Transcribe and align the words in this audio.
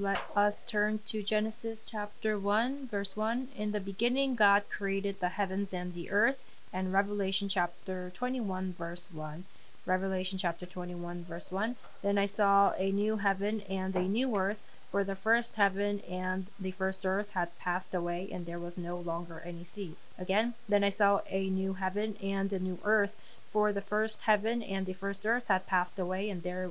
Let 0.00 0.20
us 0.36 0.60
turn 0.64 1.00
to 1.06 1.24
Genesis 1.24 1.84
chapter 1.84 2.38
1, 2.38 2.86
verse 2.86 3.16
1. 3.16 3.48
In 3.56 3.72
the 3.72 3.80
beginning, 3.80 4.36
God 4.36 4.62
created 4.70 5.18
the 5.18 5.30
heavens 5.30 5.74
and 5.74 5.92
the 5.92 6.08
earth, 6.12 6.38
and 6.72 6.92
Revelation 6.92 7.48
chapter 7.48 8.12
21, 8.14 8.74
verse 8.78 9.08
1. 9.12 9.42
Revelation 9.86 10.38
chapter 10.38 10.66
21, 10.66 11.24
verse 11.24 11.50
1. 11.50 11.74
Then 12.00 12.16
I 12.16 12.26
saw 12.26 12.74
a 12.78 12.92
new 12.92 13.16
heaven 13.16 13.62
and 13.68 13.96
a 13.96 14.02
new 14.02 14.36
earth, 14.36 14.60
for 14.92 15.02
the 15.02 15.16
first 15.16 15.56
heaven 15.56 15.98
and 16.08 16.46
the 16.60 16.70
first 16.70 17.04
earth 17.04 17.32
had 17.32 17.58
passed 17.58 17.92
away, 17.92 18.28
and 18.30 18.46
there 18.46 18.60
was 18.60 18.78
no 18.78 18.96
longer 18.96 19.42
any 19.44 19.64
sea. 19.64 19.96
Again, 20.16 20.54
then 20.68 20.84
I 20.84 20.90
saw 20.90 21.22
a 21.28 21.50
new 21.50 21.72
heaven 21.72 22.14
and 22.22 22.52
a 22.52 22.60
new 22.60 22.78
earth, 22.84 23.16
for 23.50 23.72
the 23.72 23.80
first 23.80 24.22
heaven 24.22 24.62
and 24.62 24.86
the 24.86 24.92
first 24.92 25.26
earth 25.26 25.48
had 25.48 25.66
passed 25.66 25.98
away, 25.98 26.30
and 26.30 26.44
there 26.44 26.70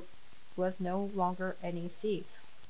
was 0.56 0.80
no 0.80 1.10
longer 1.14 1.56
any 1.62 1.90
sea. 1.90 2.24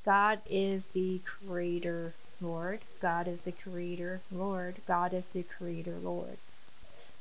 God 0.09 0.39
is 0.49 0.87
the 0.87 1.19
creator 1.23 2.15
Lord. 2.41 2.79
God 2.99 3.27
is 3.27 3.41
the 3.41 3.51
creator 3.51 4.21
Lord. 4.31 4.77
God 4.87 5.13
is 5.13 5.29
the 5.29 5.43
creator 5.43 5.97
Lord. 6.01 6.39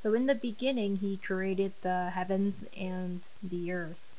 So 0.03 0.15
in 0.15 0.25
the 0.25 0.35
beginning, 0.35 0.97
he 0.97 1.19
created 1.19 1.73
the 1.83 2.09
heavens 2.15 2.65
and 2.75 3.21
the 3.43 3.71
earth. 3.73 4.15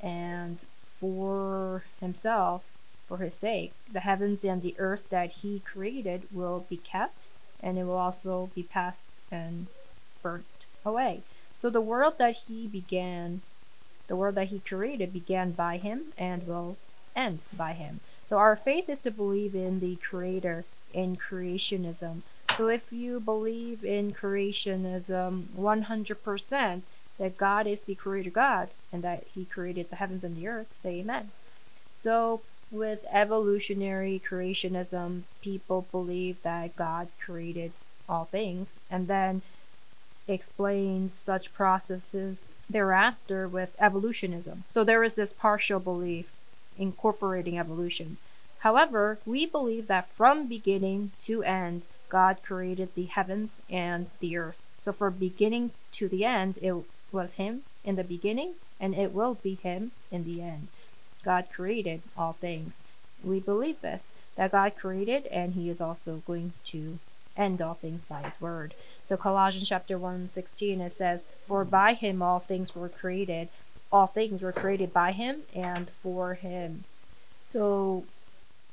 And 0.00 0.64
for 0.98 1.84
himself, 2.00 2.64
for 3.06 3.18
his 3.18 3.34
sake, 3.34 3.74
the 3.92 4.00
heavens 4.00 4.42
and 4.42 4.62
the 4.62 4.74
earth 4.78 5.10
that 5.10 5.32
he 5.42 5.58
created 5.58 6.22
will 6.32 6.64
be 6.70 6.78
kept 6.78 7.28
and 7.62 7.76
it 7.76 7.84
will 7.84 7.98
also 7.98 8.48
be 8.54 8.62
passed 8.62 9.04
and 9.30 9.66
burnt 10.22 10.46
away. 10.82 11.20
So 11.58 11.68
the 11.68 11.82
world 11.82 12.14
that 12.16 12.36
he 12.48 12.68
began, 12.68 13.42
the 14.08 14.16
world 14.16 14.36
that 14.36 14.48
he 14.48 14.60
created 14.60 15.12
began 15.12 15.50
by 15.50 15.76
him 15.76 16.14
and 16.16 16.46
will 16.46 16.78
end 17.14 17.40
by 17.54 17.74
him. 17.74 18.00
So 18.26 18.38
our 18.38 18.56
faith 18.56 18.88
is 18.88 19.00
to 19.00 19.10
believe 19.10 19.54
in 19.54 19.80
the 19.80 19.96
creator 19.96 20.64
in 20.92 21.16
creationism. 21.16 22.22
So 22.56 22.68
if 22.68 22.92
you 22.92 23.20
believe 23.20 23.84
in 23.84 24.12
creationism 24.12 25.44
100% 25.56 26.80
that 27.18 27.36
God 27.36 27.66
is 27.66 27.82
the 27.82 27.94
creator 27.94 28.30
God 28.30 28.68
and 28.92 29.02
that 29.02 29.24
he 29.34 29.44
created 29.44 29.90
the 29.90 29.96
heavens 29.96 30.24
and 30.24 30.36
the 30.36 30.48
earth, 30.48 30.68
say 30.74 31.00
amen. 31.00 31.30
So 31.92 32.42
with 32.70 33.04
evolutionary 33.10 34.20
creationism, 34.24 35.22
people 35.42 35.86
believe 35.90 36.42
that 36.42 36.76
God 36.76 37.08
created 37.20 37.72
all 38.08 38.24
things 38.24 38.76
and 38.90 39.06
then 39.08 39.42
explains 40.26 41.12
such 41.12 41.54
processes 41.54 42.42
thereafter 42.68 43.46
with 43.46 43.76
evolutionism. 43.78 44.64
So 44.70 44.84
there 44.84 45.04
is 45.04 45.14
this 45.14 45.32
partial 45.32 45.80
belief 45.80 46.33
incorporating 46.78 47.58
evolution. 47.58 48.16
However, 48.60 49.18
we 49.26 49.44
believe 49.44 49.88
that 49.88 50.08
from 50.08 50.46
beginning 50.46 51.12
to 51.20 51.42
end, 51.42 51.82
God 52.08 52.38
created 52.42 52.94
the 52.94 53.04
heavens 53.04 53.60
and 53.68 54.08
the 54.20 54.36
earth. 54.36 54.62
So 54.82 54.92
from 54.92 55.14
beginning 55.14 55.72
to 55.92 56.08
the 56.08 56.24
end, 56.24 56.58
it 56.62 56.74
was 57.12 57.34
Him 57.34 57.62
in 57.84 57.96
the 57.96 58.04
beginning, 58.04 58.54
and 58.80 58.94
it 58.94 59.12
will 59.12 59.34
be 59.34 59.54
Him 59.56 59.92
in 60.10 60.24
the 60.24 60.40
end. 60.42 60.68
God 61.24 61.46
created 61.52 62.02
all 62.16 62.32
things. 62.32 62.84
We 63.22 63.40
believe 63.40 63.80
this, 63.80 64.12
that 64.36 64.52
God 64.52 64.76
created, 64.76 65.26
and 65.26 65.54
He 65.54 65.70
is 65.70 65.80
also 65.80 66.22
going 66.26 66.52
to 66.66 66.98
end 67.36 67.60
all 67.60 67.74
things 67.74 68.04
by 68.04 68.22
His 68.22 68.40
word. 68.40 68.74
So 69.06 69.16
Colossians 69.16 69.68
chapter 69.68 69.98
1 69.98 70.28
16 70.30 70.80
it 70.80 70.92
says, 70.92 71.24
For 71.46 71.64
by 71.64 71.94
him 71.94 72.22
all 72.22 72.38
things 72.38 72.74
were 72.74 72.88
created, 72.88 73.48
all 73.94 74.08
things 74.08 74.42
were 74.42 74.50
created 74.50 74.92
by 74.92 75.12
him 75.12 75.42
and 75.54 75.88
for 75.88 76.34
him. 76.34 76.82
So 77.46 78.02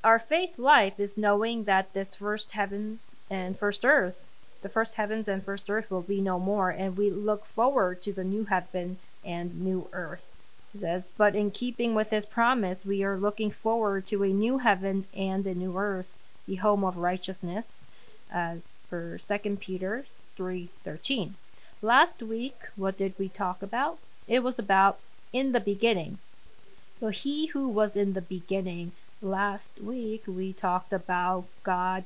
our 0.03 0.17
faith 0.17 0.57
life 0.57 0.99
is 0.99 1.15
knowing 1.15 1.65
that 1.65 1.93
this 1.93 2.15
first 2.15 2.53
heaven 2.53 2.97
and 3.29 3.55
first 3.55 3.85
earth, 3.85 4.25
the 4.63 4.69
first 4.69 4.95
heavens 4.95 5.27
and 5.27 5.43
first 5.43 5.69
earth 5.69 5.91
will 5.91 6.01
be 6.01 6.21
no 6.21 6.39
more, 6.39 6.71
and 6.71 6.97
we 6.97 7.11
look 7.11 7.45
forward 7.45 8.01
to 8.01 8.11
the 8.11 8.23
new 8.23 8.45
heaven 8.45 8.97
and 9.23 9.61
new 9.61 9.87
earth. 9.93 10.25
It 10.73 10.79
says, 10.79 11.11
but 11.15 11.35
in 11.35 11.51
keeping 11.51 11.93
with 11.93 12.09
his 12.09 12.25
promise, 12.25 12.83
we 12.83 13.03
are 13.03 13.15
looking 13.15 13.51
forward 13.51 14.07
to 14.07 14.23
a 14.23 14.29
new 14.29 14.57
heaven 14.57 15.05
and 15.15 15.45
a 15.45 15.53
new 15.53 15.77
earth, 15.77 16.17
the 16.47 16.55
home 16.55 16.83
of 16.83 16.97
righteousness, 16.97 17.85
as 18.31 18.69
for 18.89 19.19
Second 19.19 19.59
Peter 19.59 20.05
3:13. 20.35 21.35
Last 21.83 22.23
week, 22.23 22.55
what 22.75 22.97
did 22.97 23.13
we 23.19 23.29
talk 23.29 23.61
about? 23.61 23.99
It 24.27 24.41
was 24.41 24.57
about 24.57 24.97
in 25.33 25.51
the 25.51 25.59
beginning. 25.59 26.17
So 26.99 27.09
he 27.09 27.47
who 27.47 27.67
was 27.67 27.95
in 27.95 28.13
the 28.13 28.21
beginning. 28.21 28.91
Last 29.21 29.79
week 29.81 30.23
we 30.27 30.53
talked 30.53 30.93
about 30.93 31.45
God 31.63 32.03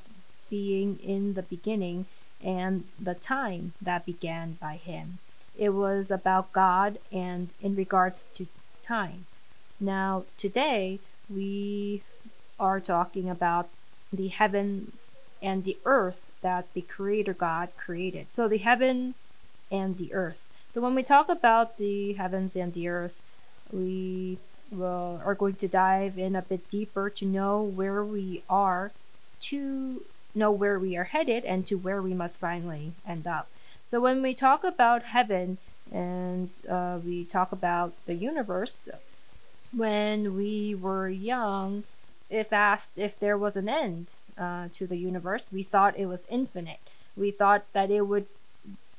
being 0.48 0.98
in 1.02 1.34
the 1.34 1.42
beginning 1.42 2.06
and 2.42 2.84
the 3.00 3.14
time 3.14 3.72
that 3.80 4.06
began 4.06 4.56
by 4.60 4.76
him. 4.76 5.18
It 5.58 5.70
was 5.70 6.10
about 6.10 6.52
God 6.52 6.98
and 7.10 7.48
in 7.62 7.74
regards 7.74 8.24
to 8.34 8.46
time. 8.82 9.26
Now, 9.80 10.24
today 10.36 11.00
we 11.28 12.02
are 12.60 12.80
talking 12.80 13.28
about 13.28 13.68
the 14.12 14.28
heavens 14.28 15.16
and 15.42 15.64
the 15.64 15.76
earth 15.84 16.30
that 16.42 16.72
the 16.74 16.82
creator 16.82 17.34
God 17.34 17.70
created. 17.76 18.26
So 18.30 18.48
the 18.48 18.58
heaven 18.58 19.14
and 19.70 19.98
the 19.98 20.12
earth. 20.14 20.45
So 20.76 20.82
when 20.82 20.94
we 20.94 21.02
talk 21.02 21.30
about 21.30 21.78
the 21.78 22.12
heavens 22.12 22.54
and 22.54 22.74
the 22.74 22.86
earth, 22.88 23.22
we 23.72 24.36
will, 24.70 25.22
are 25.24 25.34
going 25.34 25.54
to 25.54 25.68
dive 25.68 26.18
in 26.18 26.36
a 26.36 26.42
bit 26.42 26.68
deeper 26.68 27.08
to 27.08 27.24
know 27.24 27.62
where 27.62 28.04
we 28.04 28.42
are, 28.50 28.92
to 29.48 30.02
know 30.34 30.50
where 30.50 30.78
we 30.78 30.94
are 30.94 31.04
headed, 31.04 31.46
and 31.46 31.66
to 31.68 31.76
where 31.76 32.02
we 32.02 32.12
must 32.12 32.38
finally 32.38 32.92
end 33.08 33.26
up. 33.26 33.48
So 33.90 34.02
when 34.02 34.20
we 34.20 34.34
talk 34.34 34.64
about 34.64 35.04
heaven 35.04 35.56
and 35.90 36.50
uh, 36.68 36.98
we 37.02 37.24
talk 37.24 37.52
about 37.52 37.94
the 38.04 38.12
universe, 38.12 38.86
when 39.74 40.36
we 40.36 40.74
were 40.74 41.08
young, 41.08 41.84
if 42.28 42.52
asked 42.52 42.98
if 42.98 43.18
there 43.18 43.38
was 43.38 43.56
an 43.56 43.70
end 43.70 44.08
uh, 44.36 44.68
to 44.74 44.86
the 44.86 44.98
universe, 44.98 45.44
we 45.50 45.62
thought 45.62 45.98
it 45.98 46.04
was 46.04 46.24
infinite. 46.28 46.80
We 47.16 47.30
thought 47.30 47.64
that 47.72 47.90
it 47.90 48.02
would 48.02 48.26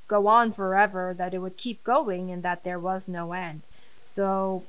go 0.07 0.27
on 0.27 0.51
forever, 0.51 1.13
that 1.17 1.33
it 1.33 1.39
would 1.39 1.57
keep 1.57 1.83
going, 1.83 2.31
and 2.31 2.43
that 2.43 2.63
there 2.63 2.79
was 2.79 3.07
no 3.07 3.33
end. 3.33 3.61
So, 4.05 4.63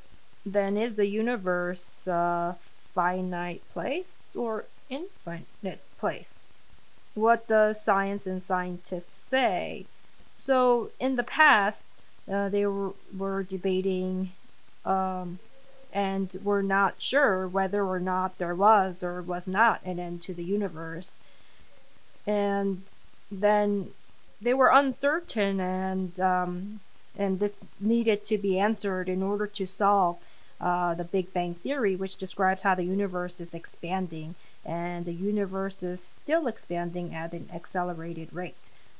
then 0.44 0.76
is 0.76 0.96
the 0.96 1.06
universe 1.06 2.06
a 2.06 2.56
finite 2.94 3.62
place 3.72 4.16
or 4.34 4.64
infinite 4.88 5.80
place? 5.98 6.34
What 7.14 7.48
does 7.48 7.80
science 7.80 8.26
and 8.26 8.42
scientists 8.42 9.16
say? 9.16 9.86
So, 10.38 10.90
in 10.98 11.16
the 11.16 11.22
past, 11.22 11.86
uh, 12.30 12.48
they 12.48 12.66
were, 12.66 12.92
were 13.16 13.42
debating 13.42 14.32
um, 14.84 15.38
and 15.92 16.36
were 16.42 16.62
not 16.62 16.94
sure 16.98 17.48
whether 17.48 17.84
or 17.84 18.00
not 18.00 18.38
there 18.38 18.54
was 18.54 19.02
or 19.02 19.22
was 19.22 19.46
not 19.46 19.80
an 19.84 19.98
end 19.98 20.22
to 20.22 20.34
the 20.34 20.44
universe. 20.44 21.20
And 22.26 22.82
then 23.30 23.92
they 24.40 24.54
were 24.54 24.68
uncertain 24.68 25.60
and 25.60 26.18
um, 26.20 26.80
and 27.16 27.40
this 27.40 27.60
needed 27.80 28.24
to 28.26 28.38
be 28.38 28.58
answered 28.58 29.08
in 29.08 29.22
order 29.22 29.46
to 29.46 29.66
solve 29.66 30.18
uh, 30.60 30.94
the 30.94 31.04
Big 31.04 31.32
Bang 31.32 31.54
Theory, 31.54 31.96
which 31.96 32.16
describes 32.16 32.62
how 32.62 32.74
the 32.74 32.84
universe 32.84 33.40
is 33.40 33.54
expanding, 33.54 34.34
and 34.64 35.04
the 35.04 35.12
universe 35.12 35.82
is 35.82 36.00
still 36.02 36.46
expanding 36.46 37.14
at 37.14 37.32
an 37.32 37.48
accelerated 37.52 38.32
rate. 38.32 38.56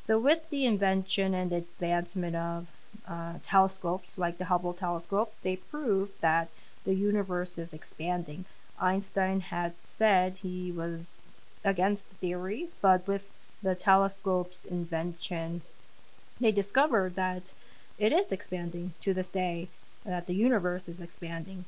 So, 0.07 0.19
with 0.19 0.51
the 0.51 0.67
invention 0.67 1.35
and 1.35 1.53
advancement 1.53 2.37
of 2.37 2.69
uh, 3.07 3.35
telescopes 3.43 4.19
like 4.19 4.39
the 4.39 4.47
Hubble 4.47 4.73
telescope, 4.73 5.35
they 5.43 5.57
proved 5.57 6.21
that 6.21 6.49
the 6.85 6.95
universe 6.95 7.59
is 7.59 7.73
expanding. 7.73 8.45
Einstein 8.81 9.41
had 9.41 9.75
said 9.85 10.39
he 10.39 10.73
was 10.73 11.11
against 11.65 12.09
the 12.09 12.15
theory, 12.17 12.69
but 12.81 13.07
with 13.07 13.29
the 13.63 13.75
telescope's 13.75 14.65
invention, 14.65 15.63
they 16.41 16.53
discovered 16.53 17.17
that 17.17 17.55
it 17.99 18.13
is 18.13 18.31
expanding 18.31 18.93
to 19.03 19.13
this 19.13 19.29
day, 19.29 19.69
that 20.05 20.27
the 20.27 20.35
universe 20.35 20.89
is 20.89 21.01
expanding. 21.01 21.65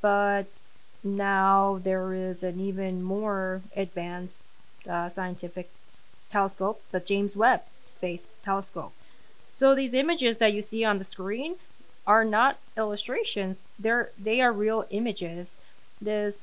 But 0.00 0.46
now 1.02 1.80
there 1.82 2.14
is 2.14 2.42
an 2.42 2.60
even 2.60 3.02
more 3.02 3.62
advanced 3.76 4.42
uh, 4.88 5.08
scientific 5.10 5.70
telescope, 6.30 6.82
the 6.90 7.00
James 7.00 7.36
Webb 7.36 7.62
Space 7.86 8.28
Telescope. 8.42 8.92
So 9.52 9.74
these 9.74 9.94
images 9.94 10.38
that 10.38 10.52
you 10.52 10.62
see 10.62 10.84
on 10.84 10.98
the 10.98 11.04
screen 11.04 11.56
are 12.06 12.24
not 12.24 12.58
illustrations; 12.76 13.60
they're 13.78 14.10
they 14.18 14.40
are 14.40 14.52
real 14.52 14.84
images. 14.90 15.58
This 16.00 16.38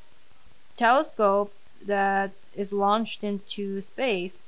telescope 0.76 1.54
that 1.86 2.32
is 2.56 2.72
launched 2.72 3.24
into 3.24 3.82
space 3.82 4.44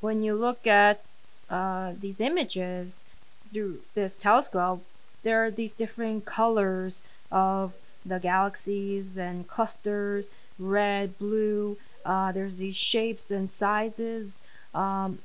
when 0.00 0.22
you 0.22 0.34
look 0.34 0.66
at 0.66 1.02
uh, 1.50 1.92
these 1.98 2.20
images 2.20 3.04
through 3.52 3.80
this 3.94 4.16
telescope, 4.16 4.84
there 5.22 5.44
are 5.44 5.50
these 5.50 5.72
different 5.72 6.24
colors 6.24 7.02
of 7.30 7.74
the 8.04 8.18
galaxies 8.18 9.16
and 9.16 9.48
clusters 9.48 10.28
red, 10.58 11.18
blue. 11.18 11.76
Uh, 12.04 12.32
there's 12.32 12.56
these 12.56 12.76
shapes 12.76 13.30
and 13.30 13.50
sizes, 13.50 14.40
um, 14.74 15.18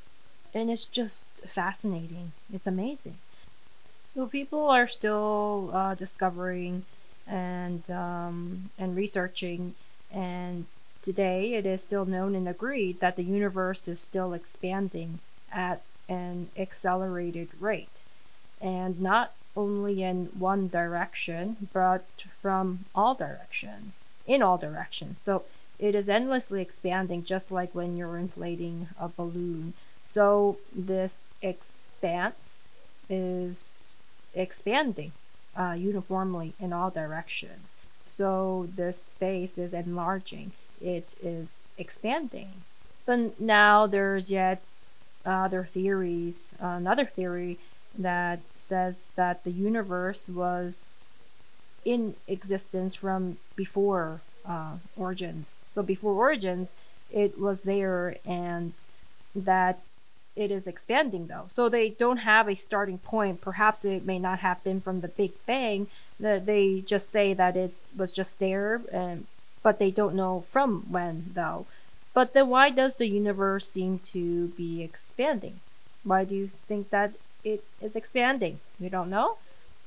and 0.53 0.69
it's 0.69 0.85
just 0.85 1.25
fascinating. 1.45 2.33
It's 2.53 2.67
amazing. 2.67 3.15
So 4.13 4.27
people 4.27 4.69
are 4.69 4.87
still 4.87 5.71
uh, 5.73 5.95
discovering 5.95 6.85
and 7.27 7.89
um, 7.89 8.69
and 8.77 8.95
researching, 8.95 9.75
and 10.11 10.65
today 11.03 11.53
it 11.53 11.65
is 11.65 11.83
still 11.83 12.05
known 12.05 12.33
and 12.33 12.47
agreed 12.47 12.99
that 12.99 13.15
the 13.15 13.23
universe 13.23 13.87
is 13.87 13.99
still 13.99 14.33
expanding 14.33 15.19
at 15.51 15.81
an 16.09 16.49
accelerated 16.57 17.49
rate, 17.59 18.01
and 18.59 18.99
not 18.99 19.33
only 19.55 20.01
in 20.01 20.25
one 20.37 20.67
direction, 20.67 21.69
but 21.71 22.05
from 22.41 22.85
all 22.95 23.13
directions, 23.13 23.99
in 24.25 24.41
all 24.41 24.57
directions. 24.57 25.19
So 25.23 25.43
it 25.77 25.93
is 25.93 26.09
endlessly 26.09 26.61
expanding, 26.61 27.23
just 27.23 27.51
like 27.51 27.75
when 27.75 27.95
you're 27.95 28.17
inflating 28.17 28.87
a 28.99 29.09
balloon. 29.09 29.73
So 30.09 30.57
this 30.73 31.19
expanse 31.41 32.59
is 33.09 33.71
expanding 34.33 35.11
uh, 35.57 35.75
uniformly 35.77 36.53
in 36.59 36.73
all 36.73 36.89
directions. 36.89 37.75
So 38.07 38.69
the 38.75 38.93
space 38.93 39.57
is 39.57 39.73
enlarging, 39.73 40.51
it 40.83 41.15
is 41.23 41.61
expanding. 41.77 42.49
But 43.05 43.39
now 43.39 43.87
there's 43.87 44.31
yet 44.31 44.61
other 45.25 45.63
theories, 45.63 46.53
another 46.59 47.05
theory 47.05 47.57
that 47.97 48.39
says 48.55 48.99
that 49.15 49.43
the 49.43 49.51
universe 49.51 50.27
was 50.27 50.83
in 51.85 52.15
existence 52.27 52.95
from 52.95 53.37
before 53.55 54.21
uh, 54.45 54.75
origins. 54.97 55.57
So 55.75 55.83
before 55.83 56.13
origins, 56.13 56.75
it 57.11 57.39
was 57.39 57.61
there, 57.61 58.17
and 58.25 58.73
that 59.35 59.79
it 60.35 60.49
is 60.49 60.65
expanding 60.65 61.27
though. 61.27 61.45
So 61.49 61.69
they 61.69 61.89
don't 61.89 62.17
have 62.17 62.49
a 62.49 62.55
starting 62.55 62.97
point. 62.97 63.41
Perhaps 63.41 63.85
it 63.85 64.05
may 64.05 64.17
not 64.17 64.39
have 64.39 64.63
been 64.63 64.81
from 64.81 65.01
the 65.01 65.07
Big 65.07 65.33
Bang. 65.45 65.87
That 66.19 66.45
they 66.45 66.81
just 66.81 67.11
say 67.11 67.33
that 67.33 67.55
it 67.55 67.83
was 67.95 68.13
just 68.13 68.39
there, 68.39 68.81
and, 68.91 69.27
but 69.63 69.79
they 69.79 69.89
don't 69.89 70.15
know 70.15 70.43
from 70.49 70.85
when 70.91 71.31
though. 71.33 71.65
But 72.13 72.33
then 72.33 72.49
why 72.49 72.69
does 72.69 72.97
the 72.97 73.07
universe 73.07 73.67
seem 73.67 73.99
to 74.05 74.49
be 74.49 74.83
expanding? 74.83 75.61
Why 76.03 76.25
do 76.25 76.35
you 76.35 76.51
think 76.67 76.89
that 76.91 77.13
it 77.43 77.63
is 77.81 77.95
expanding? 77.95 78.59
You 78.79 78.89
don't 78.89 79.09
know? 79.09 79.37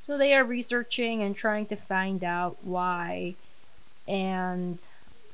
So 0.07 0.19
they 0.19 0.35
are 0.35 0.45
researching 0.45 1.23
and 1.23 1.37
trying 1.37 1.67
to 1.67 1.77
find 1.77 2.25
out 2.25 2.57
why. 2.63 3.35
And 4.09 4.83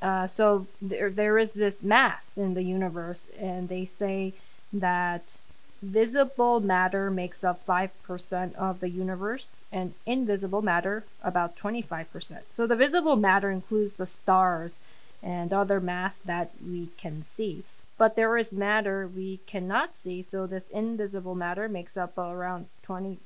uh, 0.01 0.27
so 0.27 0.67
there, 0.81 1.09
there 1.09 1.37
is 1.37 1.53
this 1.53 1.81
mass 1.81 2.37
in 2.37 2.53
the 2.53 2.63
universe, 2.63 3.29
and 3.39 3.69
they 3.69 3.85
say 3.85 4.33
that 4.71 5.37
visible 5.83 6.61
matter 6.61 7.11
makes 7.11 7.43
up 7.43 7.65
5% 7.65 8.55
of 8.55 8.79
the 8.79 8.89
universe 8.89 9.61
and 9.71 9.93
invisible 10.05 10.61
matter 10.61 11.03
about 11.21 11.57
25%. 11.57 12.39
So 12.49 12.65
the 12.65 12.75
visible 12.75 13.17
matter 13.17 13.51
includes 13.51 13.93
the 13.93 14.05
stars 14.05 14.79
and 15.21 15.53
other 15.53 15.79
mass 15.81 16.15
that 16.25 16.51
we 16.65 16.89
can 16.97 17.25
see. 17.25 17.63
But 17.97 18.15
there 18.15 18.37
is 18.37 18.51
matter 18.51 19.07
we 19.07 19.39
cannot 19.45 19.95
see, 19.95 20.21
so 20.21 20.47
this 20.47 20.67
invisible 20.69 21.35
matter 21.35 21.67
makes 21.69 21.95
up 21.97 22.17
around 22.17 22.67
25%. 22.87 23.17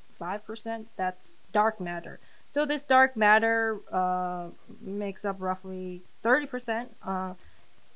That's 0.97 1.35
dark 1.51 1.79
matter. 1.79 2.19
So 2.49 2.65
this 2.65 2.83
dark 2.83 3.15
matter 3.15 3.79
uh, 3.91 4.47
makes 4.81 5.25
up 5.25 5.37
roughly 5.39 6.01
30% 6.23 6.87
uh, 7.05 7.09
uh, 7.09 7.33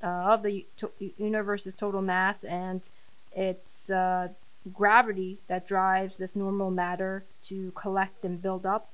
of 0.07 0.43
the 0.43 0.65
to- 0.77 0.91
universe's 1.17 1.75
total 1.75 2.01
mass, 2.01 2.43
and 2.43 2.87
it's 3.33 3.89
uh, 3.89 4.29
gravity 4.73 5.39
that 5.47 5.67
drives 5.67 6.17
this 6.17 6.35
normal 6.35 6.71
matter 6.71 7.23
to 7.43 7.71
collect 7.71 8.23
and 8.23 8.41
build 8.41 8.65
up 8.65 8.89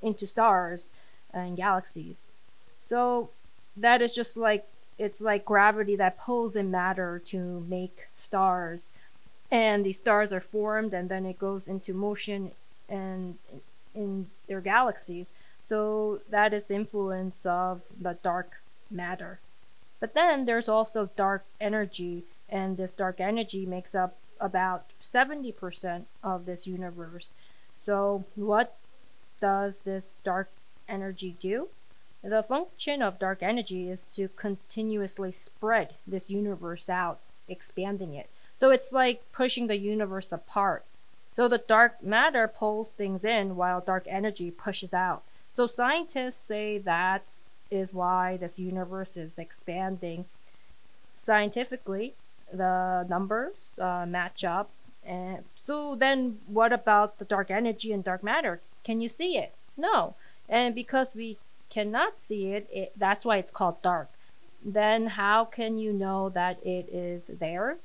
into 0.00 0.26
stars 0.26 0.92
and 1.32 1.56
galaxies. 1.56 2.26
So 2.80 3.30
that 3.76 4.02
is 4.02 4.14
just 4.14 4.36
like 4.36 4.66
it's 4.98 5.20
like 5.20 5.44
gravity 5.44 5.96
that 5.96 6.18
pulls 6.18 6.54
in 6.54 6.70
matter 6.70 7.20
to 7.26 7.64
make 7.68 8.08
stars. 8.18 8.92
And 9.50 9.84
these 9.84 9.98
stars 9.98 10.32
are 10.32 10.40
formed 10.40 10.92
and 10.92 11.08
then 11.08 11.26
it 11.26 11.38
goes 11.38 11.68
into 11.68 11.94
motion 11.94 12.52
and 12.88 13.38
in 13.94 14.26
their 14.46 14.60
galaxies. 14.60 15.30
So 15.62 16.20
that 16.30 16.52
is 16.52 16.66
the 16.66 16.74
influence 16.74 17.36
of 17.44 17.82
the 18.00 18.18
dark 18.22 18.62
matter. 18.90 19.38
But 20.00 20.14
then 20.14 20.44
there's 20.44 20.68
also 20.68 21.10
dark 21.16 21.44
energy 21.60 22.24
and 22.48 22.76
this 22.76 22.92
dark 22.92 23.20
energy 23.20 23.64
makes 23.64 23.94
up 23.94 24.16
about 24.42 24.90
70% 25.00 26.04
of 26.22 26.44
this 26.44 26.66
universe. 26.66 27.34
So, 27.86 28.24
what 28.34 28.76
does 29.40 29.76
this 29.84 30.06
dark 30.24 30.50
energy 30.88 31.36
do? 31.40 31.68
The 32.22 32.42
function 32.42 33.02
of 33.02 33.18
dark 33.18 33.42
energy 33.42 33.88
is 33.88 34.06
to 34.12 34.28
continuously 34.28 35.32
spread 35.32 35.94
this 36.06 36.30
universe 36.30 36.88
out, 36.88 37.18
expanding 37.48 38.14
it. 38.14 38.28
So, 38.60 38.70
it's 38.70 38.92
like 38.92 39.22
pushing 39.32 39.68
the 39.68 39.78
universe 39.78 40.30
apart. 40.32 40.84
So, 41.34 41.48
the 41.48 41.58
dark 41.58 42.02
matter 42.02 42.46
pulls 42.46 42.88
things 42.88 43.24
in 43.24 43.56
while 43.56 43.80
dark 43.80 44.04
energy 44.08 44.50
pushes 44.50 44.92
out. 44.92 45.22
So, 45.54 45.66
scientists 45.66 46.44
say 46.44 46.78
that 46.78 47.24
is 47.70 47.92
why 47.92 48.36
this 48.36 48.58
universe 48.58 49.16
is 49.16 49.38
expanding. 49.38 50.26
Scientifically, 51.14 52.14
the 52.52 53.06
numbers 53.08 53.70
uh, 53.78 54.04
match 54.06 54.44
up. 54.44 54.70
And 55.04 55.44
so 55.64 55.96
then 55.96 56.38
what 56.46 56.72
about 56.72 57.18
the 57.18 57.24
dark 57.24 57.50
energy 57.50 57.92
and 57.92 58.04
dark 58.04 58.22
matter? 58.22 58.60
Can 58.84 59.00
you 59.00 59.08
see 59.08 59.36
it? 59.38 59.54
No. 59.76 60.14
And 60.48 60.74
because 60.74 61.14
we 61.14 61.38
cannot 61.70 62.14
see 62.22 62.48
it, 62.48 62.68
it 62.72 62.92
that's 62.96 63.24
why 63.24 63.38
it's 63.38 63.50
called 63.50 63.80
dark. 63.82 64.10
Then 64.64 65.06
how 65.08 65.44
can 65.44 65.78
you 65.78 65.92
know 65.92 66.28
that 66.28 66.64
it 66.64 66.88
is 66.92 67.28
there? 67.38 67.78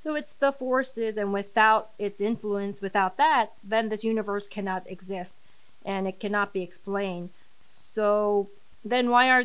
So 0.00 0.14
it's 0.14 0.34
the 0.34 0.52
forces, 0.52 1.16
and 1.16 1.32
without 1.32 1.90
its 1.98 2.20
influence, 2.20 2.80
without 2.80 3.16
that, 3.16 3.52
then 3.64 3.88
this 3.88 4.04
universe 4.04 4.46
cannot 4.46 4.88
exist 4.88 5.36
and 5.84 6.06
it 6.06 6.20
cannot 6.20 6.52
be 6.52 6.62
explained. 6.62 7.30
So 7.64 8.48
then 8.84 9.10
why 9.10 9.28
are 9.30 9.44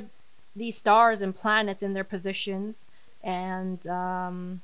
these 0.56 0.78
stars 0.78 1.22
and 1.22 1.36
planets 1.36 1.82
in 1.82 1.94
their 1.94 2.04
positions? 2.04 2.88
And 3.24 3.86
um, 3.88 4.62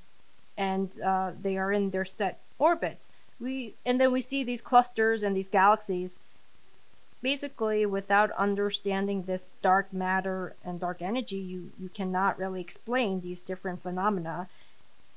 and 0.57 0.99
uh, 1.01 1.31
they 1.41 1.57
are 1.57 1.71
in 1.71 1.91
their 1.91 2.05
set 2.05 2.39
orbits. 2.57 3.09
We 3.39 3.75
and 3.85 3.99
then 3.99 4.11
we 4.11 4.21
see 4.21 4.43
these 4.43 4.61
clusters 4.61 5.23
and 5.23 5.35
these 5.35 5.47
galaxies. 5.47 6.19
Basically, 7.21 7.85
without 7.85 8.31
understanding 8.31 9.23
this 9.23 9.51
dark 9.61 9.91
matter 9.91 10.55
and 10.63 10.79
dark 10.79 11.01
energy, 11.01 11.37
you 11.37 11.71
you 11.79 11.89
cannot 11.89 12.37
really 12.37 12.61
explain 12.61 13.21
these 13.21 13.41
different 13.41 13.81
phenomena. 13.81 14.47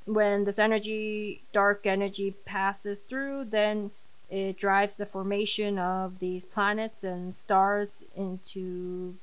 When 0.05 0.45
this 0.45 0.59
energy, 0.59 1.43
dark 1.53 1.87
energy, 1.87 2.35
passes 2.45 2.99
through, 3.09 3.45
then 3.45 3.93
it 4.29 4.57
drives 4.57 4.97
the 4.97 5.07
formation 5.07 5.79
of 5.79 6.19
these 6.19 6.45
planets 6.45 7.05
and 7.05 7.35
stars 7.35 8.03
into 8.17 9.15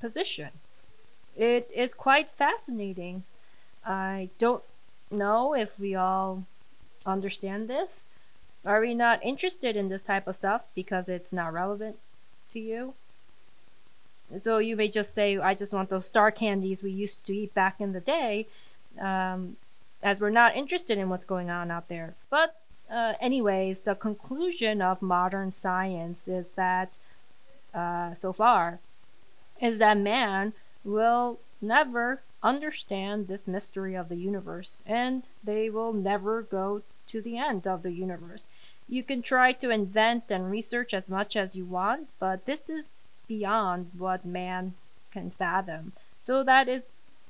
position. 0.00 0.50
It 1.36 1.70
is 1.74 1.94
quite 1.94 2.28
fascinating. 2.28 3.22
I 3.88 4.28
don't 4.38 4.62
know 5.10 5.54
if 5.54 5.80
we 5.80 5.94
all 5.94 6.44
understand 7.06 7.68
this. 7.68 8.04
Are 8.66 8.80
we 8.80 8.94
not 8.94 9.24
interested 9.24 9.76
in 9.76 9.88
this 9.88 10.02
type 10.02 10.26
of 10.26 10.36
stuff 10.36 10.62
because 10.74 11.08
it's 11.08 11.32
not 11.32 11.54
relevant 11.54 11.96
to 12.52 12.60
you? 12.60 12.92
So 14.36 14.58
you 14.58 14.76
may 14.76 14.88
just 14.88 15.14
say, 15.14 15.38
I 15.38 15.54
just 15.54 15.72
want 15.72 15.88
those 15.88 16.06
star 16.06 16.30
candies 16.30 16.82
we 16.82 16.90
used 16.90 17.24
to 17.26 17.34
eat 17.34 17.54
back 17.54 17.80
in 17.80 17.92
the 17.92 18.00
day, 18.00 18.46
um, 19.00 19.56
as 20.02 20.20
we're 20.20 20.28
not 20.28 20.54
interested 20.54 20.98
in 20.98 21.08
what's 21.08 21.24
going 21.24 21.48
on 21.48 21.70
out 21.70 21.88
there. 21.88 22.14
But, 22.28 22.60
uh, 22.90 23.14
anyways, 23.22 23.82
the 23.82 23.94
conclusion 23.94 24.82
of 24.82 25.00
modern 25.00 25.50
science 25.50 26.28
is 26.28 26.48
that, 26.50 26.98
uh, 27.72 28.12
so 28.14 28.34
far, 28.34 28.80
is 29.62 29.78
that 29.78 29.96
man 29.96 30.52
will 30.84 31.38
never 31.62 32.20
understand 32.42 33.26
this 33.26 33.48
mystery 33.48 33.94
of 33.94 34.08
the 34.08 34.16
universe, 34.16 34.80
and 34.86 35.28
they 35.42 35.68
will 35.70 35.92
never 35.92 36.42
go 36.42 36.82
to 37.08 37.20
the 37.20 37.36
end 37.36 37.66
of 37.66 37.82
the 37.82 37.92
universe. 37.92 38.42
You 38.88 39.02
can 39.02 39.22
try 39.22 39.52
to 39.52 39.70
invent 39.70 40.24
and 40.30 40.50
research 40.50 40.94
as 40.94 41.08
much 41.08 41.36
as 41.36 41.56
you 41.56 41.64
want, 41.64 42.08
but 42.18 42.46
this 42.46 42.70
is 42.70 42.86
beyond 43.26 43.90
what 43.98 44.24
man 44.24 44.74
can 45.10 45.30
fathom. 45.30 45.92
So 46.22 46.42
that 46.44 46.68
is 46.68 46.84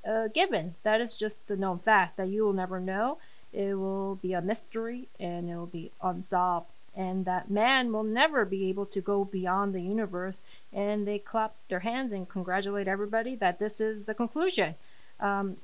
a 0.05 0.29
given. 0.29 0.75
That 0.85 1.01
is 1.01 1.15
just 1.15 1.47
the 1.49 1.57
known 1.57 1.79
fact 1.79 2.17
that 2.17 2.29
you 2.29 2.45
will 2.45 2.53
never 2.53 2.79
know. 2.79 3.19
It 3.53 3.75
will 3.75 4.17
be 4.17 4.35
a 4.35 4.43
mystery 4.43 5.09
and 5.19 5.49
it 5.51 5.57
will 5.57 5.67
be 5.67 5.91
unsolved. 6.01 6.69
and 6.99 7.25
that 7.27 7.49
man 7.49 7.93
will 7.93 8.03
never 8.03 8.45
be 8.45 8.69
able 8.69 8.85
to 8.85 9.01
go 9.01 9.25
beyond 9.25 9.73
the 9.73 9.81
universe. 9.81 10.41
And 10.73 11.07
they 11.07 11.21
clap 11.21 11.55
their 11.69 11.79
hands 11.81 12.13
and 12.13 12.29
congratulate 12.29 12.89
everybody 12.89 13.37
that 13.37 13.61
this 13.61 13.81
is 13.81 14.05
the 14.05 14.15
conclusion. 14.15 14.75
Um, 15.21 15.57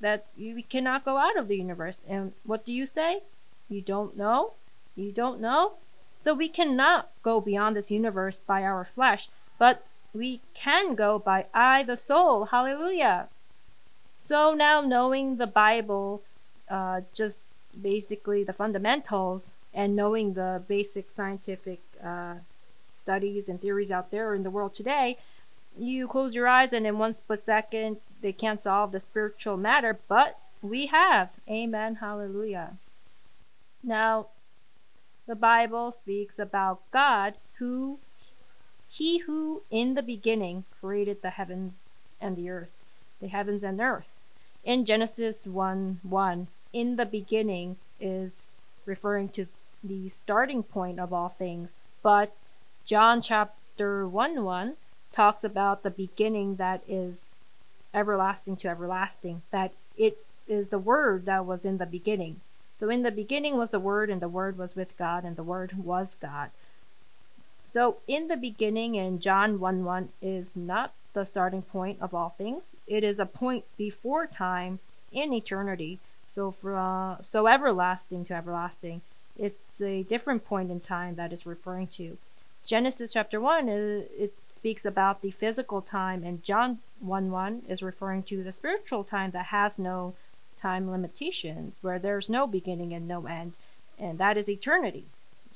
that 0.00 0.26
you 0.36 0.62
cannot 0.62 1.04
go 1.04 1.18
out 1.18 1.38
of 1.38 1.46
the 1.48 1.56
universe. 1.56 2.02
And 2.08 2.32
what 2.44 2.64
do 2.64 2.72
you 2.72 2.86
say? 2.86 3.22
You 3.68 3.82
don't 3.82 4.16
know? 4.16 4.54
You 4.96 5.12
don't 5.12 5.40
know? 5.40 5.74
So 6.22 6.34
we 6.34 6.48
cannot 6.48 7.10
go 7.22 7.40
beyond 7.40 7.76
this 7.76 7.90
universe 7.90 8.38
by 8.38 8.62
our 8.62 8.84
flesh, 8.84 9.28
but 9.58 9.84
we 10.12 10.40
can 10.54 10.94
go 10.94 11.18
by 11.18 11.46
I, 11.54 11.82
the 11.82 11.96
soul. 11.96 12.46
Hallelujah. 12.46 13.28
So 14.18 14.54
now 14.54 14.80
knowing 14.80 15.36
the 15.36 15.46
Bible, 15.46 16.22
uh, 16.68 17.02
just 17.14 17.42
basically 17.80 18.44
the 18.44 18.52
fundamentals, 18.52 19.52
and 19.72 19.94
knowing 19.94 20.34
the 20.34 20.62
basic 20.66 21.10
scientific 21.10 21.80
uh, 22.04 22.34
studies 22.94 23.48
and 23.48 23.60
theories 23.60 23.92
out 23.92 24.10
there 24.10 24.34
in 24.34 24.42
the 24.42 24.50
world 24.50 24.74
today, 24.74 25.16
you 25.78 26.08
close 26.08 26.34
your 26.34 26.48
eyes 26.48 26.72
and 26.72 26.86
in 26.86 26.98
one 26.98 27.14
split 27.14 27.46
second 27.46 27.98
they 28.20 28.32
can't 28.32 28.60
solve 28.60 28.92
the 28.92 29.00
spiritual 29.00 29.56
matter, 29.56 29.98
but 30.08 30.38
we 30.62 30.86
have. 30.86 31.30
Amen. 31.48 31.96
Hallelujah. 31.96 32.76
Now, 33.82 34.26
the 35.26 35.34
Bible 35.34 35.92
speaks 35.92 36.38
about 36.38 36.80
God 36.90 37.34
who 37.58 37.98
he 38.88 39.18
who 39.18 39.62
in 39.70 39.94
the 39.94 40.02
beginning 40.02 40.64
created 40.80 41.22
the 41.22 41.30
heavens 41.30 41.74
and 42.20 42.36
the 42.36 42.50
earth, 42.50 42.72
the 43.20 43.28
heavens 43.28 43.62
and 43.62 43.80
earth. 43.80 44.10
In 44.64 44.84
Genesis 44.84 45.46
1 45.46 46.00
1, 46.02 46.46
in 46.72 46.96
the 46.96 47.06
beginning 47.06 47.76
is 48.00 48.34
referring 48.84 49.28
to 49.30 49.46
the 49.82 50.08
starting 50.08 50.62
point 50.62 50.98
of 50.98 51.12
all 51.12 51.28
things, 51.28 51.76
but 52.02 52.34
John 52.84 53.22
chapter 53.22 54.06
1 54.08 54.42
1 54.42 54.76
talks 55.10 55.44
about 55.44 55.82
the 55.82 55.90
beginning 55.90 56.56
that 56.56 56.82
is 56.88 57.36
everlasting 57.92 58.56
to 58.56 58.68
everlasting, 58.68 59.42
that 59.50 59.72
it 59.96 60.18
is 60.46 60.68
the 60.68 60.78
Word 60.78 61.26
that 61.26 61.46
was 61.46 61.64
in 61.64 61.78
the 61.78 61.86
beginning. 61.86 62.40
So, 62.78 62.88
in 62.88 63.02
the 63.02 63.10
beginning 63.10 63.56
was 63.56 63.70
the 63.70 63.80
Word, 63.80 64.10
and 64.10 64.22
the 64.22 64.28
Word 64.28 64.56
was 64.56 64.74
with 64.74 64.96
God, 64.96 65.24
and 65.24 65.36
the 65.36 65.42
Word 65.42 65.74
was 65.76 66.16
God. 66.20 66.50
So, 67.72 67.98
in 68.08 68.28
the 68.28 68.36
beginning, 68.36 68.94
in 68.94 69.20
John 69.20 69.60
1 69.60 69.84
1, 69.84 70.08
is 70.20 70.56
not 70.56 70.92
the 71.12 71.24
starting 71.24 71.62
point 71.62 71.98
of 72.00 72.14
all 72.14 72.30
things, 72.30 72.72
it 72.86 73.04
is 73.04 73.18
a 73.18 73.26
point 73.26 73.64
before 73.76 74.26
time 74.26 74.78
in 75.12 75.32
eternity. 75.32 75.98
So, 76.28 76.50
from 76.50 77.18
so 77.22 77.46
everlasting 77.46 78.24
to 78.26 78.34
everlasting, 78.34 79.02
it's 79.36 79.80
a 79.80 80.02
different 80.04 80.44
point 80.44 80.70
in 80.70 80.80
time 80.80 81.16
that 81.16 81.32
is 81.32 81.46
referring 81.46 81.88
to. 81.88 82.18
Genesis 82.64 83.12
chapter 83.12 83.40
1 83.40 83.68
is, 83.68 84.06
it 84.16 84.34
speaks 84.60 84.84
about 84.84 85.22
the 85.22 85.30
physical 85.30 85.80
time, 85.80 86.22
and 86.22 86.44
John 86.44 86.80
1 87.00 87.30
1 87.30 87.62
is 87.66 87.82
referring 87.82 88.22
to 88.24 88.42
the 88.42 88.52
spiritual 88.52 89.04
time 89.04 89.30
that 89.30 89.46
has 89.46 89.78
no 89.78 90.12
time 90.54 90.90
limitations, 90.90 91.76
where 91.80 91.98
there's 91.98 92.28
no 92.28 92.46
beginning 92.46 92.92
and 92.92 93.08
no 93.08 93.26
end, 93.26 93.56
and 93.98 94.18
that 94.18 94.36
is 94.36 94.50
eternity. 94.50 95.06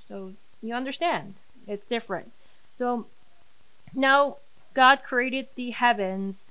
So 0.08 0.32
you 0.62 0.75
understand, 0.75 1.34
it's 1.68 1.87
different. 1.87 2.32
So 2.78 3.04
now 3.94 4.38
God 4.73 5.02
created 5.02 5.49
the 5.54 5.73
heavens. 5.73 6.46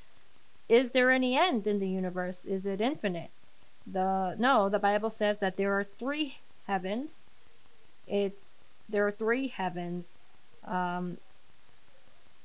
Is 0.70 0.92
there 0.92 1.10
any 1.10 1.36
end 1.36 1.66
in 1.66 1.80
the 1.80 1.90
universe? 1.90 2.46
Is 2.46 2.68
it 2.68 2.80
infinite? 2.80 3.32
The 3.88 4.36
no, 4.38 4.70
the 4.70 4.78
Bible 4.78 5.10
says 5.10 5.40
that 5.40 5.58
there 5.58 5.74
are 5.74 5.84
three 5.84 6.38
heavens. 6.68 7.24
It 8.08 8.38
there 8.88 9.08
are 9.08 9.12
three 9.12 9.48
heavens. 9.48 10.20
Um, 10.66 11.18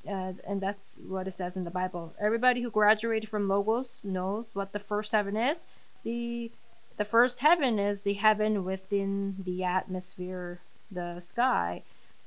uh, 0.07 0.33
and 0.47 0.61
that's 0.61 0.99
what 1.07 1.27
it 1.27 1.35
says 1.35 1.57
in 1.57 1.65
the 1.65 1.71
Bible. 1.71 2.15
Everybody 2.21 2.63
who 2.63 2.71
graduated 2.71 3.29
from 3.29 3.49
Logos 3.49 4.01
knows 4.05 4.47
what 4.53 4.73
the 4.73 4.79
first 4.79 5.13
heaven 5.13 5.37
is. 5.37 5.67
The 6.05 6.51
the 6.97 7.05
first 7.05 7.39
heaven 7.39 7.79
is 7.79 8.03
the 8.03 8.15
heaven 8.15 8.65
within 8.65 9.37
the 9.45 9.63
atmosphere, 9.63 10.61
the 10.91 11.21
sky. 11.21 11.83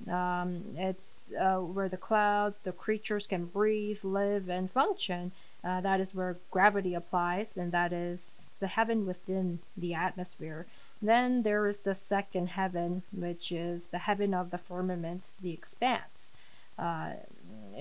Um, 0.09 0.63
it's 0.75 1.31
uh, 1.39 1.57
where 1.57 1.89
the 1.89 1.97
clouds, 1.97 2.59
the 2.63 2.71
creatures 2.71 3.27
can 3.27 3.45
breathe, 3.45 4.03
live, 4.03 4.49
and 4.49 4.71
function. 4.71 5.33
Uh, 5.63 5.81
that 5.81 5.99
is 5.99 6.15
where 6.15 6.37
gravity 6.49 6.93
applies, 6.93 7.57
and 7.57 7.71
that 7.73 7.91
is 7.93 8.41
the 8.59 8.67
heaven 8.67 9.05
within 9.05 9.59
the 9.75 9.93
atmosphere. 9.93 10.65
Then 11.01 11.43
there 11.43 11.67
is 11.67 11.81
the 11.81 11.95
second 11.95 12.49
heaven, 12.49 13.03
which 13.11 13.51
is 13.51 13.87
the 13.87 13.99
heaven 13.99 14.33
of 14.33 14.51
the 14.51 14.57
firmament, 14.57 15.31
the 15.41 15.51
expanse. 15.51 16.31
Uh, 16.77 17.13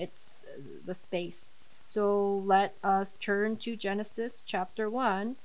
it's 0.01 0.45
uh, 0.47 0.61
the 0.85 0.95
space. 0.95 1.65
So 1.87 2.41
let 2.45 2.75
us 2.83 3.15
turn 3.19 3.57
to 3.57 3.75
Genesis 3.75 4.43
chapter 4.45 4.89
1. 4.89 5.35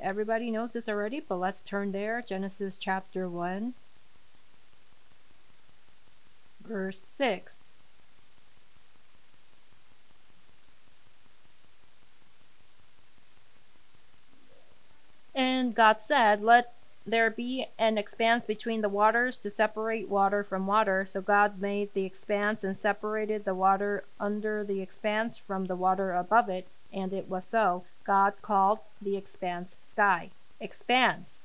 Everybody 0.00 0.50
knows 0.50 0.72
this 0.72 0.88
already, 0.88 1.20
but 1.20 1.36
let's 1.36 1.62
turn 1.62 1.92
there. 1.92 2.22
Genesis 2.22 2.76
chapter 2.76 3.28
1, 3.28 3.74
verse 6.66 7.06
6. 7.16 7.64
And 15.34 15.74
God 15.74 16.00
said, 16.00 16.42
Let 16.42 16.72
there 17.06 17.30
be 17.30 17.66
an 17.78 17.98
expanse 17.98 18.44
between 18.46 18.82
the 18.82 18.88
waters 18.88 19.38
to 19.38 19.50
separate 19.50 20.08
water 20.08 20.44
from 20.44 20.66
water. 20.66 21.04
So 21.04 21.20
God 21.20 21.60
made 21.60 21.94
the 21.94 22.04
expanse 22.04 22.62
and 22.62 22.76
separated 22.76 23.44
the 23.44 23.54
water 23.54 24.04
under 24.18 24.62
the 24.64 24.80
expanse 24.80 25.38
from 25.38 25.66
the 25.66 25.76
water 25.76 26.12
above 26.12 26.48
it, 26.48 26.68
and 26.92 27.12
it 27.12 27.28
was 27.28 27.46
so. 27.46 27.84
God 28.04 28.34
called 28.42 28.80
the 29.00 29.16
expanse 29.16 29.76
sky. 29.82 30.30
Expanse. 30.60 31.38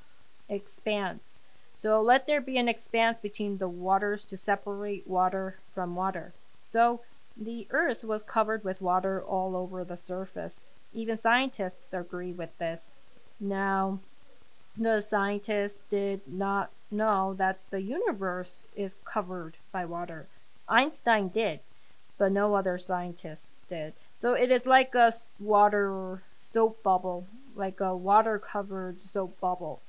Expanse. 0.50 1.40
So 1.74 2.02
let 2.02 2.28
there 2.28 2.42
be 2.42 2.58
an 2.58 2.68
expanse 2.68 3.20
between 3.20 3.58
the 3.58 3.70
waters 3.70 4.24
to 4.26 4.38
separate 4.38 5.08
water 5.08 5.60
from 5.74 5.96
water. 5.96 6.34
So 6.64 7.02
the 7.38 7.68
earth 7.70 8.04
was 8.04 8.24
covered 8.24 8.64
with 8.64 8.82
water 8.82 9.22
all 9.22 9.56
over 9.56 9.84
the 9.84 9.98
surface. 9.98 10.62
Even 10.94 11.18
scientists 11.18 11.94
agree 11.94 12.32
with 12.32 12.58
this. 12.58 12.90
Now, 13.40 14.00
the 14.78 15.02
scientists 15.02 15.80
did 15.90 16.22
not 16.28 16.70
know 16.92 17.34
that 17.38 17.60
the 17.70 17.82
universe 17.82 18.64
is 18.76 18.98
covered 19.06 19.58
by 19.72 19.86
water. 19.86 20.28
Einstein 20.68 21.30
did, 21.30 21.60
but 22.18 22.32
no 22.32 22.56
other 22.56 22.78
scientists 22.78 23.64
did. 23.70 23.94
So 24.20 24.34
it 24.34 24.52
is 24.52 24.66
like 24.66 24.96
a 24.96 25.14
water 25.40 26.22
soap 26.42 26.82
bubble, 26.84 27.26
like 27.56 27.80
a 27.80 27.96
water 27.96 28.40
covered 28.40 28.98
soap 29.10 29.40
bubble. 29.40 29.82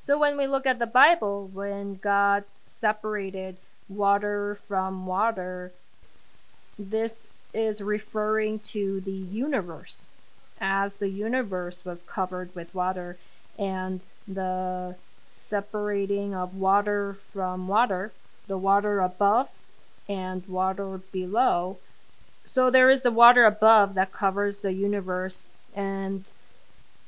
So 0.00 0.18
when 0.18 0.36
we 0.36 0.46
look 0.46 0.66
at 0.66 0.78
the 0.78 0.86
Bible, 0.86 1.48
when 1.52 1.96
God 1.96 2.44
separated 2.66 3.56
water 3.88 4.58
from 4.66 5.06
water, 5.06 5.72
this 6.78 7.28
is 7.52 7.80
referring 7.80 8.58
to 8.58 9.00
the 9.00 9.12
universe, 9.12 10.08
as 10.60 10.96
the 10.96 11.08
universe 11.08 11.84
was 11.84 12.02
covered 12.02 12.54
with 12.54 12.74
water 12.74 13.16
and 13.58 14.04
the 14.26 14.96
separating 15.32 16.34
of 16.34 16.56
water 16.56 17.16
from 17.30 17.68
water, 17.68 18.12
the 18.46 18.58
water 18.58 19.00
above 19.00 19.50
and 20.08 20.46
water 20.46 21.00
below. 21.12 21.78
So 22.44 22.70
there 22.70 22.90
is 22.90 23.02
the 23.02 23.10
water 23.10 23.44
above 23.44 23.94
that 23.94 24.12
covers 24.12 24.60
the 24.60 24.72
universe, 24.72 25.46
and 25.74 26.30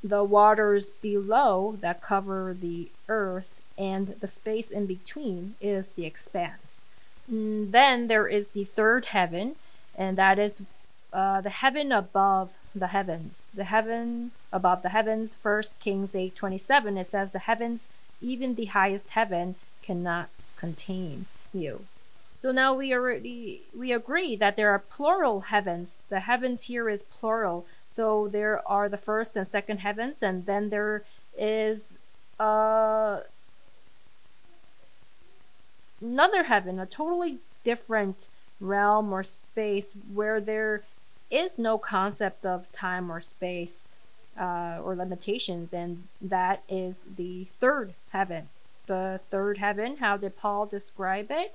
the 0.03 0.25
waters 0.25 0.91
below 0.91 1.77
that 1.81 2.01
cover 2.01 2.57
the 2.59 2.89
earth, 3.09 3.49
and 3.77 4.09
the 4.21 4.29
space 4.29 4.71
in 4.71 4.87
between 4.87 5.55
is 5.61 5.91
the 5.91 6.07
expanse. 6.07 6.81
And 7.29 7.69
mm, 7.69 7.73
then 7.73 8.09
there 8.09 8.29
is 8.29 8.49
the 8.49 8.65
third 8.65 9.07
heaven, 9.07 9.57
and 9.97 10.17
that 10.17 10.39
is 10.39 10.61
uh, 11.13 11.41
the 11.41 11.51
heaven 11.51 11.93
above 11.93 12.55
the 12.79 12.89
heavens. 12.89 13.47
The 13.55 13.65
heaven 13.65 14.33
above 14.53 14.83
the 14.83 14.91
heavens. 14.91 15.35
First 15.35 15.79
Kings 15.81 16.15
8:27 16.15 16.97
it 16.99 17.09
says 17.09 17.33
the 17.33 17.41
heavens, 17.41 17.89
even 18.21 18.55
the 18.55 18.67
highest 18.67 19.11
heaven 19.11 19.57
cannot 19.83 20.29
contain 20.57 21.27
you. 21.53 21.87
So 22.41 22.53
now 22.53 22.75
we 22.75 22.93
already 22.93 23.63
we 23.77 23.93
agree 23.93 24.37
that 24.37 24.57
there 24.57 24.71
are 24.71 24.79
plural 24.79 25.43
heavens. 25.43 25.99
The 26.09 26.21
heavens 26.21 26.65
here 26.65 26.89
is 26.89 27.03
plural. 27.03 27.67
So 27.89 28.29
there 28.29 28.67
are 28.69 28.89
the 28.89 28.99
first 28.99 29.37
and 29.37 29.49
second 29.49 29.79
heavens 29.79 30.23
and 30.23 30.47
then 30.47 30.71
there 30.71 31.05
is 31.37 31.95
uh 32.39 33.21
another 36.01 36.45
heaven, 36.45 36.79
a 36.79 36.87
totally 36.87 37.39
different 37.65 38.29
realm 38.61 39.13
or 39.13 39.23
space 39.23 39.89
where 40.13 40.41
there 40.41 40.83
is 41.31 41.59
no 41.59 41.79
concept 41.79 42.47
of 42.47 42.71
time 42.73 43.11
or 43.11 43.21
space 43.21 43.89
uh, 44.39 44.79
or 44.83 44.95
limitations, 44.95 45.73
and 45.73 46.05
that 46.21 46.63
is 46.69 47.07
the 47.17 47.45
third 47.61 47.95
heaven. 48.11 48.49
the 48.87 49.21
third 49.31 49.59
heaven. 49.59 49.97
How 49.97 50.17
did 50.17 50.37
Paul 50.37 50.67
describe 50.67 51.27
it? 51.31 51.55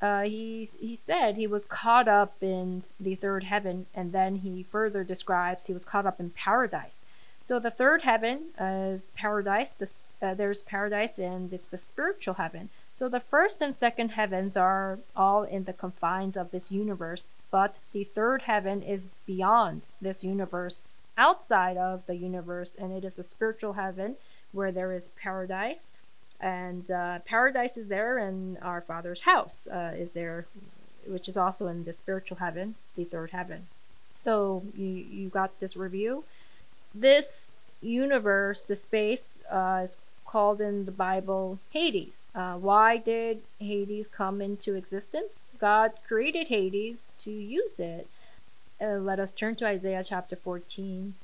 Uh, 0.00 0.22
he 0.22 0.68
he 0.80 0.94
said 0.94 1.36
he 1.36 1.46
was 1.46 1.64
caught 1.66 2.08
up 2.08 2.34
in 2.40 2.82
the 2.98 3.14
third 3.14 3.44
heaven, 3.44 3.86
and 3.94 4.12
then 4.12 4.36
he 4.36 4.62
further 4.62 5.04
describes 5.04 5.66
he 5.66 5.72
was 5.72 5.84
caught 5.84 6.06
up 6.06 6.20
in 6.20 6.30
paradise. 6.30 7.04
So 7.46 7.58
the 7.58 7.70
third 7.70 8.02
heaven 8.02 8.46
is 8.58 9.10
paradise. 9.14 9.74
The, 9.74 9.90
uh, 10.22 10.34
there's 10.34 10.62
paradise, 10.62 11.18
and 11.18 11.52
it's 11.52 11.68
the 11.68 11.78
spiritual 11.78 12.34
heaven. 12.34 12.70
So 12.98 13.08
the 13.08 13.20
first 13.20 13.60
and 13.60 13.74
second 13.74 14.10
heavens 14.10 14.56
are 14.56 14.98
all 15.14 15.42
in 15.42 15.64
the 15.64 15.72
confines 15.72 16.36
of 16.36 16.50
this 16.50 16.70
universe, 16.72 17.26
but 17.54 17.78
the 17.92 18.02
third 18.02 18.42
heaven 18.42 18.82
is 18.82 19.02
beyond 19.26 19.82
this 20.00 20.24
universe, 20.24 20.80
outside 21.16 21.76
of 21.76 22.04
the 22.06 22.16
universe, 22.16 22.74
and 22.76 22.90
it 22.92 23.04
is 23.04 23.16
a 23.16 23.22
spiritual 23.22 23.74
heaven 23.74 24.16
where 24.50 24.72
there 24.72 24.90
is 24.90 25.06
paradise. 25.10 25.92
And 26.40 26.90
uh, 26.90 27.20
paradise 27.20 27.76
is 27.76 27.86
there, 27.86 28.18
and 28.18 28.58
our 28.60 28.80
Father's 28.80 29.20
house 29.20 29.68
uh, 29.72 29.92
is 29.96 30.10
there, 30.18 30.46
which 31.06 31.28
is 31.28 31.36
also 31.36 31.68
in 31.68 31.84
the 31.84 31.92
spiritual 31.92 32.38
heaven, 32.38 32.74
the 32.96 33.04
third 33.04 33.30
heaven. 33.30 33.68
So 34.20 34.64
you 34.76 34.88
you 35.18 35.28
got 35.28 35.60
this 35.60 35.76
review. 35.76 36.24
This 36.92 37.50
universe, 37.80 38.62
the 38.62 38.74
space, 38.74 39.38
uh, 39.48 39.82
is 39.84 39.96
called 40.26 40.60
in 40.60 40.86
the 40.86 40.96
Bible 41.06 41.60
Hades. 41.70 42.16
Uh, 42.34 42.54
why 42.54 42.96
did 42.96 43.42
Hades 43.60 44.08
come 44.08 44.42
into 44.42 44.74
existence? 44.74 45.38
God 45.64 45.92
created 46.06 46.48
Hades 46.48 47.06
to 47.20 47.30
use 47.30 47.80
it. 47.80 48.06
Uh, 48.78 48.98
let 48.98 49.18
us 49.18 49.32
turn 49.32 49.54
to 49.54 49.66
Isaiah 49.66 50.04
chapter 50.04 50.36
14. 50.36 51.14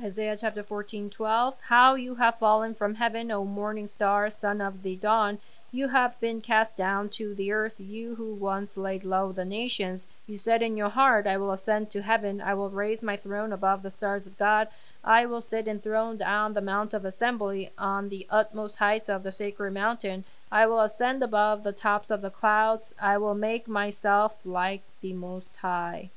Isaiah 0.00 0.36
chapter 0.40 0.62
14, 0.62 1.10
12. 1.10 1.54
How 1.62 1.96
you 1.96 2.14
have 2.14 2.38
fallen 2.38 2.76
from 2.76 2.94
heaven, 2.94 3.32
O 3.32 3.44
morning 3.44 3.88
star, 3.88 4.30
son 4.30 4.60
of 4.60 4.84
the 4.84 4.94
dawn. 4.94 5.40
You 5.72 5.88
have 5.88 6.18
been 6.20 6.40
cast 6.40 6.76
down 6.76 7.08
to 7.18 7.34
the 7.34 7.50
earth, 7.50 7.74
you 7.80 8.14
who 8.14 8.34
once 8.34 8.76
laid 8.76 9.02
low 9.02 9.32
the 9.32 9.44
nations. 9.44 10.06
You 10.28 10.38
said 10.38 10.62
in 10.62 10.76
your 10.76 10.90
heart, 10.90 11.26
I 11.26 11.36
will 11.36 11.50
ascend 11.50 11.90
to 11.90 12.02
heaven. 12.02 12.40
I 12.40 12.54
will 12.54 12.70
raise 12.70 13.02
my 13.02 13.16
throne 13.16 13.52
above 13.52 13.82
the 13.82 13.90
stars 13.90 14.28
of 14.28 14.38
God. 14.38 14.68
I 15.02 15.26
will 15.26 15.40
sit 15.40 15.66
enthroned 15.66 16.22
on 16.22 16.54
the 16.54 16.60
mount 16.60 16.94
of 16.94 17.04
assembly, 17.04 17.72
on 17.76 18.10
the 18.10 18.28
utmost 18.30 18.76
heights 18.76 19.08
of 19.08 19.24
the 19.24 19.32
sacred 19.32 19.72
mountain. 19.72 20.24
I 20.50 20.66
will 20.66 20.80
ascend 20.80 21.22
above 21.22 21.64
the 21.64 21.72
tops 21.72 22.10
of 22.10 22.22
the 22.22 22.30
clouds. 22.30 22.94
I 23.00 23.18
will 23.18 23.34
make 23.34 23.66
myself 23.66 24.38
like 24.44 24.82
the 25.00 25.12
Most 25.12 25.56
High. 25.56 26.10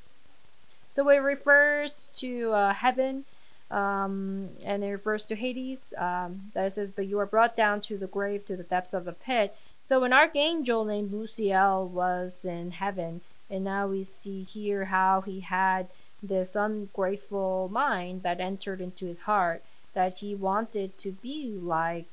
So 0.94 1.10
it 1.10 1.18
refers 1.18 2.08
to 2.18 2.52
uh, 2.52 2.74
heaven, 2.74 3.26
um, 3.72 4.50
and 4.64 4.84
it 4.84 4.92
refers 4.92 5.26
to 5.26 5.36
Hades. 5.36 5.82
Um, 5.98 6.52
that 6.54 6.74
says, 6.74 6.92
"But 6.92 7.08
you 7.08 7.20
are 7.20 7.26
brought 7.26 7.56
down 7.56 7.82
to 7.82 7.98
the 7.98 8.08
grave, 8.08 8.46
to 8.48 8.56
the 8.56 8.64
depths 8.64 8.94
of 8.94 9.06
the 9.06 9.14
pit." 9.14 9.56
So 9.86 10.04
an 10.04 10.14
archangel 10.14 10.86
named 10.86 11.12
Luciel 11.12 11.88
was 11.88 12.46
in 12.46 12.72
heaven, 12.72 13.22
and 13.50 13.64
now 13.64 13.88
we 13.88 14.04
see 14.04 14.44
here 14.44 14.86
how 14.86 15.22
he 15.22 15.40
had 15.40 15.88
this 16.22 16.56
ungrateful 16.56 17.70
mind 17.72 18.24
that 18.24 18.40
entered 18.40 18.82
into 18.82 19.06
his 19.06 19.20
heart 19.20 19.64
that 19.94 20.20
he 20.20 20.36
wanted 20.36 20.98
to 21.00 21.12
be 21.12 21.58
like 21.60 22.12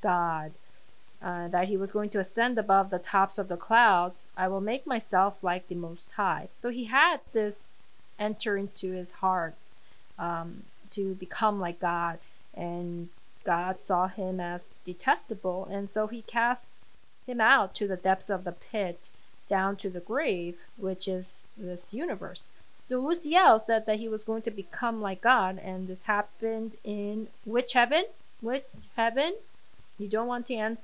God, 0.00 0.52
uh, 1.22 1.48
that 1.48 1.68
he 1.68 1.76
was 1.76 1.92
going 1.92 2.10
to 2.10 2.18
ascend 2.18 2.58
above 2.58 2.90
the 2.90 2.98
tops 2.98 3.38
of 3.38 3.48
the 3.48 3.56
clouds. 3.56 4.24
I 4.36 4.48
will 4.48 4.60
make 4.60 4.86
myself 4.86 5.42
like 5.42 5.68
the 5.68 5.74
Most 5.74 6.12
High. 6.12 6.48
So 6.62 6.70
he 6.70 6.84
had 6.86 7.20
this 7.32 7.62
enter 8.18 8.56
into 8.56 8.92
his 8.92 9.12
heart 9.12 9.54
um, 10.18 10.64
to 10.90 11.14
become 11.14 11.60
like 11.60 11.80
God, 11.80 12.18
and 12.54 13.08
God 13.44 13.80
saw 13.80 14.08
him 14.08 14.40
as 14.40 14.68
detestable, 14.84 15.66
and 15.70 15.88
so 15.88 16.06
he 16.06 16.22
cast 16.22 16.68
him 17.26 17.40
out 17.40 17.74
to 17.76 17.86
the 17.86 17.96
depths 17.96 18.30
of 18.30 18.44
the 18.44 18.52
pit, 18.52 19.10
down 19.46 19.76
to 19.76 19.90
the 19.90 20.00
grave, 20.00 20.58
which 20.76 21.08
is 21.08 21.42
this 21.56 21.92
universe. 21.92 22.50
The 22.88 22.96
Luciel 22.96 23.64
said 23.64 23.86
that 23.86 23.98
he 23.98 24.08
was 24.08 24.24
going 24.24 24.42
to 24.42 24.50
become 24.50 25.00
like 25.00 25.20
God, 25.20 25.58
and 25.62 25.86
this 25.86 26.04
happened 26.04 26.76
in 26.82 27.28
which 27.44 27.72
heaven? 27.74 28.06
Which 28.40 28.64
heaven? 28.96 29.36
You 29.98 30.08
don't 30.08 30.26
want 30.26 30.46
to 30.46 30.54
answer? 30.54 30.82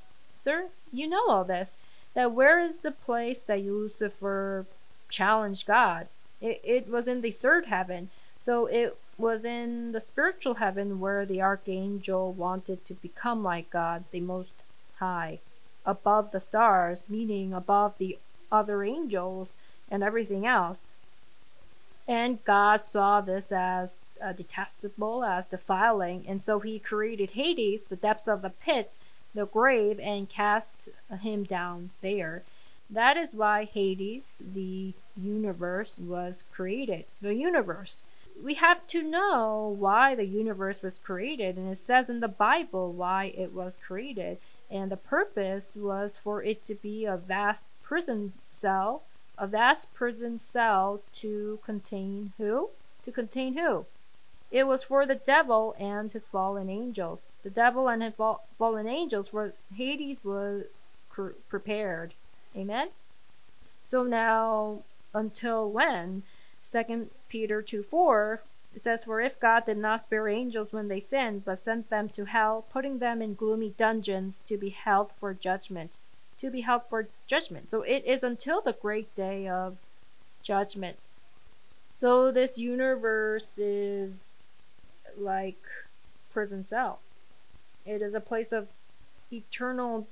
You 0.93 1.09
know 1.09 1.29
all 1.29 1.45
this. 1.45 1.77
That 2.15 2.33
where 2.33 2.59
is 2.59 2.79
the 2.79 2.91
place 2.91 3.41
that 3.43 3.65
Lucifer 3.65 4.67
challenged 5.09 5.67
God? 5.67 6.09
It, 6.41 6.61
it 6.65 6.89
was 6.89 7.09
in 7.09 7.21
the 7.21 7.31
third 7.31 7.67
heaven. 7.67 8.11
So 8.45 8.67
it 8.67 8.97
was 9.19 9.45
in 9.45 9.93
the 9.93 10.01
spiritual 10.01 10.55
heaven 10.55 11.01
where 11.01 11.27
the 11.27 11.43
archangel 11.43 12.33
wanted 12.33 12.85
to 12.85 12.95
become 12.95 13.43
like 13.43 13.71
God, 13.71 14.05
the 14.11 14.21
Most 14.21 14.65
High, 14.99 15.41
above 15.85 16.33
the 16.33 16.41
stars, 16.41 17.07
meaning 17.09 17.53
above 17.53 17.99
the 17.99 18.19
other 18.53 18.85
angels 18.85 19.57
and 19.91 20.03
everything 20.03 20.47
else. 20.47 20.83
And 22.07 22.45
God 22.45 22.83
saw 22.83 23.21
this 23.21 23.51
as 23.51 23.97
uh, 24.23 24.33
detestable, 24.33 25.25
as 25.25 25.47
defiling, 25.47 26.25
and 26.27 26.41
so 26.41 26.61
he 26.61 26.79
created 26.79 27.31
Hades, 27.31 27.83
the 27.83 27.97
depths 27.97 28.29
of 28.29 28.43
the 28.43 28.51
pit, 28.51 28.97
the 29.37 29.47
grave, 29.47 30.01
and 30.01 30.29
cast 30.29 30.89
him 31.21 31.45
down 31.45 31.91
there. 32.01 32.43
That 32.91 33.17
is 33.17 33.33
why 33.35 33.65
Hades, 33.65 34.39
the 34.41 34.95
universe, 35.17 35.99
was 35.99 36.43
created. 36.53 37.05
The 37.23 37.35
universe. 37.35 38.05
We 38.43 38.55
have 38.55 38.87
to 38.89 39.03
know 39.03 39.75
why 39.79 40.15
the 40.15 40.27
universe 40.27 40.83
was 40.83 40.99
created, 40.99 41.57
and 41.57 41.71
it 41.71 41.79
says 41.79 42.11
in 42.11 42.19
the 42.19 42.29
Bible 42.29 42.93
why 42.93 43.33
it 43.37 43.53
was 43.53 43.79
created. 43.79 44.39
And 44.69 44.91
the 44.91 44.97
purpose 44.97 45.77
was 45.77 46.17
for 46.17 46.43
it 46.43 46.65
to 46.65 46.75
be 46.75 47.05
a 47.05 47.17
vast 47.17 47.67
prison 47.83 48.33
cell 48.51 49.05
a 49.39 49.47
vast 49.47 49.93
prison 49.95 50.39
cell 50.39 51.03
to 51.17 51.59
contain 51.65 52.33
who? 52.39 52.71
To 53.05 53.13
contain 53.13 53.55
who? 53.57 53.87
It 54.51 54.67
was 54.67 54.83
for 54.83 55.05
the 55.05 55.15
devil 55.15 55.75
and 55.79 56.13
his 56.13 56.25
fallen 56.25 56.71
angels. 56.71 57.21
The 57.47 57.51
devil 57.51 57.87
and 57.87 58.03
his 58.03 58.17
fallen 58.17 58.89
angels 58.89 59.33
were 59.33 59.55
Hades 59.73 60.19
was 60.25 60.65
prepared. 61.49 62.15
Amen. 62.57 62.89
So 63.85 64.03
now, 64.03 64.83
until 65.15 65.71
when? 65.71 66.25
Second 66.61 67.11
Peter 67.29 67.63
two 67.63 67.85
four 67.85 68.43
says, 68.75 69.05
"For 69.05 69.21
if 69.21 69.39
God 69.39 69.65
did 69.65 69.77
not 69.77 70.01
spare 70.03 70.27
angels 70.27 70.73
when 70.73 70.89
they 70.89 70.99
sinned, 70.99 71.45
but 71.45 71.63
sent 71.63 71.89
them 71.89 72.09
to 72.09 72.25
hell, 72.25 72.65
putting 72.73 72.99
them 72.99 73.23
in 73.23 73.37
gloomy 73.37 73.71
dungeons 73.79 74.43
to 74.49 74.57
be 74.57 74.71
held 74.71 75.13
for 75.13 75.33
judgment." 75.33 75.99
to 76.39 76.51
be 76.51 76.63
held 76.63 76.83
for 76.91 77.09
judgment. 77.27 77.71
So 77.71 77.83
it 77.83 78.05
is 78.05 78.23
until 78.23 78.61
the 78.61 78.75
great 78.75 79.15
day 79.15 79.49
of 79.49 79.79
judgment. 80.43 80.99
So 81.93 82.31
this 82.31 82.59
universe 82.59 83.57
is 83.57 84.43
like 85.17 85.63
prison 86.31 86.67
cell. 86.67 86.99
It 87.87 88.03
is 88.03 88.15
a 88.15 88.21
place 88.21 88.51
of 88.51 88.67
eternal 89.33 90.09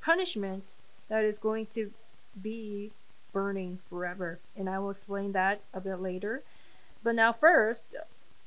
punishment 0.00 0.74
that 1.08 1.24
is 1.24 1.38
going 1.38 1.66
to 1.66 1.92
be 2.40 2.90
burning 3.32 3.80
forever. 3.90 4.38
And 4.56 4.68
I 4.68 4.78
will 4.78 4.90
explain 4.90 5.32
that 5.32 5.60
a 5.74 5.80
bit 5.80 6.00
later. 6.00 6.42
But 7.02 7.14
now, 7.14 7.32
first, 7.32 7.82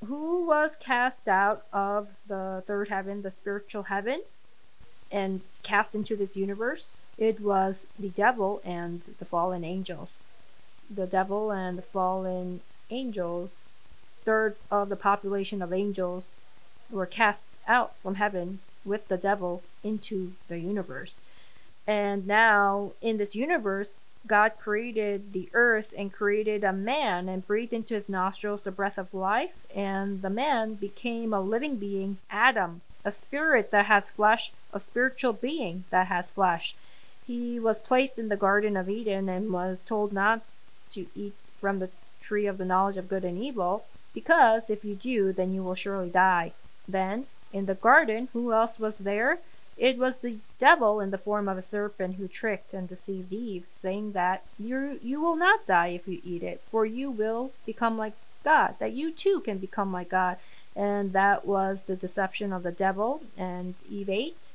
who 0.05 0.45
was 0.45 0.75
cast 0.75 1.27
out 1.27 1.65
of 1.71 2.09
the 2.27 2.63
third 2.65 2.89
heaven, 2.89 3.21
the 3.21 3.29
spiritual 3.31 3.83
heaven, 3.83 4.23
and 5.11 5.41
cast 5.61 5.93
into 5.93 6.15
this 6.15 6.35
universe? 6.35 6.95
It 7.17 7.39
was 7.39 7.85
the 7.99 8.09
devil 8.09 8.61
and 8.65 9.01
the 9.19 9.25
fallen 9.25 9.63
angels. 9.63 10.09
The 10.89 11.05
devil 11.05 11.51
and 11.51 11.77
the 11.77 11.83
fallen 11.83 12.61
angels, 12.89 13.59
third 14.25 14.55
of 14.71 14.89
the 14.89 14.95
population 14.95 15.61
of 15.61 15.71
angels, 15.71 16.25
were 16.89 17.05
cast 17.05 17.45
out 17.67 17.95
from 17.99 18.15
heaven 18.15 18.59
with 18.83 19.07
the 19.07 19.17
devil 19.17 19.63
into 19.83 20.33
the 20.47 20.59
universe. 20.59 21.21
And 21.87 22.27
now, 22.27 22.91
in 23.01 23.17
this 23.17 23.35
universe, 23.35 23.93
God 24.27 24.53
created 24.59 25.33
the 25.33 25.49
earth 25.53 25.93
and 25.97 26.13
created 26.13 26.63
a 26.63 26.71
man 26.71 27.27
and 27.27 27.45
breathed 27.45 27.73
into 27.73 27.95
his 27.95 28.07
nostrils 28.07 28.61
the 28.61 28.71
breath 28.71 28.97
of 28.97 29.13
life, 29.13 29.53
and 29.75 30.21
the 30.21 30.29
man 30.29 30.75
became 30.75 31.33
a 31.33 31.41
living 31.41 31.77
being, 31.77 32.17
Adam, 32.29 32.81
a 33.03 33.11
spirit 33.11 33.71
that 33.71 33.87
has 33.87 34.11
flesh, 34.11 34.51
a 34.71 34.79
spiritual 34.79 35.33
being 35.33 35.85
that 35.89 36.07
has 36.07 36.29
flesh. 36.29 36.75
He 37.25 37.59
was 37.59 37.79
placed 37.79 38.19
in 38.19 38.29
the 38.29 38.37
Garden 38.37 38.77
of 38.77 38.89
Eden 38.89 39.27
and 39.27 39.51
was 39.51 39.79
told 39.85 40.13
not 40.13 40.41
to 40.91 41.07
eat 41.15 41.33
from 41.57 41.79
the 41.79 41.89
tree 42.21 42.45
of 42.45 42.59
the 42.59 42.65
knowledge 42.65 42.97
of 42.97 43.09
good 43.09 43.25
and 43.25 43.37
evil, 43.39 43.85
because 44.13 44.69
if 44.69 44.85
you 44.85 44.93
do, 44.93 45.33
then 45.33 45.51
you 45.53 45.63
will 45.63 45.75
surely 45.75 46.09
die. 46.09 46.51
Then, 46.87 47.25
in 47.53 47.65
the 47.65 47.75
garden, 47.75 48.29
who 48.33 48.53
else 48.53 48.79
was 48.79 48.95
there? 48.95 49.39
It 49.77 49.97
was 49.97 50.17
the 50.17 50.37
devil 50.59 50.99
in 50.99 51.11
the 51.11 51.17
form 51.17 51.47
of 51.47 51.57
a 51.57 51.61
serpent 51.61 52.15
who 52.15 52.27
tricked 52.27 52.73
and 52.73 52.87
deceived 52.87 53.33
Eve, 53.33 53.65
saying 53.71 54.11
that 54.11 54.43
you 54.59 54.99
you 55.01 55.19
will 55.21 55.35
not 55.35 55.65
die 55.65 55.87
if 55.87 56.07
you 56.07 56.21
eat 56.23 56.43
it, 56.43 56.61
for 56.69 56.85
you 56.85 57.09
will 57.09 57.51
become 57.65 57.97
like 57.97 58.13
God, 58.43 58.75
that 58.79 58.93
you 58.93 59.11
too 59.11 59.39
can 59.39 59.57
become 59.57 59.91
like 59.91 60.09
God. 60.09 60.37
And 60.75 61.13
that 61.13 61.45
was 61.45 61.83
the 61.83 61.95
deception 61.95 62.53
of 62.53 62.63
the 62.63 62.71
devil, 62.71 63.23
and 63.37 63.75
Eve 63.89 64.09
ate 64.09 64.53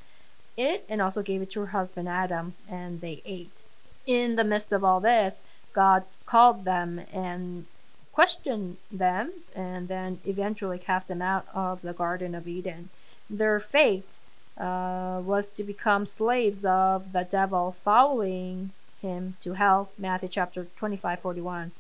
it 0.57 0.85
and 0.89 1.03
also 1.03 1.23
gave 1.23 1.43
it 1.43 1.51
to 1.51 1.61
her 1.61 1.67
husband 1.67 2.09
Adam, 2.09 2.55
and 2.69 3.01
they 3.01 3.21
ate. 3.25 3.63
In 4.07 4.37
the 4.37 4.45
midst 4.45 4.73
of 4.73 4.85
all 4.85 5.01
this, 5.01 5.45
God 5.73 6.05
called 6.25 6.65
them 6.65 7.03
and 7.13 7.67
questioned 8.17 8.79
them, 8.91 9.31
and 9.55 9.89
then 9.89 10.19
eventually 10.25 10.79
cast 10.79 11.07
them 11.07 11.21
out 11.21 11.47
of 11.55 11.83
the 11.83 11.93
Garden 11.93 12.35
of 12.35 12.49
Eden. 12.49 12.89
Their 13.29 13.61
fate 13.61 14.17
uh, 14.57 15.21
was 15.23 15.51
to 15.51 15.63
become 15.63 16.07
slaves 16.07 16.65
of 16.65 17.13
the 17.13 17.25
devil, 17.25 17.77
following 17.85 18.71
him 19.03 19.37
to 19.43 19.53
hell. 19.53 19.91
Matthew 19.99 20.31
chapter 20.31 20.67
25 20.79 21.21
41 21.21 21.73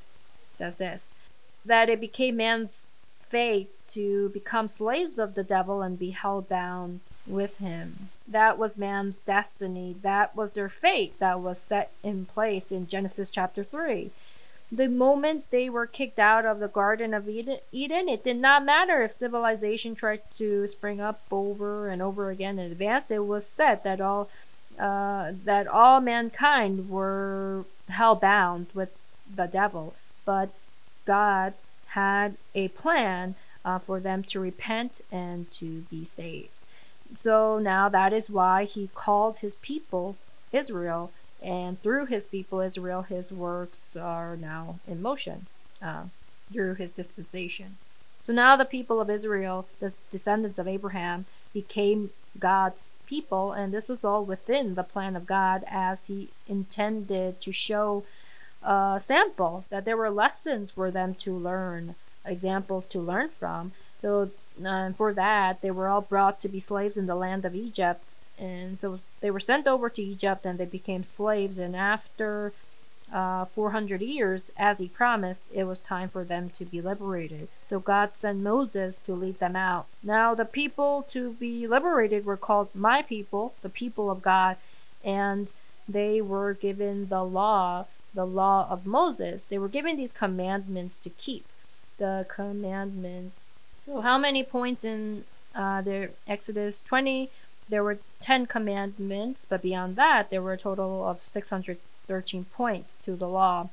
says 0.52 0.76
this 0.76 1.10
that 1.64 1.88
it 1.88 2.02
became 2.02 2.36
man's 2.36 2.86
fate 3.22 3.70
to 3.88 4.28
become 4.28 4.68
slaves 4.68 5.18
of 5.18 5.36
the 5.36 5.42
devil 5.42 5.80
and 5.80 5.98
be 5.98 6.10
held 6.10 6.50
bound 6.50 7.00
with 7.26 7.56
him. 7.58 8.10
That 8.28 8.58
was 8.58 8.76
man's 8.76 9.20
destiny. 9.20 9.96
That 10.02 10.36
was 10.36 10.52
their 10.52 10.68
fate 10.68 11.18
that 11.18 11.40
was 11.40 11.58
set 11.58 11.92
in 12.04 12.26
place 12.26 12.70
in 12.70 12.88
Genesis 12.88 13.30
chapter 13.30 13.64
3 13.64 14.10
the 14.70 14.88
moment 14.88 15.50
they 15.50 15.70
were 15.70 15.86
kicked 15.86 16.18
out 16.18 16.44
of 16.44 16.58
the 16.58 16.68
Garden 16.68 17.14
of 17.14 17.28
Eden, 17.28 18.08
it 18.08 18.24
did 18.24 18.36
not 18.36 18.64
matter 18.64 19.02
if 19.02 19.12
civilization 19.12 19.94
tried 19.94 20.22
to 20.38 20.66
spring 20.66 21.00
up 21.00 21.20
over 21.30 21.88
and 21.88 22.02
over 22.02 22.30
again 22.30 22.58
in 22.58 22.72
advance. 22.72 23.10
It 23.10 23.26
was 23.26 23.46
said 23.46 23.84
that 23.84 24.00
all 24.00 24.28
uh, 24.78 25.32
that 25.44 25.66
all 25.66 26.00
mankind 26.00 26.90
were 26.90 27.64
hell 27.88 28.14
bound 28.14 28.66
with 28.74 28.90
the 29.34 29.46
devil, 29.46 29.94
but 30.24 30.50
God 31.06 31.54
had 31.88 32.36
a 32.54 32.68
plan 32.68 33.36
uh, 33.64 33.78
for 33.78 34.00
them 34.00 34.22
to 34.24 34.40
repent 34.40 35.00
and 35.10 35.50
to 35.52 35.82
be 35.90 36.04
saved. 36.04 36.50
So 37.14 37.58
now 37.58 37.88
that 37.88 38.12
is 38.12 38.28
why 38.28 38.64
He 38.64 38.90
called 38.94 39.38
His 39.38 39.54
people 39.54 40.16
Israel 40.52 41.10
and 41.46 41.80
through 41.80 42.06
his 42.06 42.26
people 42.26 42.60
Israel, 42.60 43.02
his 43.02 43.30
works 43.30 43.96
are 43.96 44.36
now 44.36 44.80
in 44.86 45.00
motion 45.00 45.46
uh, 45.80 46.06
through 46.52 46.74
his 46.74 46.92
dispensation. 46.92 47.76
So 48.26 48.32
now 48.32 48.56
the 48.56 48.64
people 48.64 49.00
of 49.00 49.08
Israel, 49.08 49.68
the 49.78 49.92
descendants 50.10 50.58
of 50.58 50.66
Abraham, 50.66 51.26
became 51.54 52.10
God's 52.36 52.90
people, 53.06 53.52
and 53.52 53.72
this 53.72 53.86
was 53.86 54.04
all 54.04 54.24
within 54.24 54.74
the 54.74 54.82
plan 54.82 55.14
of 55.14 55.28
God 55.28 55.62
as 55.70 56.08
he 56.08 56.30
intended 56.48 57.40
to 57.40 57.52
show 57.52 58.02
a 58.64 59.00
sample 59.04 59.64
that 59.70 59.84
there 59.84 59.96
were 59.96 60.10
lessons 60.10 60.72
for 60.72 60.90
them 60.90 61.14
to 61.14 61.32
learn, 61.32 61.94
examples 62.24 62.86
to 62.86 62.98
learn 62.98 63.28
from. 63.28 63.70
So 64.02 64.30
uh, 64.64 64.90
for 64.94 65.14
that, 65.14 65.60
they 65.60 65.70
were 65.70 65.86
all 65.86 66.00
brought 66.00 66.40
to 66.40 66.48
be 66.48 66.58
slaves 66.58 66.96
in 66.96 67.06
the 67.06 67.14
land 67.14 67.44
of 67.44 67.54
Egypt 67.54 68.10
and 68.38 68.78
so 68.78 69.00
they 69.20 69.30
were 69.30 69.40
sent 69.40 69.66
over 69.66 69.88
to 69.90 70.02
Egypt 70.02 70.44
and 70.44 70.58
they 70.58 70.66
became 70.66 71.04
slaves. 71.04 71.58
And 71.58 71.74
after 71.74 72.52
uh, 73.12 73.46
400 73.46 74.00
years, 74.02 74.50
as 74.56 74.78
he 74.78 74.88
promised, 74.88 75.44
it 75.52 75.64
was 75.64 75.78
time 75.78 76.08
for 76.08 76.24
them 76.24 76.50
to 76.50 76.64
be 76.64 76.80
liberated. 76.80 77.48
So 77.68 77.78
God 77.78 78.10
sent 78.16 78.40
Moses 78.40 78.98
to 78.98 79.14
lead 79.14 79.38
them 79.38 79.56
out. 79.56 79.86
Now, 80.02 80.34
the 80.34 80.44
people 80.44 81.06
to 81.10 81.32
be 81.34 81.66
liberated 81.66 82.24
were 82.24 82.36
called 82.36 82.68
my 82.74 83.02
people, 83.02 83.54
the 83.62 83.68
people 83.68 84.10
of 84.10 84.22
God, 84.22 84.56
and 85.04 85.52
they 85.88 86.20
were 86.20 86.52
given 86.52 87.08
the 87.08 87.24
law, 87.24 87.86
the 88.12 88.26
law 88.26 88.66
of 88.68 88.86
Moses. 88.86 89.44
They 89.44 89.58
were 89.58 89.68
given 89.68 89.96
these 89.96 90.12
commandments 90.12 90.98
to 90.98 91.10
keep. 91.10 91.46
The 91.98 92.26
commandment. 92.28 93.32
So, 93.84 94.00
how 94.00 94.18
many 94.18 94.42
points 94.42 94.84
in 94.84 95.24
uh? 95.54 95.82
Exodus 96.28 96.80
20 96.80 97.30
there 97.68 97.82
were 97.82 97.98
10 98.20 98.46
commandments, 98.46 99.46
but 99.48 99.62
beyond 99.62 99.96
that, 99.96 100.30
there 100.30 100.42
were 100.42 100.52
a 100.52 100.58
total 100.58 101.06
of 101.06 101.26
613 101.26 102.44
points 102.52 102.98
to 102.98 103.16
the 103.16 103.28
law. 103.28 103.68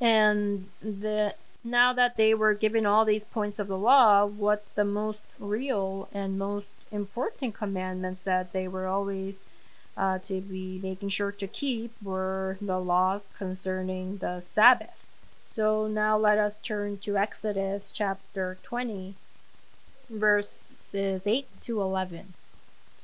And 0.00 0.68
the 0.80 1.34
now 1.64 1.94
that 1.94 2.18
they 2.18 2.34
were 2.34 2.52
given 2.52 2.84
all 2.84 3.06
these 3.06 3.24
points 3.24 3.58
of 3.58 3.68
the 3.68 3.78
law, 3.78 4.26
what 4.26 4.64
the 4.74 4.84
most 4.84 5.20
real 5.38 6.08
and 6.12 6.38
most 6.38 6.66
important 6.92 7.54
commandments 7.54 8.20
that 8.20 8.52
they 8.52 8.68
were 8.68 8.86
always 8.86 9.44
uh, 9.96 10.18
to 10.18 10.40
be 10.42 10.78
making 10.82 11.08
sure 11.08 11.32
to 11.32 11.46
keep 11.46 11.92
were 12.02 12.58
the 12.60 12.78
laws 12.78 13.24
concerning 13.36 14.18
the 14.18 14.40
Sabbath. 14.40 15.06
So 15.54 15.86
now 15.86 16.18
let 16.18 16.36
us 16.36 16.58
turn 16.58 16.98
to 16.98 17.16
Exodus 17.16 17.90
chapter 17.90 18.58
20, 18.62 19.14
verses 20.10 21.26
8 21.26 21.46
to 21.62 21.80
11. 21.80 22.34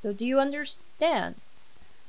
So 0.01 0.13
do 0.13 0.25
you 0.25 0.39
understand? 0.39 1.35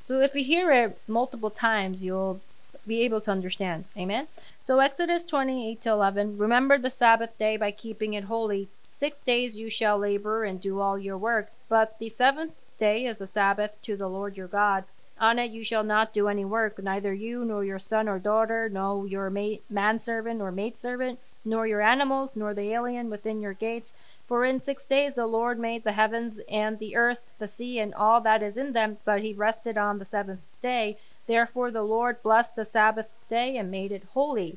So 0.04 0.20
if 0.20 0.34
you 0.34 0.44
hear 0.44 0.72
it 0.72 0.98
multiple 1.06 1.50
times, 1.50 2.02
you'll 2.02 2.40
be 2.86 3.02
able 3.02 3.20
to 3.22 3.30
understand. 3.30 3.84
Amen. 3.96 4.26
So 4.62 4.78
Exodus 4.80 5.24
28 5.24 5.80
to 5.82 5.90
11, 5.90 6.38
remember 6.38 6.78
the 6.78 6.90
Sabbath 6.90 7.36
day 7.38 7.56
by 7.56 7.70
keeping 7.70 8.14
it 8.14 8.24
holy. 8.24 8.68
6 8.90 9.20
days 9.20 9.56
you 9.56 9.68
shall 9.68 9.98
labor 9.98 10.44
and 10.44 10.60
do 10.60 10.80
all 10.80 10.98
your 10.98 11.18
work, 11.18 11.50
but 11.68 11.98
the 11.98 12.08
seventh 12.08 12.52
day 12.78 13.04
is 13.04 13.20
a 13.20 13.26
Sabbath 13.26 13.72
to 13.82 13.96
the 13.96 14.08
Lord 14.08 14.36
your 14.36 14.46
God. 14.46 14.84
On 15.20 15.38
it 15.38 15.50
you 15.50 15.62
shall 15.62 15.84
not 15.84 16.12
do 16.12 16.28
any 16.28 16.44
work, 16.44 16.82
neither 16.82 17.12
you 17.12 17.44
nor 17.44 17.64
your 17.64 17.78
son 17.78 18.08
or 18.08 18.18
daughter, 18.18 18.68
nor 18.68 19.06
your 19.06 19.28
ma- 19.30 19.56
manservant 19.68 20.40
or 20.40 20.50
maidservant, 20.50 21.18
nor 21.44 21.66
your 21.66 21.80
animals, 21.80 22.36
nor 22.36 22.54
the 22.54 22.72
alien 22.72 23.10
within 23.10 23.40
your 23.40 23.52
gates. 23.52 23.94
For 24.32 24.46
in 24.46 24.62
six 24.62 24.86
days 24.86 25.12
the 25.12 25.26
Lord 25.26 25.58
made 25.58 25.84
the 25.84 25.92
heavens 25.92 26.40
and 26.48 26.78
the 26.78 26.96
earth, 26.96 27.20
the 27.38 27.46
sea, 27.46 27.78
and 27.78 27.92
all 27.92 28.18
that 28.22 28.42
is 28.42 28.56
in 28.56 28.72
them, 28.72 28.96
but 29.04 29.20
he 29.20 29.34
rested 29.34 29.76
on 29.76 29.98
the 29.98 30.06
seventh 30.06 30.40
day. 30.62 30.96
Therefore 31.26 31.70
the 31.70 31.82
Lord 31.82 32.22
blessed 32.22 32.56
the 32.56 32.64
Sabbath 32.64 33.10
day 33.28 33.58
and 33.58 33.70
made 33.70 33.92
it 33.92 34.04
holy. 34.14 34.56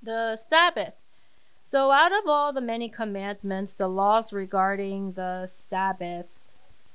The 0.00 0.36
Sabbath. 0.36 0.94
So, 1.64 1.90
out 1.90 2.12
of 2.12 2.28
all 2.28 2.52
the 2.52 2.60
many 2.60 2.88
commandments, 2.88 3.74
the 3.74 3.88
laws 3.88 4.32
regarding 4.32 5.14
the 5.14 5.48
Sabbath, 5.48 6.28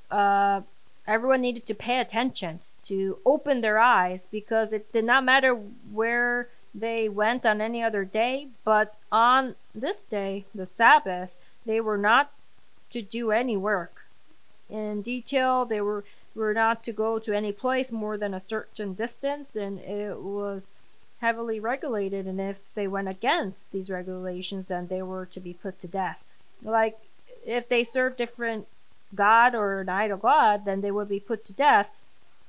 uh, 0.10 0.62
everyone 1.06 1.42
needed 1.42 1.66
to 1.66 1.74
pay 1.74 2.00
attention, 2.00 2.62
to 2.86 3.18
open 3.26 3.60
their 3.60 3.80
eyes, 3.80 4.30
because 4.32 4.72
it 4.72 4.94
did 4.94 5.04
not 5.04 5.26
matter 5.26 5.54
where 5.92 6.48
they 6.74 7.10
went 7.10 7.46
on 7.46 7.60
any 7.60 7.84
other 7.84 8.06
day, 8.06 8.48
but 8.64 8.96
on 9.12 9.56
this 9.76 10.06
day, 10.06 10.46
the 10.56 10.66
Sabbath, 10.66 11.37
they 11.68 11.80
were 11.80 11.98
not 11.98 12.32
to 12.90 13.02
do 13.02 13.32
any 13.32 13.56
work. 13.56 14.06
In 14.70 15.02
detail, 15.02 15.66
they 15.66 15.82
were, 15.82 16.04
were 16.34 16.54
not 16.54 16.84
to 16.86 16.92
go 16.92 17.20
to 17.20 17.36
any 17.36 17.52
place 17.52 17.92
more 17.92 18.18
than 18.18 18.34
a 18.34 18.40
certain 18.40 18.94
distance, 18.94 19.56
and 19.56 19.80
it 19.80 20.20
was 20.20 20.68
heavily 21.20 21.60
regulated. 21.60 22.26
And 22.26 22.40
if 22.42 22.74
they 22.74 22.88
went 22.88 23.08
against 23.08 23.72
these 23.72 23.90
regulations, 23.90 24.68
then 24.68 24.88
they 24.88 25.02
were 25.02 25.26
to 25.28 25.40
be 25.40 25.54
put 25.54 25.80
to 25.82 25.88
death. 25.88 26.24
Like 26.64 26.98
if 27.46 27.70
they 27.70 27.84
served 27.84 28.18
different 28.18 28.68
god 29.16 29.56
or 29.56 29.82
an 29.82 29.90
idol 29.90 30.18
god, 30.18 30.66
then 30.66 30.82
they 30.82 30.92
would 30.92 31.10
be 31.10 31.20
put 31.20 31.46
to 31.46 31.54
death. 31.54 31.92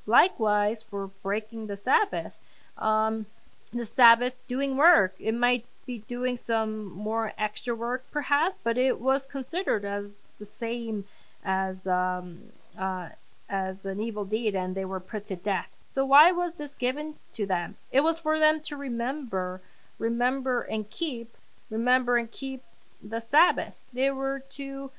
Likewise, 0.07 0.83
for 0.83 1.11
breaking 1.23 1.67
the 1.67 1.77
Sabbath. 1.77 2.37
Um, 2.77 3.27
the 3.73 3.87
Sabbath 3.87 4.35
doing 4.49 4.77
work. 4.77 5.15
It 5.19 5.35
might 5.35 5.65
be 5.89 6.05
doing 6.07 6.37
some 6.37 6.85
more 6.85 7.33
extra 7.39 7.75
work, 7.75 8.05
perhaps, 8.13 8.57
but 8.63 8.77
it 8.77 9.01
was 9.01 9.27
considered 9.27 9.87
as 9.87 10.11
the 10.39 10.45
same 10.45 11.05
as 11.43 11.87
um, 11.87 12.41
uh, 12.79 13.09
as 13.49 13.87
an 13.87 13.99
evil 13.99 14.27
deed, 14.27 14.55
and 14.55 14.75
they 14.75 14.85
were 14.85 15.01
put 15.01 15.27
to 15.27 15.35
death. 15.35 15.69
So 15.91 16.05
why 16.05 16.31
was 16.31 16.55
this 16.55 16.75
given 16.75 17.15
to 17.33 17.47
them? 17.47 17.77
It 17.91 18.03
was 18.03 18.19
for 18.19 18.39
them 18.39 18.61
to 18.65 18.77
remember, 18.77 19.63
remember 19.99 20.61
and 20.61 20.89
keep, 20.91 21.35
remember 21.71 22.19
and 22.19 22.31
keep 22.31 22.63
the 23.03 23.21
Sabbath. 23.21 23.85
They 23.91 24.11
were 24.11 24.41
to 24.51 24.91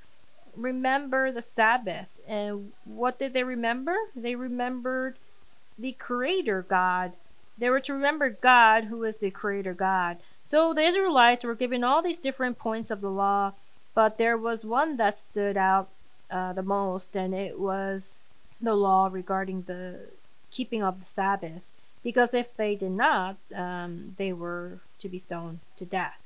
remember 0.56 1.32
the 1.32 1.43
Sabbath. 1.43 2.19
And 2.28 2.71
what 2.84 3.19
did 3.19 3.34
they 3.34 3.43
remember? 3.43 3.95
They 4.15 4.34
remembered 4.34 5.17
the 5.78 5.91
Creator 5.91 6.65
God 6.67 7.13
they 7.60 7.69
were 7.69 7.82
to 7.82 7.93
remember 7.93 8.30
God, 8.30 8.86
who 8.86 9.04
is 9.04 9.17
the 9.17 9.32
Creator 9.32 9.73
God. 9.73 10.17
So 10.49 10.73
the 10.73 10.81
Israelites 10.81 11.43
were 11.43 11.53
given 11.53 11.83
all 11.83 12.01
these 12.01 12.17
different 12.17 12.57
points 12.57 12.89
of 12.89 13.01
the 13.01 13.12
law, 13.12 13.53
but 13.93 14.17
there 14.17 14.35
was 14.35 14.63
one 14.63 14.97
that 14.97 15.19
stood 15.19 15.57
out 15.57 15.89
uh, 16.31 16.53
the 16.53 16.63
most, 16.63 17.15
and 17.15 17.35
it 17.35 17.59
was 17.59 18.21
the 18.59 18.73
law 18.73 19.09
regarding 19.12 19.63
the 19.63 20.07
keeping 20.49 20.81
of 20.81 20.99
the 20.99 21.05
Sabbath. 21.05 21.62
Because 22.01 22.33
if 22.33 22.55
they 22.57 22.75
did 22.75 22.91
not, 22.91 23.38
um, 23.53 24.15
they 24.17 24.33
were 24.33 24.79
to 24.99 25.07
be 25.07 25.19
stoned 25.19 25.59
to 25.77 25.85
death. 25.85 26.17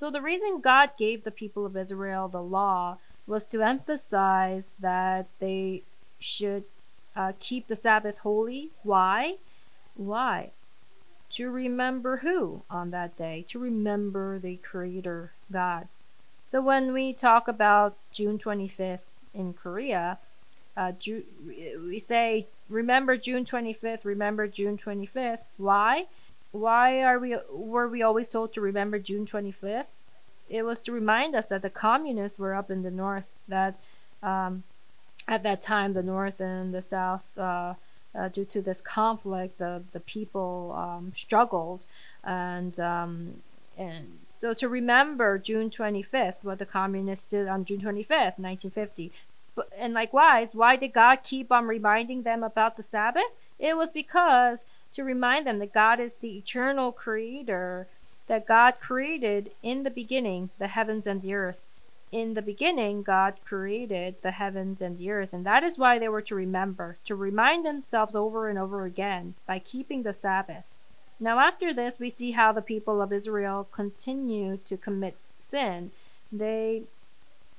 So 0.00 0.10
the 0.10 0.20
reason 0.20 0.60
God 0.60 0.90
gave 0.98 1.22
the 1.22 1.30
people 1.30 1.64
of 1.64 1.76
Israel 1.76 2.26
the 2.26 2.42
law 2.42 2.98
was 3.26 3.46
to 3.46 3.62
emphasize 3.62 4.74
that 4.80 5.26
they 5.38 5.82
should 6.18 6.64
uh, 7.14 7.34
keep 7.38 7.68
the 7.68 7.76
Sabbath 7.76 8.18
holy. 8.18 8.70
Why? 8.82 9.36
Why? 9.94 10.50
To 11.30 11.50
remember 11.50 12.18
who 12.18 12.62
on 12.70 12.90
that 12.90 13.16
day? 13.16 13.44
To 13.48 13.58
remember 13.58 14.38
the 14.38 14.56
Creator 14.56 15.32
God. 15.50 15.88
So 16.48 16.60
when 16.60 16.92
we 16.92 17.12
talk 17.12 17.46
about 17.48 17.96
June 18.10 18.38
25th 18.38 19.00
in 19.32 19.54
Korea, 19.54 20.18
uh, 20.76 20.92
Ju- 20.92 21.24
we 21.86 21.98
say 21.98 22.46
remember 22.68 23.16
June 23.16 23.44
25th, 23.44 24.04
remember 24.04 24.48
June 24.48 24.76
25th. 24.76 25.40
Why? 25.56 26.06
Why 26.52 27.02
are 27.02 27.18
we 27.18 27.36
were 27.52 27.88
we 27.88 28.02
always 28.02 28.28
told 28.28 28.52
to 28.54 28.60
remember 28.60 28.98
June 28.98 29.26
25th? 29.26 29.86
It 30.48 30.62
was 30.64 30.82
to 30.82 30.92
remind 30.92 31.36
us 31.36 31.46
that 31.48 31.62
the 31.62 31.70
communists 31.70 32.38
were 32.38 32.54
up 32.54 32.70
in 32.70 32.82
the 32.82 32.90
north. 32.90 33.30
That 33.46 33.78
um, 34.22 34.64
at 35.28 35.44
that 35.44 35.62
time, 35.62 35.92
the 35.92 36.02
north 36.02 36.40
and 36.40 36.74
the 36.74 36.82
south, 36.82 37.38
uh, 37.38 37.74
uh, 38.14 38.28
due 38.28 38.44
to 38.46 38.60
this 38.60 38.80
conflict, 38.80 39.58
the 39.58 39.82
the 39.92 40.00
people 40.00 40.74
um, 40.76 41.12
struggled, 41.14 41.86
and 42.24 42.78
um, 42.80 43.42
and 43.78 44.18
so 44.38 44.52
to 44.54 44.68
remember 44.68 45.38
June 45.38 45.70
25th, 45.70 46.42
what 46.42 46.58
the 46.58 46.66
communists 46.66 47.26
did 47.26 47.48
on 47.48 47.64
June 47.64 47.80
25th, 47.80 48.38
1950. 48.38 49.12
But, 49.54 49.70
and 49.76 49.94
likewise, 49.94 50.54
why 50.54 50.76
did 50.76 50.92
God 50.92 51.20
keep 51.22 51.50
on 51.50 51.66
reminding 51.66 52.22
them 52.22 52.42
about 52.42 52.76
the 52.76 52.82
Sabbath? 52.82 53.22
It 53.58 53.76
was 53.76 53.90
because 53.90 54.64
to 54.92 55.04
remind 55.04 55.46
them 55.46 55.58
that 55.58 55.72
God 55.72 56.00
is 56.00 56.14
the 56.14 56.36
eternal 56.36 56.92
creator, 56.92 57.86
that 58.26 58.46
God 58.46 58.74
created 58.80 59.50
in 59.62 59.82
the 59.82 59.90
beginning 59.90 60.50
the 60.58 60.68
heavens 60.68 61.06
and 61.06 61.22
the 61.22 61.34
earth. 61.34 61.64
In 62.12 62.34
the 62.34 62.42
beginning, 62.42 63.02
God 63.02 63.34
created 63.44 64.16
the 64.22 64.32
heavens 64.32 64.80
and 64.80 64.98
the 64.98 65.10
earth, 65.10 65.32
and 65.32 65.46
that 65.46 65.62
is 65.62 65.78
why 65.78 65.98
they 65.98 66.08
were 66.08 66.22
to 66.22 66.34
remember, 66.34 66.96
to 67.04 67.14
remind 67.14 67.64
themselves 67.64 68.16
over 68.16 68.48
and 68.48 68.58
over 68.58 68.84
again 68.84 69.34
by 69.46 69.60
keeping 69.60 70.02
the 70.02 70.12
Sabbath. 70.12 70.64
Now, 71.20 71.38
after 71.38 71.72
this, 71.72 71.94
we 72.00 72.10
see 72.10 72.32
how 72.32 72.50
the 72.52 72.62
people 72.62 73.00
of 73.00 73.12
Israel 73.12 73.68
continue 73.70 74.56
to 74.66 74.76
commit 74.76 75.16
sin. 75.38 75.92
They 76.32 76.84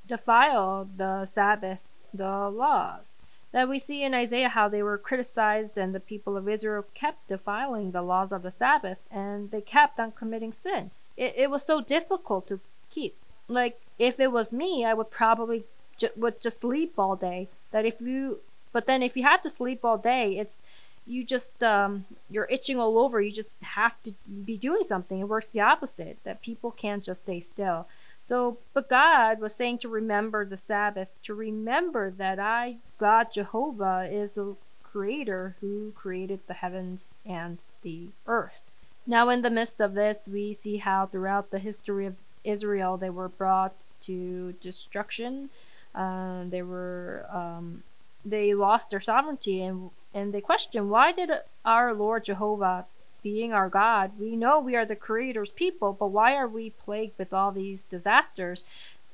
defile 0.07 0.89
the 0.97 1.27
Sabbath, 1.27 1.81
the 2.13 2.49
laws. 2.49 3.05
That 3.53 3.69
we 3.69 3.79
see 3.79 4.03
in 4.03 4.13
Isaiah 4.13 4.49
how 4.49 4.67
they 4.67 4.81
were 4.81 4.97
criticized, 4.97 5.77
and 5.77 5.93
the 5.93 5.99
people 5.99 6.35
of 6.35 6.49
Israel 6.49 6.85
kept 6.93 7.27
defiling 7.27 7.91
the 7.91 8.01
laws 8.01 8.31
of 8.31 8.41
the 8.41 8.51
Sabbath, 8.51 8.99
and 9.09 9.51
they 9.51 9.61
kept 9.61 9.99
on 9.99 10.11
committing 10.11 10.53
sin. 10.53 10.91
It, 11.15 11.35
it 11.37 11.49
was 11.49 11.63
so 11.63 11.81
difficult 11.81 12.47
to 12.47 12.59
keep. 12.89 13.15
Like, 13.47 13.81
if 14.01 14.19
it 14.19 14.31
was 14.31 14.51
me, 14.51 14.83
I 14.83 14.95
would 14.95 15.11
probably 15.11 15.63
ju- 15.95 16.09
would 16.15 16.41
just 16.41 16.61
sleep 16.61 16.93
all 16.97 17.15
day. 17.15 17.47
That 17.71 17.85
if 17.85 18.01
you, 18.01 18.39
but 18.73 18.87
then 18.87 19.03
if 19.03 19.15
you 19.15 19.23
have 19.23 19.43
to 19.43 19.49
sleep 19.49 19.85
all 19.85 19.97
day, 19.97 20.37
it's 20.39 20.59
you 21.05 21.23
just 21.23 21.63
um, 21.63 22.05
you're 22.29 22.47
itching 22.49 22.79
all 22.79 22.97
over. 22.97 23.21
You 23.21 23.31
just 23.31 23.61
have 23.61 24.01
to 24.03 24.13
be 24.45 24.57
doing 24.57 24.83
something. 24.87 25.19
It 25.19 25.29
works 25.29 25.51
the 25.51 25.61
opposite. 25.61 26.17
That 26.23 26.41
people 26.41 26.71
can't 26.71 27.03
just 27.03 27.23
stay 27.23 27.39
still. 27.39 27.87
So, 28.27 28.57
but 28.73 28.89
God 28.89 29.39
was 29.39 29.53
saying 29.53 29.79
to 29.79 29.89
remember 29.89 30.45
the 30.45 30.57
Sabbath, 30.57 31.09
to 31.23 31.33
remember 31.33 32.09
that 32.11 32.39
I, 32.39 32.77
God 32.97 33.27
Jehovah, 33.31 34.07
is 34.11 34.31
the 34.31 34.55
creator 34.83 35.55
who 35.61 35.91
created 35.95 36.39
the 36.47 36.53
heavens 36.53 37.11
and 37.25 37.59
the 37.83 38.09
earth. 38.25 38.61
Now, 39.05 39.29
in 39.29 39.41
the 39.41 39.49
midst 39.49 39.79
of 39.79 39.93
this, 39.93 40.19
we 40.27 40.53
see 40.53 40.77
how 40.77 41.05
throughout 41.05 41.51
the 41.51 41.59
history 41.59 42.05
of 42.05 42.15
Israel 42.43 42.97
they 42.97 43.09
were 43.09 43.29
brought 43.29 43.89
to 44.03 44.53
destruction. 44.61 45.49
Uh, 45.93 46.43
they 46.45 46.61
were 46.61 47.25
um, 47.31 47.83
they 48.23 48.53
lost 48.53 48.89
their 48.89 48.99
sovereignty 48.99 49.61
and 49.61 49.91
and 50.13 50.33
they 50.33 50.41
question 50.41 50.89
why 50.89 51.11
did 51.11 51.31
our 51.65 51.93
Lord 51.93 52.25
Jehovah, 52.25 52.85
being 53.23 53.53
our 53.53 53.69
God, 53.69 54.11
we 54.19 54.35
know 54.35 54.59
we 54.59 54.75
are 54.75 54.85
the 54.85 54.95
Creator's 54.95 55.51
people, 55.51 55.93
but 55.93 56.07
why 56.07 56.35
are 56.35 56.47
we 56.47 56.71
plagued 56.71 57.17
with 57.17 57.33
all 57.33 57.51
these 57.51 57.83
disasters? 57.83 58.63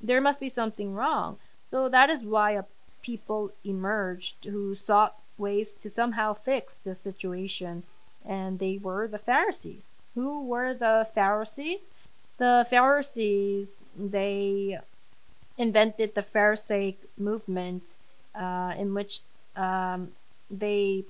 There 0.02 0.22
must 0.22 0.40
be 0.40 0.50
something 0.50 0.94
wrong. 0.94 1.38
So 1.70 1.90
that 1.90 2.10
is 2.10 2.24
why 2.24 2.52
a 2.52 2.64
people 3.02 3.52
emerged 3.64 4.46
who 4.46 4.76
sought 4.76 5.16
ways 5.38 5.74
to 5.74 5.90
somehow 5.90 6.34
fix 6.34 6.76
the 6.76 6.96
situation, 6.96 7.84
and 8.26 8.60
they 8.60 8.78
were 8.78 9.08
the 9.08 9.20
Pharisees. 9.20 9.92
Who 10.16 10.44
were 10.44 10.74
the 10.74 11.08
Pharisees? 11.14 11.90
The 12.38 12.66
Pharisees, 12.70 13.78
they 13.98 14.80
invented 15.58 16.14
the 16.14 16.22
Pharisaic 16.22 16.98
movement 17.18 17.96
uh, 18.36 18.74
in 18.78 18.94
which 18.94 19.22
um, 19.56 20.10
they 20.52 21.04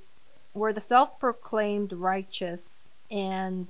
were 0.54 0.72
the 0.72 0.82
self-proclaimed 0.82 1.92
righteous 1.94 2.76
and 3.12 3.68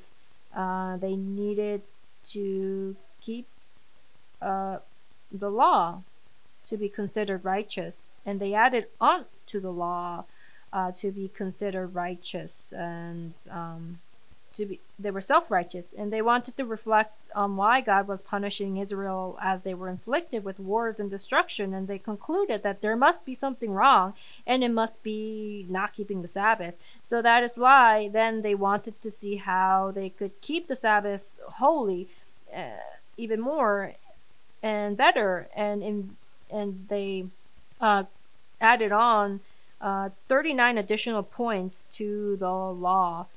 uh, 0.56 0.98
they 0.98 1.16
needed 1.16 1.82
to 2.26 2.96
keep 3.22 3.48
uh, 4.42 4.78
the 5.32 5.50
law 5.50 6.02
to 6.68 6.78
be 6.78 6.90
considered 6.90 7.44
righteous. 7.44 8.10
And 8.26 8.40
they 8.40 8.54
added 8.54 8.88
on 9.02 9.26
to 9.48 9.60
the 9.60 9.72
law 9.72 10.26
uh, 10.72 10.92
to 10.94 11.12
be 11.12 11.30
considered 11.30 11.96
righteous 11.96 12.72
and 12.74 13.34
um, 13.50 14.00
to 14.58 14.66
be 14.66 14.80
they 15.00 15.12
were 15.12 15.22
self-righteous 15.22 15.88
and 15.98 16.12
they 16.12 16.22
wanted 16.22 16.58
to 16.58 16.66
reflect 16.66 17.14
on 17.36 17.56
why 17.56 17.82
God 17.82 18.08
was 18.08 18.22
punishing 18.22 18.78
Israel 18.78 19.38
as 19.42 19.64
they 19.64 19.74
were 19.74 19.90
inflicted 19.90 20.44
with 20.44 20.60
wars 20.60 21.00
and 21.00 21.10
destruction 21.10 21.74
and 21.74 21.88
they 21.88 22.00
concluded 22.00 22.64
that 22.64 22.82
there 22.82 22.96
must 22.96 23.24
be 23.24 23.36
something 23.36 23.72
wrong 23.72 24.14
and 24.46 24.64
it 24.64 24.72
must 24.72 25.02
be 25.04 25.66
not 25.70 25.94
keeping 25.94 26.22
the 26.22 26.28
Sabbath. 26.28 26.78
So 27.04 27.22
that 27.22 27.44
is 27.44 27.56
why 27.56 28.10
then 28.10 28.42
they 28.42 28.56
wanted 28.56 29.00
to 29.04 29.12
see 29.12 29.36
how 29.36 29.92
they 29.92 30.10
could 30.10 30.42
keep 30.42 30.68
the 30.68 30.76
Sabbath 30.76 31.32
holy 31.62 32.08
uh, 32.56 32.82
even 33.18 33.40
more 33.40 33.94
and 34.64 34.98
better. 34.98 35.48
And 35.56 35.84
in 35.84 36.18
and 36.50 36.88
they 36.90 37.26
uh, 37.80 38.06
added 38.60 38.92
on 38.92 39.42
uh, 39.82 40.10
39 40.28 40.78
additional 40.78 41.24
points 41.24 41.86
to 41.92 42.36
the 42.38 42.50
law 42.50 43.28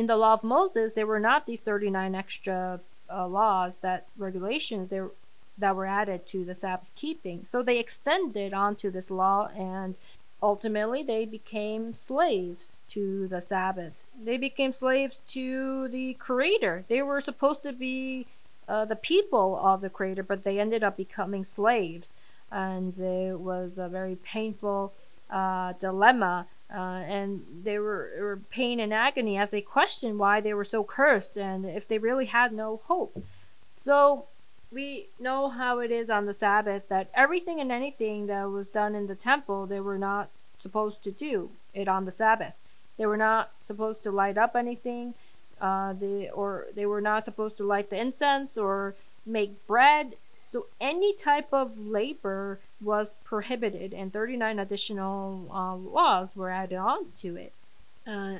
in 0.00 0.06
the 0.06 0.16
law 0.16 0.32
of 0.32 0.42
Moses, 0.42 0.94
there 0.94 1.06
were 1.06 1.20
not 1.20 1.44
these 1.44 1.60
39 1.60 2.14
extra 2.14 2.80
uh, 3.12 3.28
laws 3.28 3.76
that 3.82 4.06
regulations 4.16 4.88
there 4.88 5.10
that 5.58 5.76
were 5.76 5.84
added 5.84 6.26
to 6.26 6.42
the 6.42 6.54
Sabbath 6.54 6.90
keeping. 6.96 7.44
So 7.44 7.62
they 7.62 7.78
extended 7.78 8.54
onto 8.54 8.90
this 8.90 9.10
law 9.10 9.50
and 9.54 9.94
ultimately 10.42 11.02
they 11.02 11.26
became 11.26 11.92
slaves 11.92 12.78
to 12.88 13.28
the 13.28 13.42
Sabbath. 13.42 13.92
They 14.18 14.38
became 14.38 14.72
slaves 14.72 15.20
to 15.28 15.86
the 15.88 16.14
Creator. 16.14 16.86
They 16.88 17.02
were 17.02 17.20
supposed 17.20 17.62
to 17.64 17.72
be 17.72 18.26
uh, 18.66 18.86
the 18.86 18.96
people 18.96 19.60
of 19.62 19.82
the 19.82 19.90
Creator, 19.90 20.22
but 20.22 20.44
they 20.44 20.58
ended 20.58 20.82
up 20.82 20.96
becoming 20.96 21.44
slaves. 21.44 22.16
And 22.50 22.98
it 22.98 23.38
was 23.38 23.76
a 23.76 23.88
very 23.88 24.16
painful 24.16 24.94
uh, 25.28 25.74
dilemma 25.74 26.46
uh, 26.72 27.02
and 27.06 27.44
they 27.64 27.78
were, 27.78 28.10
were 28.18 28.40
pain 28.50 28.78
and 28.80 28.94
agony 28.94 29.36
as 29.36 29.50
they 29.50 29.60
questioned 29.60 30.18
why 30.18 30.40
they 30.40 30.54
were 30.54 30.64
so 30.64 30.84
cursed 30.84 31.36
and 31.36 31.64
if 31.66 31.86
they 31.86 31.98
really 31.98 32.26
had 32.26 32.52
no 32.52 32.80
hope. 32.86 33.22
So 33.76 34.26
we 34.72 35.08
know 35.18 35.48
how 35.48 35.80
it 35.80 35.90
is 35.90 36.08
on 36.10 36.26
the 36.26 36.34
Sabbath 36.34 36.88
that 36.88 37.10
everything 37.14 37.60
and 37.60 37.72
anything 37.72 38.26
that 38.26 38.50
was 38.50 38.68
done 38.68 38.94
in 38.94 39.06
the 39.06 39.14
temple 39.14 39.66
they 39.66 39.80
were 39.80 39.98
not 39.98 40.28
supposed 40.58 41.02
to 41.02 41.10
do 41.10 41.50
it 41.74 41.88
on 41.88 42.04
the 42.04 42.12
Sabbath. 42.12 42.54
They 42.96 43.06
were 43.06 43.16
not 43.16 43.50
supposed 43.60 44.02
to 44.02 44.10
light 44.10 44.36
up 44.36 44.54
anything, 44.54 45.14
uh, 45.60 45.94
they, 45.94 46.28
or 46.28 46.66
they 46.74 46.86
were 46.86 47.00
not 47.00 47.24
supposed 47.24 47.56
to 47.56 47.64
light 47.64 47.90
the 47.90 47.98
incense 47.98 48.58
or 48.58 48.94
make 49.24 49.66
bread. 49.66 50.16
So 50.52 50.66
any 50.80 51.14
type 51.14 51.48
of 51.52 51.78
labor 51.78 52.58
was 52.80 53.14
prohibited, 53.24 53.94
and 53.94 54.12
39 54.12 54.58
additional 54.58 55.46
uh, 55.52 55.76
laws 55.76 56.34
were 56.34 56.50
added 56.50 56.76
on 56.76 57.12
to 57.18 57.36
it. 57.36 57.52
Uh, 58.06 58.38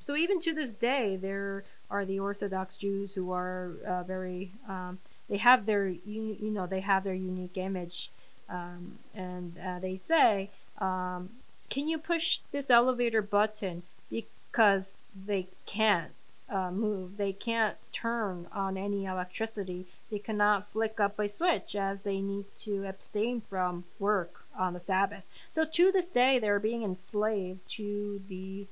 so 0.00 0.16
even 0.16 0.40
to 0.40 0.54
this 0.54 0.72
day, 0.72 1.16
there 1.16 1.64
are 1.90 2.04
the 2.04 2.20
Orthodox 2.20 2.76
Jews 2.76 3.14
who 3.14 3.32
are 3.32 3.72
uh, 3.84 4.02
very 4.04 4.52
um, 4.68 4.98
they 5.28 5.38
have 5.38 5.66
their 5.66 5.88
you, 5.88 6.36
you 6.40 6.50
know 6.50 6.66
they 6.66 6.80
have 6.80 7.04
their 7.04 7.14
unique 7.14 7.56
image, 7.56 8.10
um, 8.48 8.98
and 9.14 9.58
uh, 9.58 9.78
they 9.78 9.96
say, 9.96 10.50
um, 10.78 11.30
"Can 11.68 11.88
you 11.88 11.98
push 11.98 12.40
this 12.52 12.70
elevator 12.70 13.22
button?" 13.22 13.82
Because 14.10 14.98
they 15.26 15.46
can't 15.66 16.12
uh, 16.48 16.70
move, 16.70 17.16
they 17.16 17.32
can't 17.32 17.76
turn 17.92 18.48
on 18.52 18.76
any 18.76 19.04
electricity 19.04 19.86
they 20.10 20.18
cannot 20.18 20.66
flick 20.66 20.98
up 21.00 21.18
a 21.18 21.28
switch 21.28 21.76
as 21.76 22.02
they 22.02 22.20
need 22.20 22.46
to 22.58 22.86
abstain 22.86 23.42
from 23.48 23.84
work 23.98 24.44
on 24.58 24.74
the 24.74 24.80
Sabbath. 24.80 25.24
So 25.50 25.64
to 25.64 25.92
this 25.92 26.10
day, 26.10 26.38
they're 26.38 26.58
being 26.58 26.82
enslaved 26.82 27.68
to 27.70 28.20
the, 28.28 28.66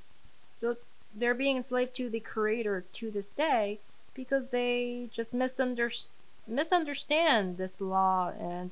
they're 1.15 1.33
being 1.33 1.57
enslaved 1.57 1.95
to 1.95 2.09
the 2.09 2.19
Creator 2.19 2.85
to 2.93 3.11
this 3.11 3.29
day 3.29 3.79
because 4.13 4.49
they 4.49 5.09
just 5.11 5.33
misunderstand 5.33 6.13
misunderstand 6.49 7.57
this 7.57 7.79
law 7.79 8.31
and 8.39 8.71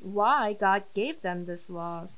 why 0.00 0.52
God 0.52 0.82
gave 0.92 1.22
them 1.22 1.46
this 1.46 1.70
law, 1.70 2.08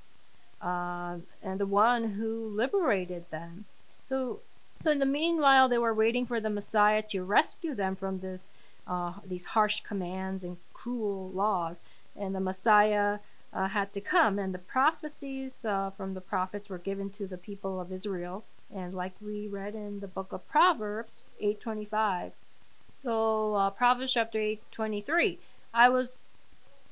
uh, 0.61 1.19
and 1.43 1.61
the 1.61 1.67
one 1.67 2.13
who 2.13 2.49
liberated 2.49 3.31
them. 3.31 3.65
So, 4.05 4.41
so 4.83 4.91
in 4.91 4.99
the 4.99 5.07
meanwhile, 5.07 5.69
they 5.69 5.79
were 5.79 5.95
waiting 5.95 6.27
for 6.27 6.41
the 6.41 6.51
Messiah 6.51 7.03
to 7.11 7.23
rescue 7.23 7.75
them 7.75 7.95
from 7.95 8.21
this 8.21 8.53
uh, 8.87 9.15
these 9.25 9.47
harsh 9.47 9.81
commands 9.81 10.45
and 10.45 10.57
cruel 10.73 11.31
laws. 11.31 11.81
And 12.15 12.35
the 12.35 12.41
Messiah, 12.41 13.19
uh, 13.57 13.69
had 13.69 13.91
to 13.95 14.01
come, 14.03 14.39
and 14.39 14.53
the 14.53 14.59
prophecies 14.59 15.65
uh, 15.65 15.91
from 15.91 16.13
the 16.13 16.21
prophets 16.21 16.69
were 16.69 16.79
given 16.79 17.09
to 17.09 17.27
the 17.27 17.39
people 17.39 17.81
of 17.81 17.91
Israel. 17.91 18.45
And 18.75 18.93
like 18.93 19.15
we 19.21 19.49
read 19.49 19.75
in 19.75 20.01
the 20.01 20.09
book 20.09 20.33
of 20.33 20.47
Proverbs 20.49 21.25
8:25, 21.43 22.33
so 23.03 23.55
uh, 23.55 23.71
Proverbs 23.71 24.13
chapter 24.13 24.39
8:23, 24.39 25.39
I 25.73 25.89
was 25.89 26.19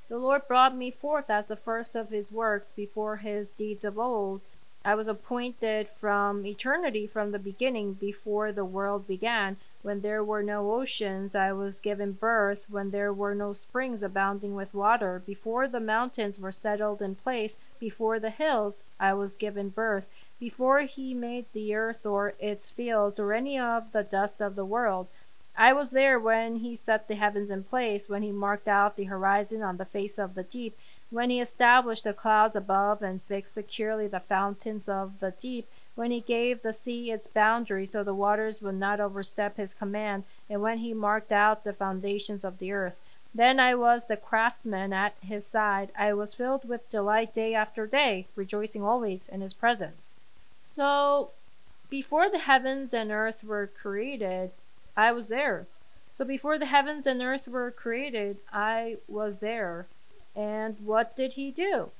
the 0.08 0.16
Lord 0.18 0.48
brought 0.48 0.76
me 0.76 0.90
forth 0.90 1.28
as 1.28 1.46
the 1.46 1.56
first 1.56 1.94
of 1.94 2.10
his 2.10 2.32
works 2.32 2.72
before 2.74 3.16
his 3.16 3.50
deeds 3.50 3.84
of 3.84 3.98
old. 3.98 4.40
I 4.84 4.94
was 4.94 5.08
appointed 5.08 5.88
from 5.88 6.46
eternity, 6.46 7.06
from 7.06 7.32
the 7.32 7.38
beginning, 7.38 7.94
before 7.94 8.52
the 8.52 8.66
world 8.66 9.06
began. 9.06 9.56
When 9.84 10.00
there 10.00 10.24
were 10.24 10.42
no 10.42 10.72
oceans, 10.72 11.34
I 11.34 11.52
was 11.52 11.78
given 11.78 12.12
birth. 12.12 12.64
When 12.70 12.90
there 12.90 13.12
were 13.12 13.34
no 13.34 13.52
springs 13.52 14.02
abounding 14.02 14.54
with 14.54 14.72
water, 14.72 15.22
before 15.26 15.68
the 15.68 15.78
mountains 15.78 16.40
were 16.40 16.52
settled 16.52 17.02
in 17.02 17.16
place, 17.16 17.58
before 17.78 18.18
the 18.18 18.30
hills, 18.30 18.84
I 18.98 19.12
was 19.12 19.36
given 19.36 19.68
birth. 19.68 20.06
Before 20.40 20.80
he 20.80 21.12
made 21.12 21.44
the 21.52 21.74
earth 21.74 22.06
or 22.06 22.32
its 22.38 22.70
fields, 22.70 23.20
or 23.20 23.34
any 23.34 23.58
of 23.58 23.92
the 23.92 24.02
dust 24.02 24.40
of 24.40 24.56
the 24.56 24.64
world, 24.64 25.08
I 25.54 25.74
was 25.74 25.90
there 25.90 26.18
when 26.18 26.56
he 26.60 26.76
set 26.76 27.06
the 27.06 27.16
heavens 27.16 27.50
in 27.50 27.62
place, 27.64 28.08
when 28.08 28.22
he 28.22 28.32
marked 28.32 28.66
out 28.66 28.96
the 28.96 29.04
horizon 29.04 29.62
on 29.62 29.76
the 29.76 29.84
face 29.84 30.18
of 30.18 30.34
the 30.34 30.44
deep, 30.44 30.78
when 31.10 31.28
he 31.28 31.42
established 31.42 32.04
the 32.04 32.14
clouds 32.14 32.56
above 32.56 33.02
and 33.02 33.22
fixed 33.22 33.52
securely 33.52 34.08
the 34.08 34.20
fountains 34.20 34.88
of 34.88 35.20
the 35.20 35.32
deep, 35.38 35.68
when 35.94 36.10
he 36.10 36.20
gave 36.20 36.62
the 36.62 36.72
sea 36.72 37.10
its 37.10 37.26
boundary 37.26 37.86
so 37.86 38.02
the 38.02 38.14
waters 38.14 38.60
would 38.60 38.74
not 38.74 39.00
overstep 39.00 39.56
his 39.56 39.74
command, 39.74 40.24
and 40.48 40.60
when 40.60 40.78
he 40.78 40.92
marked 40.92 41.32
out 41.32 41.64
the 41.64 41.72
foundations 41.72 42.44
of 42.44 42.58
the 42.58 42.72
earth. 42.72 42.96
Then 43.34 43.58
I 43.58 43.74
was 43.74 44.04
the 44.04 44.16
craftsman 44.16 44.92
at 44.92 45.14
his 45.20 45.46
side. 45.46 45.90
I 45.98 46.12
was 46.12 46.34
filled 46.34 46.68
with 46.68 46.88
delight 46.88 47.34
day 47.34 47.54
after 47.54 47.86
day, 47.86 48.26
rejoicing 48.36 48.82
always 48.82 49.28
in 49.28 49.40
his 49.40 49.52
presence. 49.52 50.14
So, 50.62 51.30
before 51.90 52.30
the 52.30 52.38
heavens 52.38 52.94
and 52.94 53.10
earth 53.10 53.44
were 53.44 53.66
created, 53.66 54.52
I 54.96 55.12
was 55.12 55.28
there. 55.28 55.66
So 56.16 56.24
before 56.24 56.58
the 56.58 56.66
heavens 56.66 57.06
and 57.06 57.20
earth 57.20 57.48
were 57.48 57.70
created, 57.70 58.38
I 58.52 58.98
was 59.08 59.38
there. 59.38 59.86
And 60.36 60.76
what 60.84 61.16
did 61.16 61.32
he 61.32 61.50
do? 61.50 61.90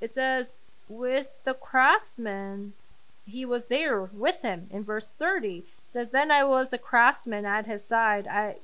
It 0.00 0.14
says, 0.14 0.52
with 0.88 1.30
the 1.44 1.54
craftsman, 1.54 2.72
he 3.28 3.44
was 3.44 3.66
there 3.66 4.02
with 4.02 4.42
him 4.42 4.68
in 4.70 4.84
verse 4.84 5.08
30. 5.18 5.58
It 5.58 5.64
says, 5.88 6.10
Then 6.10 6.30
I 6.30 6.44
was 6.44 6.72
a 6.72 6.78
craftsman 6.78 7.44
at 7.44 7.66
his 7.66 7.84
side. 7.84 8.26
I, 8.26 8.56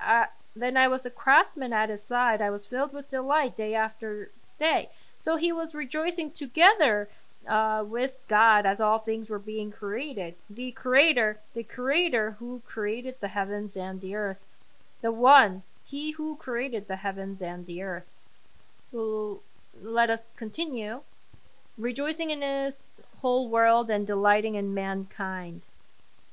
I 0.00 0.26
then 0.54 0.76
I 0.76 0.88
was 0.88 1.04
a 1.04 1.10
craftsman 1.10 1.72
at 1.72 1.90
his 1.90 2.02
side. 2.02 2.40
I 2.40 2.50
was 2.50 2.64
filled 2.64 2.94
with 2.94 3.10
delight 3.10 3.56
day 3.56 3.74
after 3.74 4.30
day. 4.58 4.88
So 5.20 5.36
he 5.36 5.52
was 5.52 5.74
rejoicing 5.74 6.30
together 6.30 7.08
uh, 7.46 7.84
with 7.86 8.24
God 8.26 8.64
as 8.64 8.80
all 8.80 8.98
things 8.98 9.28
were 9.28 9.38
being 9.38 9.70
created. 9.70 10.34
The 10.48 10.72
Creator, 10.72 11.40
the 11.54 11.62
Creator 11.62 12.36
who 12.38 12.62
created 12.66 13.16
the 13.20 13.28
heavens 13.28 13.76
and 13.76 14.00
the 14.00 14.14
earth, 14.14 14.44
the 15.02 15.12
one, 15.12 15.62
He 15.84 16.12
who 16.12 16.36
created 16.36 16.88
the 16.88 16.96
heavens 16.96 17.42
and 17.42 17.66
the 17.66 17.82
earth. 17.82 18.06
Let 18.92 20.10
us 20.10 20.22
continue, 20.36 21.02
rejoicing 21.76 22.30
in 22.30 22.42
His 22.42 22.80
whole 23.20 23.48
world 23.48 23.90
and 23.90 24.06
delighting 24.06 24.54
in 24.54 24.74
mankind. 24.74 25.62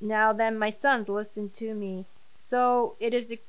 Now 0.01 0.33
then, 0.33 0.57
my 0.57 0.69
sons, 0.69 1.09
listen 1.09 1.49
to 1.51 1.73
me. 1.73 2.05
So 2.41 2.95
it 2.99 3.13
is 3.13 3.27
the 3.27 3.39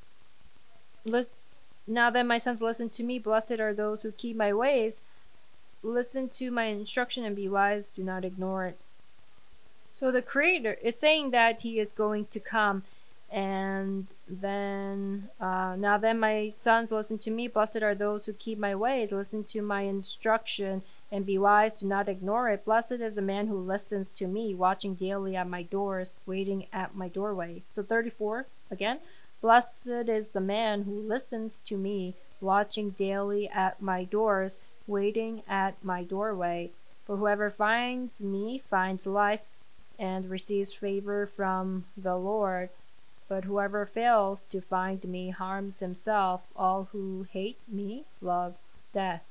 now 1.87 2.09
then, 2.09 2.25
my 2.25 2.39
sons, 2.39 2.61
listen 2.61 2.89
to 2.89 3.03
me. 3.03 3.19
Blessed 3.19 3.59
are 3.59 3.73
those 3.73 4.01
who 4.01 4.11
keep 4.11 4.35
my 4.35 4.51
ways 4.51 5.01
Listen 5.85 6.27
to 6.29 6.49
my 6.49 6.65
instruction 6.65 7.23
and 7.23 7.35
be 7.35 7.47
wise. 7.47 7.89
Do 7.89 8.03
not 8.03 8.25
ignore 8.25 8.65
it. 8.65 8.77
So 9.93 10.11
the 10.11 10.23
creator, 10.23 10.77
it's 10.81 10.99
saying 10.99 11.29
that 11.29 11.61
he 11.61 11.79
is 11.79 11.91
going 11.91 12.25
to 12.31 12.39
come. 12.39 12.83
And 13.31 14.07
then, 14.27 15.29
uh, 15.39 15.75
now 15.77 15.97
then, 15.99 16.19
my 16.19 16.51
sons, 16.57 16.91
listen 16.91 17.19
to 17.19 17.31
me. 17.31 17.47
Blessed 17.47 17.83
are 17.83 17.93
those 17.93 18.25
who 18.25 18.33
keep 18.33 18.57
my 18.57 18.73
ways. 18.73 19.11
Listen 19.11 19.43
to 19.45 19.61
my 19.61 19.81
instruction 19.81 20.81
and 21.15 21.25
be 21.25 21.37
wise. 21.37 21.73
Do 21.73 21.87
not 21.87 22.09
ignore 22.09 22.49
it. 22.49 22.65
Blessed 22.65 22.91
is 22.91 23.15
the 23.15 23.21
man 23.21 23.47
who 23.47 23.57
listens 23.57 24.11
to 24.11 24.27
me, 24.27 24.53
watching 24.53 24.95
daily 24.95 25.33
at 25.37 25.47
my 25.47 25.63
doors, 25.63 26.13
waiting 26.25 26.67
at 26.73 26.93
my 26.93 27.07
doorway. 27.07 27.63
So 27.69 27.83
34 27.83 28.47
again. 28.69 28.99
Blessed 29.39 29.87
is 29.87 30.29
the 30.29 30.41
man 30.41 30.83
who 30.83 30.99
listens 30.99 31.61
to 31.67 31.77
me, 31.77 32.15
watching 32.41 32.89
daily 32.89 33.47
at 33.47 33.81
my 33.81 34.03
doors, 34.03 34.59
waiting 34.87 35.43
at 35.47 35.81
my 35.81 36.03
doorway. 36.03 36.71
For 37.05 37.15
whoever 37.15 37.49
finds 37.49 38.21
me 38.21 38.61
finds 38.69 39.07
life 39.07 39.41
and 39.97 40.29
receives 40.29 40.73
favor 40.73 41.25
from 41.25 41.85
the 41.95 42.17
Lord. 42.17 42.71
But 43.29 43.45
whoever 43.45 43.85
fails 43.85 44.43
to 44.49 44.59
find 44.59 45.01
me 45.05 45.29
harms 45.29 45.79
himself. 45.79 46.41
All 46.57 46.89
who 46.91 47.25
hate 47.31 47.59
me 47.69 48.03
love 48.21 48.55
death. 48.91 49.23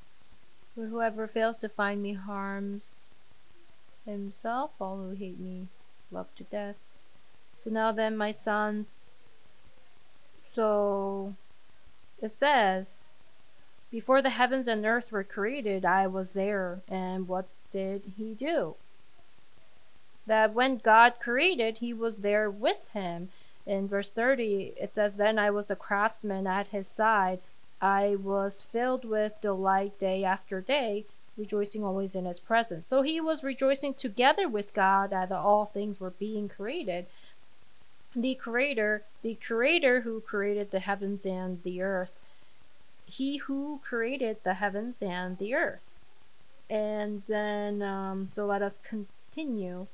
But 0.77 0.87
whoever 0.87 1.29
fails 1.29 1.59
to 1.59 1.69
find 1.69 2.03
me 2.03 2.15
harms 2.15 2.83
himself. 4.05 4.73
All 4.81 4.97
who 4.97 5.11
hate 5.11 5.39
me 5.39 5.69
love 6.11 6.35
to 6.37 6.45
death. 6.45 6.77
So 7.63 7.71
now 7.71 7.93
then, 7.93 8.17
my 8.17 8.31
sons. 8.31 8.97
So 10.55 11.35
it 12.21 12.33
says, 12.33 13.01
before 13.91 14.23
the 14.23 14.31
heavens 14.31 14.67
and 14.67 14.85
earth 14.85 15.13
were 15.13 15.23
created, 15.23 15.85
I 15.85 16.07
was 16.09 16.33
there. 16.33 16.81
And 16.89 17.29
what 17.29 17.47
did 17.71 18.15
he 18.17 18.35
do? 18.35 18.75
That 20.27 20.53
when 20.53 20.79
God 20.79 21.15
created, 21.21 21.79
he 21.79 21.93
was 21.93 22.19
there 22.19 22.51
with 22.51 22.89
him. 22.93 23.29
In 23.67 23.87
verse 23.87 24.11
30, 24.11 24.75
it 24.77 24.95
says, 24.95 25.15
Then 25.15 25.39
I 25.39 25.51
was 25.51 25.67
the 25.67 25.77
craftsman 25.77 26.47
at 26.47 26.69
his 26.69 26.89
side. 26.89 27.41
I 27.85 28.17
was 28.17 28.63
filled 28.63 29.05
with 29.05 29.41
delight 29.41 29.99
day 29.99 30.25
after 30.25 30.61
day, 30.61 31.05
rejoicing 31.37 31.85
always 31.85 32.15
in 32.15 32.25
his 32.25 32.41
presence. 32.41 32.89
So 32.89 33.03
he 33.03 33.21
was 33.21 33.45
rejoicing 33.45 33.95
together 33.95 34.49
with 34.49 34.75
God 34.75 35.13
as 35.13 35.31
all 35.31 35.67
things 35.67 36.01
were 36.01 36.11
being 36.11 36.49
created. 36.49 37.07
The 38.17 38.37
creator, 38.37 39.03
the 39.23 39.35
creator 39.35 40.01
who 40.03 40.21
created 40.21 40.71
the 40.71 40.81
heavens 40.81 41.27
and 41.27 41.63
the 41.63 41.83
earth 41.83 42.13
he 43.07 43.39
who 43.39 43.81
created 43.85 44.39
the 44.43 44.55
heavens 44.55 45.01
and 45.01 45.39
the 45.39 45.55
earth. 45.55 45.83
And 46.69 47.23
then, 47.27 47.83
um, 47.83 48.29
so 48.33 48.47
let 48.47 48.63
us 48.63 48.79
continue. 48.83 49.87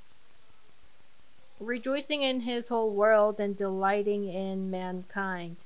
Rejoicing 1.59 2.23
in 2.23 2.41
his 2.41 2.69
whole 2.69 2.93
world 2.95 3.39
and 3.39 3.57
delighting 3.57 4.29
in 4.29 4.71
mankind. 4.71 5.57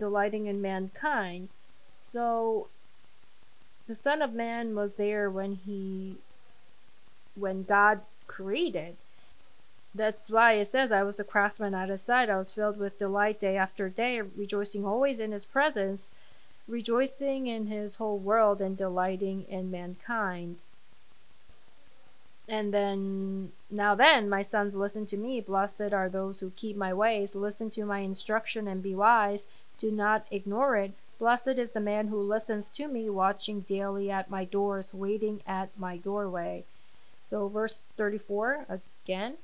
Delighting 0.00 0.46
in 0.46 0.60
mankind. 0.60 1.48
So, 2.10 2.66
the 3.86 3.94
Son 3.94 4.20
of 4.20 4.32
Man 4.32 4.74
was 4.74 4.94
there 4.94 5.30
when 5.30 5.54
he, 5.54 6.16
when 7.36 7.62
God 7.62 8.00
created. 8.26 8.96
That's 9.94 10.28
why 10.28 10.54
it 10.54 10.66
says, 10.66 10.90
I 10.90 11.04
was 11.04 11.20
a 11.20 11.24
craftsman 11.24 11.74
at 11.74 11.88
his 11.88 12.02
side. 12.02 12.28
I 12.28 12.38
was 12.38 12.50
filled 12.50 12.78
with 12.78 12.98
delight 12.98 13.38
day 13.38 13.56
after 13.56 13.88
day, 13.88 14.20
rejoicing 14.20 14.84
always 14.84 15.20
in 15.20 15.30
his 15.30 15.44
presence 15.44 16.10
rejoicing 16.70 17.46
in 17.46 17.66
his 17.66 17.96
whole 17.96 18.18
world 18.18 18.60
and 18.60 18.76
delighting 18.76 19.44
in 19.48 19.70
mankind. 19.70 20.62
And 22.48 22.72
then, 22.74 23.52
now 23.70 23.94
then, 23.94 24.28
my 24.28 24.42
sons, 24.42 24.74
listen 24.74 25.06
to 25.06 25.16
me. 25.16 25.40
Blessed 25.40 25.92
are 25.92 26.08
those 26.08 26.40
who 26.40 26.50
keep 26.56 26.76
my 26.76 26.92
ways. 26.92 27.34
Listen 27.34 27.70
to 27.70 27.84
my 27.84 28.00
instruction 28.00 28.66
and 28.66 28.82
be 28.82 28.94
wise. 28.94 29.46
Do 29.80 29.90
not 29.90 30.26
ignore 30.30 30.76
it. 30.76 30.92
Blessed 31.18 31.58
is 31.58 31.72
the 31.72 31.80
man 31.80 32.08
who 32.08 32.20
listens 32.20 32.68
to 32.70 32.86
me, 32.86 33.08
watching 33.08 33.60
daily 33.60 34.10
at 34.10 34.30
my 34.30 34.44
doors, 34.44 34.92
waiting 34.92 35.40
at 35.46 35.70
my 35.78 35.96
doorway. 35.96 36.64
So, 37.28 37.48
verse 37.48 37.80
34 37.96 38.66
again. 38.68 39.36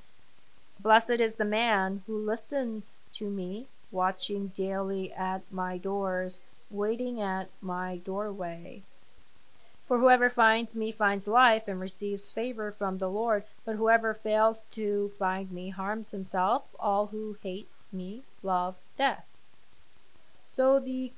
Blessed 0.79 1.21
is 1.21 1.37
the 1.37 1.45
man 1.47 2.03
who 2.07 2.19
listens 2.19 3.01
to 3.15 3.31
me, 3.31 3.67
watching 3.91 4.49
daily 4.49 5.13
at 5.15 5.41
my 5.51 5.79
doors, 5.79 6.43
waiting 6.71 7.21
at 7.21 7.49
my 7.63 7.97
doorway. 7.97 8.83
For 9.87 9.99
whoever 9.99 10.29
finds 10.29 10.75
me 10.75 10.93
finds 10.93 11.29
life 11.29 11.69
and 11.69 11.81
receives 11.81 12.31
favor 12.31 12.73
from 12.73 12.99
the 12.99 13.09
Lord, 13.09 13.45
but 13.65 13.77
whoever 13.77 14.13
fails 14.13 14.67
to 14.73 15.13
find 15.19 15.51
me 15.51 15.71
harms 15.71 16.11
himself. 16.11 16.65
All 16.79 17.07
who 17.07 17.37
hate 17.43 17.69
me 17.93 18.23
love 18.43 18.75
death. 18.99 19.25
So 20.57 20.81
the 20.81 21.13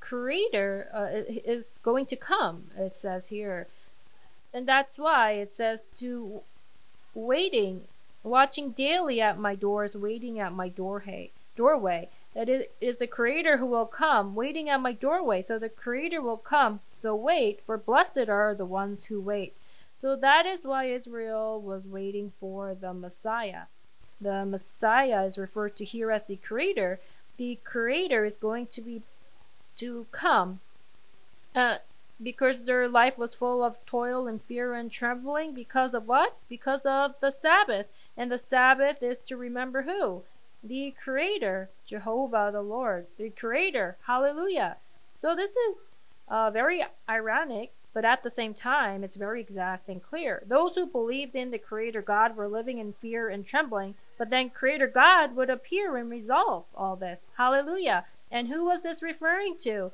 Creator 0.00 0.88
uh, 0.92 1.32
is 1.44 1.68
going 1.82 2.06
to 2.06 2.16
come, 2.16 2.64
it 2.76 2.94
says 2.94 3.28
here. 3.28 3.66
And 4.52 4.68
that's 4.68 4.98
why 4.98 5.32
it 5.32 5.52
says 5.52 5.86
to 5.96 6.42
waiting, 7.14 7.82
watching 8.22 8.72
daily 8.72 9.20
at 9.20 9.38
my 9.38 9.54
doors, 9.54 9.94
waiting 9.94 10.38
at 10.38 10.52
my 10.52 10.68
doorway. 10.68 11.30
doorway 11.56 12.08
that 12.34 12.48
it 12.48 12.72
is 12.80 12.96
the 12.96 13.06
creator 13.06 13.58
who 13.58 13.66
will 13.66 13.86
come 13.86 14.34
waiting 14.34 14.68
at 14.68 14.80
my 14.80 14.92
doorway 14.92 15.42
so 15.42 15.58
the 15.58 15.68
creator 15.68 16.20
will 16.20 16.38
come 16.38 16.80
So 17.00 17.14
wait, 17.14 17.60
for 17.66 17.76
blessed 17.76 18.28
are 18.28 18.54
the 18.54 18.64
ones 18.64 19.04
who 19.04 19.20
wait. 19.20 19.54
So 20.00 20.16
that 20.16 20.46
is 20.46 20.64
why 20.64 20.84
Israel 20.86 21.60
was 21.60 21.84
waiting 21.84 22.32
for 22.40 22.74
the 22.74 22.94
Messiah. 22.94 23.64
The 24.20 24.46
Messiah 24.46 25.24
is 25.24 25.36
referred 25.36 25.76
to 25.76 25.84
here 25.84 26.10
as 26.12 26.24
the 26.24 26.36
creator. 26.36 27.00
The 27.42 27.58
creator 27.64 28.24
is 28.24 28.36
going 28.36 28.68
to 28.68 28.80
be 28.80 29.02
to 29.78 30.06
come. 30.12 30.60
Uh, 31.56 31.78
because 32.22 32.66
their 32.66 32.88
life 32.88 33.18
was 33.18 33.34
full 33.34 33.64
of 33.64 33.84
toil 33.84 34.28
and 34.28 34.40
fear 34.40 34.74
and 34.74 34.92
trembling 34.92 35.52
because 35.52 35.92
of 35.92 36.06
what? 36.06 36.36
Because 36.48 36.82
of 36.84 37.16
the 37.20 37.32
Sabbath. 37.32 37.86
And 38.16 38.30
the 38.30 38.38
Sabbath 38.38 39.02
is 39.02 39.18
to 39.22 39.36
remember 39.36 39.82
who? 39.82 40.22
The 40.62 40.94
Creator, 41.02 41.68
Jehovah 41.84 42.50
the 42.52 42.62
Lord, 42.62 43.08
the 43.18 43.30
Creator. 43.30 43.96
Hallelujah. 44.06 44.76
So 45.16 45.34
this 45.34 45.56
is 45.56 45.74
uh, 46.28 46.52
very 46.52 46.84
ironic, 47.08 47.72
but 47.92 48.04
at 48.04 48.22
the 48.22 48.30
same 48.30 48.54
time, 48.54 49.02
it's 49.02 49.16
very 49.16 49.40
exact 49.40 49.88
and 49.88 50.00
clear. 50.00 50.44
Those 50.46 50.76
who 50.76 50.86
believed 50.86 51.34
in 51.34 51.50
the 51.50 51.58
Creator 51.58 52.02
God 52.02 52.36
were 52.36 52.46
living 52.46 52.78
in 52.78 52.92
fear 52.92 53.28
and 53.28 53.44
trembling, 53.44 53.96
but 54.22 54.30
then 54.30 54.50
Creator 54.50 54.86
God 54.86 55.34
would 55.34 55.50
appear 55.50 55.96
and 55.96 56.08
resolve 56.08 56.66
all 56.76 56.94
this. 56.94 57.22
Hallelujah. 57.38 58.04
And 58.30 58.46
who 58.46 58.64
was 58.64 58.84
this 58.84 59.02
referring 59.02 59.56
to? 59.62 59.90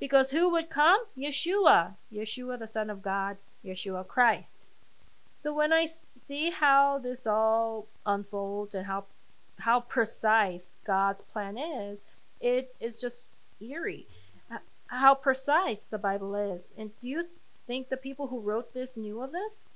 Because 0.00 0.30
who 0.30 0.48
would 0.52 0.70
come? 0.70 1.00
Yeshua. 1.14 1.96
Yeshua, 2.10 2.58
the 2.58 2.66
Son 2.66 2.88
of 2.88 3.02
God, 3.02 3.36
Yeshua 3.62 4.08
Christ. 4.08 4.64
So 5.42 5.52
when 5.52 5.74
I 5.74 5.86
see 6.24 6.52
how 6.52 6.98
this 6.98 7.26
all 7.26 7.86
unfolds 8.06 8.74
and 8.74 8.86
how 8.86 9.04
how 9.58 9.80
precise 9.80 10.78
God's 10.86 11.20
plan 11.20 11.58
is, 11.58 12.06
it 12.40 12.74
is 12.80 12.96
just 12.96 13.24
eerie. 13.60 14.06
Uh, 14.50 14.56
how 14.86 15.14
precise 15.14 15.84
the 15.84 15.98
Bible 15.98 16.34
is. 16.34 16.72
And 16.78 16.98
do 16.98 17.10
you 17.10 17.24
think 17.66 17.90
the 17.90 17.98
people 17.98 18.28
who 18.28 18.40
wrote 18.40 18.72
this 18.72 18.96
knew 18.96 19.20
of 19.20 19.32
this? 19.32 19.66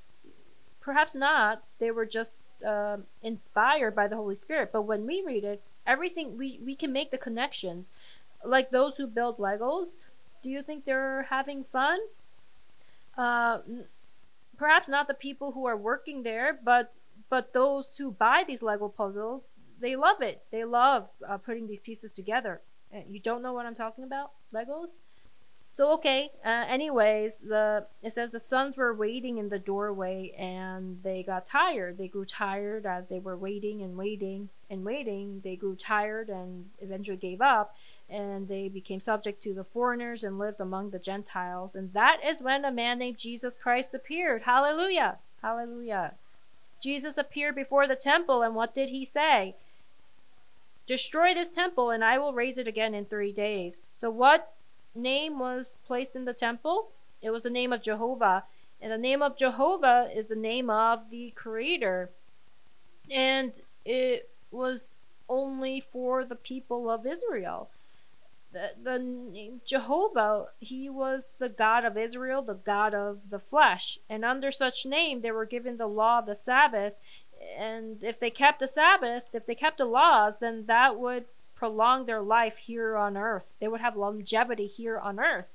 Perhaps 0.81 1.15
not. 1.15 1.65
They 1.79 1.91
were 1.91 2.07
just 2.07 2.33
uh, 2.67 2.99
inspired 3.23 3.95
by 3.95 4.09
the 4.09 4.17
Holy 4.17 4.35
Spirit. 4.35 4.71
But 4.73 4.83
when 4.83 5.07
we 5.07 5.23
read 5.25 5.45
it, 5.45 5.63
everything 5.87 6.37
we 6.37 6.61
we 6.65 6.75
can 6.75 6.93
make 6.93 7.11
the 7.11 7.19
connections. 7.19 7.93
Like 8.45 8.71
those 8.71 8.97
who 8.97 9.07
build 9.07 9.39
Legos, 9.39 9.89
do 10.43 10.51
you 10.51 10.63
think 10.63 10.85
they're 10.85 11.27
having 11.31 11.65
fun? 11.65 11.99
Uh, 13.17 13.59
perhaps 14.57 14.89
not 14.89 15.09
the 15.09 15.15
people 15.15 15.53
who 15.53 15.67
are 15.67 15.77
working 15.77 16.23
there, 16.23 16.59
but 16.63 16.93
but 17.29 17.53
those 17.53 17.97
who 17.99 18.11
buy 18.11 18.45
these 18.47 18.63
Lego 18.63 18.89
puzzles, 18.89 19.43
they 19.81 19.97
love 19.97 20.23
it. 20.23 20.43
They 20.51 20.65
love 20.65 21.09
uh, 21.29 21.39
putting 21.39 21.67
these 21.67 21.81
pieces 21.81 22.11
together. 22.11 22.61
Uh, 22.95 23.01
you 23.09 23.21
don't 23.21 23.43
know 23.43 23.53
what 23.53 23.67
I'm 23.67 23.75
talking 23.75 24.05
about? 24.05 24.33
Legos? 24.55 24.97
So 25.79 25.93
okay. 25.93 26.33
Uh, 26.45 26.65
anyways, 26.67 27.39
the 27.39 27.87
it 28.03 28.13
says 28.13 28.33
the 28.33 28.41
sons 28.41 28.77
were 28.77 28.93
waiting 28.93 29.39
in 29.39 29.49
the 29.49 29.61
doorway 29.61 30.35
and 30.37 31.01
they 31.05 31.23
got 31.23 31.47
tired. 31.47 31.99
They 31.99 32.09
grew 32.09 32.25
tired 32.25 32.85
as 32.85 33.07
they 33.07 33.21
were 33.21 33.37
waiting 33.37 33.81
and 33.83 33.97
waiting 33.97 34.49
and 34.69 34.85
waiting. 34.85 35.41
They 35.45 35.55
grew 35.55 35.77
tired 35.77 36.31
and 36.31 36.71
eventually 36.81 37.17
gave 37.17 37.41
up 37.41 37.77
and 38.11 38.49
they 38.49 38.67
became 38.67 38.99
subject 38.99 39.41
to 39.45 39.55
the 39.55 39.63
foreigners 39.63 40.25
and 40.25 40.37
lived 40.37 40.59
among 40.59 40.91
the 40.91 40.99
Gentiles. 40.99 41.77
And 41.77 41.93
that 41.93 42.25
is 42.27 42.43
when 42.43 42.65
a 42.65 42.73
man 42.73 42.99
named 42.99 43.19
Jesus 43.19 43.57
Christ 43.57 43.95
appeared. 43.95 44.43
Hallelujah! 44.43 45.19
Hallelujah. 45.43 46.15
Jesus 46.83 47.17
appeared 47.17 47.55
before 47.55 47.87
the 47.87 47.95
temple, 47.95 48.43
and 48.43 48.57
what 48.57 48.75
did 48.75 48.89
he 48.89 49.05
say? 49.05 49.55
Destroy 50.89 51.35
this 51.35 51.51
temple, 51.51 51.91
and 51.91 52.03
I 52.03 52.19
will 52.19 52.33
raise 52.33 52.59
it 52.59 52.67
again 52.67 52.95
in 52.95 53.05
three 53.05 53.33
days. 53.33 53.81
So, 54.01 54.11
what 54.11 54.55
name 54.99 55.39
was 55.39 55.75
placed 55.87 56.15
in 56.15 56.25
the 56.25 56.33
temple? 56.33 56.91
It 57.23 57.31
was 57.31 57.43
the 57.43 57.51
name 57.51 57.73
of 57.73 57.83
Jehovah. 57.83 58.45
And 58.81 58.93
the 58.93 58.99
name 58.99 59.23
of 59.23 59.37
Jehovah 59.37 60.11
is 60.15 60.29
the 60.29 60.37
name 60.37 60.71
of 60.71 61.11
the 61.11 61.31
Creator. 61.31 62.11
And 63.11 63.53
it 63.85 64.31
was 64.51 64.93
only 65.29 65.81
for 65.81 66.25
the 66.25 66.37
people 66.37 66.91
of 66.91 67.07
Israel 67.07 67.71
the, 68.53 68.71
the 68.83 69.61
Jehovah, 69.65 70.47
he 70.59 70.89
was 70.89 71.29
the 71.39 71.49
God 71.49 71.85
of 71.85 71.97
Israel, 71.97 72.43
the 72.43 72.55
God 72.55 72.95
of 72.95 73.31
the 73.31 73.39
flesh. 73.39 73.99
And 74.09 74.25
under 74.25 74.51
such 74.51 74.87
name, 74.87 75.21
they 75.21 75.31
were 75.31 75.45
given 75.45 75.77
the 75.77 75.87
law 75.87 76.21
of 76.21 76.27
the 76.27 76.35
Sabbath. 76.35 76.95
And 77.57 78.03
if 78.03 78.19
they 78.19 78.31
kept 78.31 78.61
the 78.61 78.69
Sabbath, 78.69 79.25
if 79.33 79.47
they 79.47 79.55
kept 79.55 79.79
the 79.79 79.85
laws, 79.85 80.39
then 80.39 80.65
that 80.67 80.99
would 80.99 81.27
prolong 81.59 82.07
their 82.07 82.23
life 82.23 82.57
here 82.59 82.97
on 82.97 83.17
earth. 83.17 83.47
They 83.61 83.69
would 83.69 83.81
have 83.81 83.97
longevity 83.97 84.67
here 84.67 84.99
on 84.99 85.19
earth. 85.19 85.47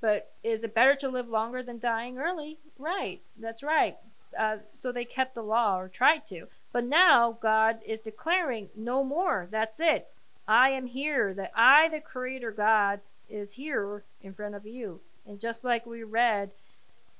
But 0.00 0.32
is 0.42 0.64
it 0.64 0.74
better 0.74 0.96
to 0.96 1.08
live 1.08 1.28
longer 1.28 1.62
than 1.62 1.78
dying 1.78 2.18
early? 2.18 2.58
Right, 2.78 3.20
that's 3.38 3.62
right. 3.62 3.96
Uh, 4.36 4.58
so 4.78 4.90
they 4.90 5.04
kept 5.04 5.34
the 5.34 5.42
law 5.42 5.78
or 5.78 5.88
tried 5.88 6.26
to. 6.28 6.46
But 6.72 6.84
now 6.84 7.38
God 7.40 7.78
is 7.86 8.00
declaring 8.00 8.68
no 8.76 9.02
more. 9.02 9.48
That's 9.50 9.80
it. 9.80 10.08
I 10.46 10.70
am 10.70 10.86
here, 10.86 11.34
that 11.34 11.52
I, 11.54 11.88
the 11.88 12.00
Creator 12.00 12.52
God, 12.52 13.00
is 13.28 13.52
here 13.52 14.02
in 14.22 14.34
front 14.34 14.54
of 14.54 14.66
you. 14.66 15.00
And 15.26 15.38
just 15.38 15.62
like 15.62 15.86
we 15.86 16.02
read 16.02 16.50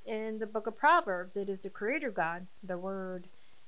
in 0.07 0.39
the 0.39 0.47
book 0.47 0.67
of 0.67 0.79
Proverbs, 0.79 1.37
it 1.37 1.49
is 1.49 1.61
the 1.61 1.71
Creator 1.71 2.11
God, 2.11 2.47
the 2.63 2.79
Word. 2.79 3.25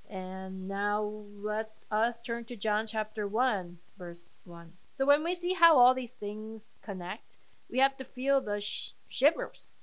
And 0.09 0.67
now 0.67 1.25
let 1.41 1.71
us 1.91 2.19
turn 2.21 2.45
to 2.47 2.57
John 2.57 2.87
chapter 2.87 3.29
1, 3.29 3.79
verse 4.01 4.23
1. 4.45 4.73
So 4.97 5.05
when 5.05 5.23
we 5.23 5.35
see 5.35 5.53
how 5.53 5.79
all 5.79 5.95
these 5.95 6.13
things 6.13 6.77
connect, 6.83 7.37
we 7.71 7.79
have 7.81 7.97
to 7.99 8.05
feel 8.05 8.41
the 8.41 8.61
sh- 8.61 8.93
shivers. 9.09 9.75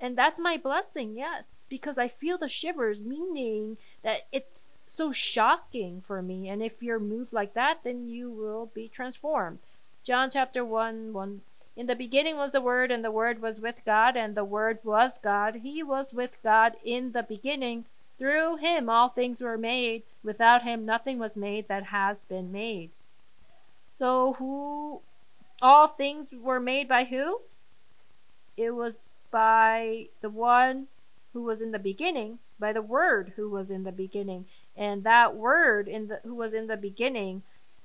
And 0.00 0.16
that's 0.16 0.38
my 0.38 0.58
blessing, 0.58 1.16
yes, 1.16 1.46
because 1.70 1.96
I 1.96 2.08
feel 2.08 2.36
the 2.36 2.50
shivers, 2.50 3.00
meaning 3.00 3.78
that 4.02 4.26
it's 4.30 4.74
so 4.86 5.12
shocking 5.12 6.02
for 6.02 6.20
me. 6.20 6.48
And 6.48 6.62
if 6.62 6.82
you're 6.82 7.00
moved 7.00 7.32
like 7.32 7.54
that, 7.54 7.78
then 7.82 8.06
you 8.06 8.30
will 8.30 8.66
be 8.66 8.86
transformed. 8.86 9.60
John 10.04 10.28
chapter 10.30 10.62
1 10.62 11.14
1. 11.14 11.40
In 11.76 11.86
the 11.86 11.96
beginning 11.96 12.36
was 12.36 12.52
the 12.52 12.60
Word, 12.60 12.90
and 12.90 13.02
the 13.04 13.10
Word 13.10 13.40
was 13.40 13.60
with 13.60 13.84
God, 13.84 14.16
and 14.16 14.34
the 14.34 14.44
Word 14.44 14.78
was 14.84 15.18
God. 15.18 15.56
He 15.56 15.82
was 15.82 16.12
with 16.12 16.36
God 16.42 16.74
in 16.84 17.12
the 17.12 17.22
beginning. 17.22 17.86
Through 18.18 18.56
him 18.56 18.88
all 18.88 19.08
things 19.08 19.40
were 19.40 19.58
made. 19.58 20.02
Without 20.22 20.62
him 20.62 20.84
nothing 20.84 21.18
was 21.18 21.36
made 21.36 21.68
that 21.68 21.84
has 21.84 22.18
been 22.28 22.50
made. 22.50 22.90
So 23.98 24.34
who 24.34 25.00
all 25.62 25.88
things 25.88 26.28
were 26.32 26.60
made 26.60 26.88
by 26.88 27.04
who? 27.04 27.40
It 28.56 28.72
was 28.72 28.96
by 29.30 30.08
the 30.20 30.30
one 30.30 30.88
who 31.32 31.42
was 31.42 31.60
in 31.60 31.72
the 31.72 31.78
beginning, 31.78 32.38
by 32.58 32.72
the 32.72 32.82
word 32.82 33.32
who 33.36 33.48
was 33.50 33.70
in 33.70 33.84
the 33.84 33.92
beginning. 33.92 34.46
And 34.76 35.04
that 35.04 35.34
word 35.34 35.88
in 35.88 36.08
the 36.08 36.20
who 36.22 36.34
was 36.34 36.52
in 36.52 36.66
the 36.66 36.76
beginning 36.76 37.42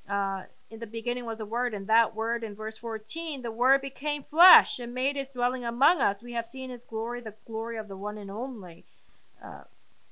uh, 0.09 0.43
in 0.69 0.79
the 0.79 0.87
beginning 0.87 1.25
was 1.25 1.37
the 1.37 1.45
word 1.45 1.73
and 1.73 1.87
that 1.87 2.15
word 2.15 2.43
in 2.43 2.55
verse 2.55 2.77
14 2.77 3.41
the 3.41 3.51
word 3.51 3.81
became 3.81 4.23
flesh 4.23 4.79
and 4.79 4.93
made 4.93 5.15
his 5.15 5.31
dwelling 5.31 5.63
among 5.63 6.01
us. 6.01 6.21
We 6.21 6.33
have 6.33 6.45
seen 6.45 6.69
his 6.69 6.83
glory 6.83 7.21
the 7.21 7.35
glory 7.45 7.77
of 7.77 7.87
the 7.87 7.97
one 7.97 8.17
and 8.17 8.31
only. 8.31 8.83
Uh, 9.43 9.63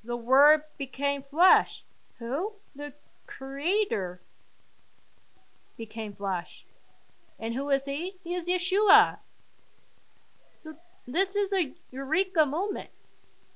the 0.03 0.17
word 0.17 0.61
became 0.77 1.21
flesh. 1.21 1.83
Who? 2.19 2.53
The 2.75 2.93
creator 3.27 4.21
became 5.79 6.13
flesh 6.13 6.65
and 7.39 7.55
who 7.55 7.69
is 7.71 7.85
he 7.85 8.13
he 8.23 8.35
is 8.35 8.47
yeshua 8.47 9.17
so 10.59 10.75
this 11.07 11.35
is 11.35 11.51
a 11.51 11.73
eureka 11.91 12.45
moment 12.45 12.89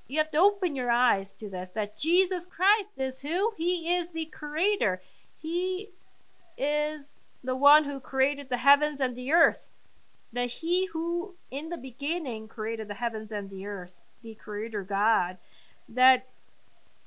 you 0.08 0.20
have 0.20 0.32
to 0.32 0.38
open 0.38 0.76
your 0.76 0.92
eyes 0.92 1.34
to 1.36 1.50
this 1.50 1.70
that 1.72 1.98
Jesus 1.98 2.46
Christ 2.46 2.92
is 2.98 3.22
who? 3.22 3.54
He 3.58 3.94
is 3.94 4.12
the 4.12 4.26
creator. 4.26 5.02
He 5.38 5.90
is 6.58 7.14
the 7.44 7.56
one 7.56 7.86
who 7.86 8.00
created 8.00 8.50
the 8.50 8.58
heavens 8.58 9.00
and 9.00 9.16
the 9.16 9.32
earth. 9.32 9.70
That 10.32 10.50
he 10.50 10.88
who 10.88 11.36
in 11.52 11.70
the 11.70 11.78
beginning 11.78 12.48
created 12.48 12.88
the 12.88 12.96
heavens 12.96 13.32
and 13.32 13.50
the 13.50 13.66
earth, 13.66 13.94
the 14.22 14.36
creator 14.36 14.84
God. 14.84 15.38
That 15.88 16.28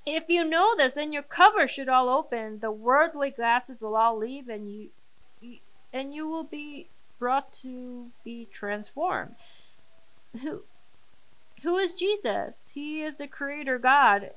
if 0.07 0.25
you 0.29 0.45
know 0.45 0.77
this, 0.77 0.95
then 0.95 1.13
your 1.13 1.23
cover 1.23 1.67
should 1.67 1.89
all 1.89 2.09
open, 2.09 2.61
the 2.61 2.71
worldly 2.71 3.31
glasses 3.31 3.81
will 3.81 3.97
all 3.97 4.17
leave 4.17 4.49
and 4.49 4.73
you, 4.73 4.89
and 5.93 6.15
you 6.15 6.29
will 6.29 6.45
be 6.45 6.89
brought 7.19 7.53
to 7.53 8.11
be 8.25 8.47
transformed. 8.51 9.35
Who 10.43 10.63
who 11.63 11.79
is 11.79 11.95
Jesus? 11.95 12.55
He 12.73 13.03
is 13.03 13.17
the 13.17 13.27
creator 13.27 13.79
God. 13.79 14.31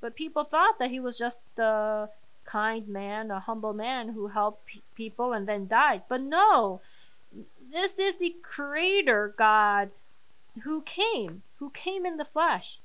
But 0.00 0.16
people 0.16 0.44
thought 0.44 0.78
that 0.78 0.90
he 0.90 1.00
was 1.00 1.16
just 1.16 1.40
a 1.58 2.08
kind 2.44 2.88
man, 2.88 3.30
a 3.30 3.40
humble 3.40 3.72
man 3.72 4.10
who 4.10 4.28
helped 4.28 4.78
people 4.94 5.32
and 5.32 5.48
then 5.48 5.66
died. 5.68 6.02
But 6.08 6.20
no, 6.20 6.80
this 7.72 7.98
is 7.98 8.16
the 8.16 8.34
creator 8.42 9.34
God 9.36 9.90
who 10.64 10.82
came, 10.82 11.42
who 11.58 11.70
came 11.70 12.04
in 12.04 12.16
the 12.16 12.24
flesh, 12.24 12.80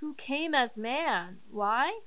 who 0.00 0.14
came 0.14 0.54
as 0.54 0.76
man. 0.76 1.38
Why? 1.50 2.00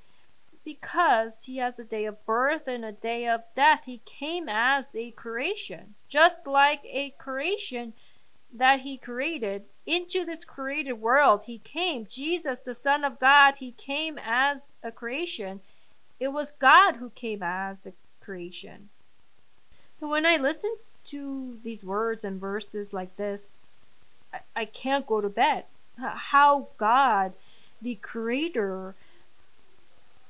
Because 0.69 1.45
he 1.45 1.57
has 1.57 1.79
a 1.79 1.83
day 1.83 2.05
of 2.05 2.23
birth 2.27 2.67
and 2.67 2.85
a 2.85 2.91
day 2.91 3.27
of 3.27 3.41
death. 3.55 3.81
He 3.87 4.01
came 4.05 4.47
as 4.47 4.95
a 4.95 5.09
creation. 5.09 5.95
Just 6.07 6.45
like 6.45 6.81
a 6.85 7.15
creation 7.17 7.93
that 8.53 8.81
he 8.81 8.95
created 8.95 9.63
into 9.87 10.23
this 10.23 10.45
created 10.45 10.93
world. 10.93 11.45
He 11.47 11.57
came, 11.57 12.05
Jesus, 12.07 12.59
the 12.59 12.75
Son 12.75 13.03
of 13.03 13.19
God, 13.19 13.57
he 13.57 13.71
came 13.71 14.19
as 14.23 14.59
a 14.83 14.91
creation. 14.91 15.61
It 16.19 16.27
was 16.27 16.51
God 16.51 16.97
who 16.97 17.09
came 17.15 17.41
as 17.41 17.79
the 17.79 17.93
creation. 18.21 18.89
So 19.99 20.07
when 20.07 20.23
I 20.23 20.37
listen 20.37 20.75
to 21.05 21.57
these 21.63 21.83
words 21.83 22.23
and 22.23 22.39
verses 22.39 22.93
like 22.93 23.15
this, 23.17 23.47
I, 24.31 24.41
I 24.55 24.65
can't 24.65 25.07
go 25.07 25.19
to 25.19 25.29
bed. 25.29 25.63
How 25.97 26.67
God, 26.77 27.33
the 27.81 27.95
creator, 27.95 28.93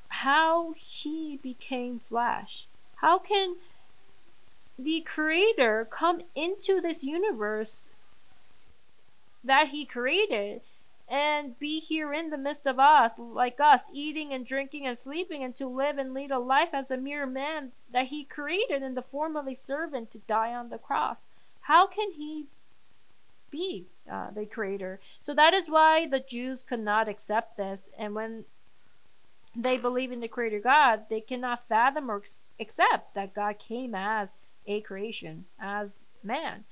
how 0.09 0.73
he 0.73 1.37
became 1.37 1.99
flesh. 1.99 2.67
How 2.95 3.19
can 3.19 3.55
the 4.77 5.01
creator 5.01 5.87
come 5.89 6.21
into 6.35 6.81
this 6.81 7.03
universe 7.03 7.81
that 9.43 9.69
he 9.69 9.85
created 9.85 10.61
and 11.07 11.57
be 11.57 11.79
here 11.79 12.13
in 12.13 12.29
the 12.29 12.37
midst 12.37 12.67
of 12.67 12.79
us, 12.79 13.13
like 13.17 13.59
us, 13.59 13.85
eating 13.91 14.31
and 14.31 14.45
drinking 14.45 14.85
and 14.85 14.97
sleeping, 14.97 15.43
and 15.43 15.55
to 15.55 15.67
live 15.67 15.97
and 15.97 16.13
lead 16.13 16.29
a 16.29 16.37
life 16.37 16.69
as 16.73 16.91
a 16.91 16.97
mere 16.97 17.25
man 17.25 17.71
that 17.91 18.07
he 18.07 18.23
created 18.23 18.83
in 18.83 18.93
the 18.93 19.01
form 19.01 19.35
of 19.35 19.47
a 19.47 19.55
servant 19.55 20.11
to 20.11 20.19
die 20.19 20.53
on 20.53 20.69
the 20.69 20.77
cross. 20.77 21.21
How 21.61 21.87
can 21.87 22.11
he 22.11 22.45
be 23.49 23.87
uh, 24.09 24.29
the 24.31 24.45
creator? 24.45 24.99
So 25.19 25.33
that 25.33 25.53
is 25.55 25.67
why 25.67 26.07
the 26.07 26.19
Jews 26.19 26.63
could 26.67 26.79
not 26.79 27.09
accept 27.09 27.57
this, 27.57 27.89
and 27.97 28.13
when 28.13 28.45
they 29.55 29.77
believe 29.77 30.11
in 30.11 30.19
the 30.19 30.27
creator 30.27 30.59
God, 30.59 31.05
they 31.09 31.21
cannot 31.21 31.67
fathom 31.67 32.09
or 32.09 32.23
accept 32.59 33.15
that 33.15 33.33
God 33.33 33.59
came 33.59 33.95
as 33.95 34.37
a 34.67 34.81
creation, 34.81 35.45
as 35.59 36.01
man. 36.23 36.65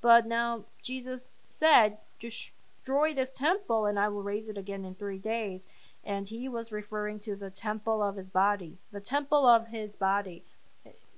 But 0.00 0.26
now 0.26 0.64
Jesus 0.82 1.28
said, 1.48 1.98
destroy 2.20 3.14
this 3.14 3.30
temple 3.30 3.86
and 3.86 3.98
I 3.98 4.08
will 4.08 4.22
raise 4.22 4.48
it 4.48 4.58
again 4.58 4.84
in 4.84 4.94
three 4.94 5.18
days. 5.18 5.66
And 6.04 6.28
he 6.28 6.48
was 6.48 6.72
referring 6.72 7.18
to 7.20 7.36
the 7.36 7.50
temple 7.50 8.02
of 8.02 8.16
his 8.16 8.30
body, 8.30 8.78
the 8.92 9.00
temple 9.00 9.46
of 9.46 9.68
his 9.68 9.96
body, 9.96 10.42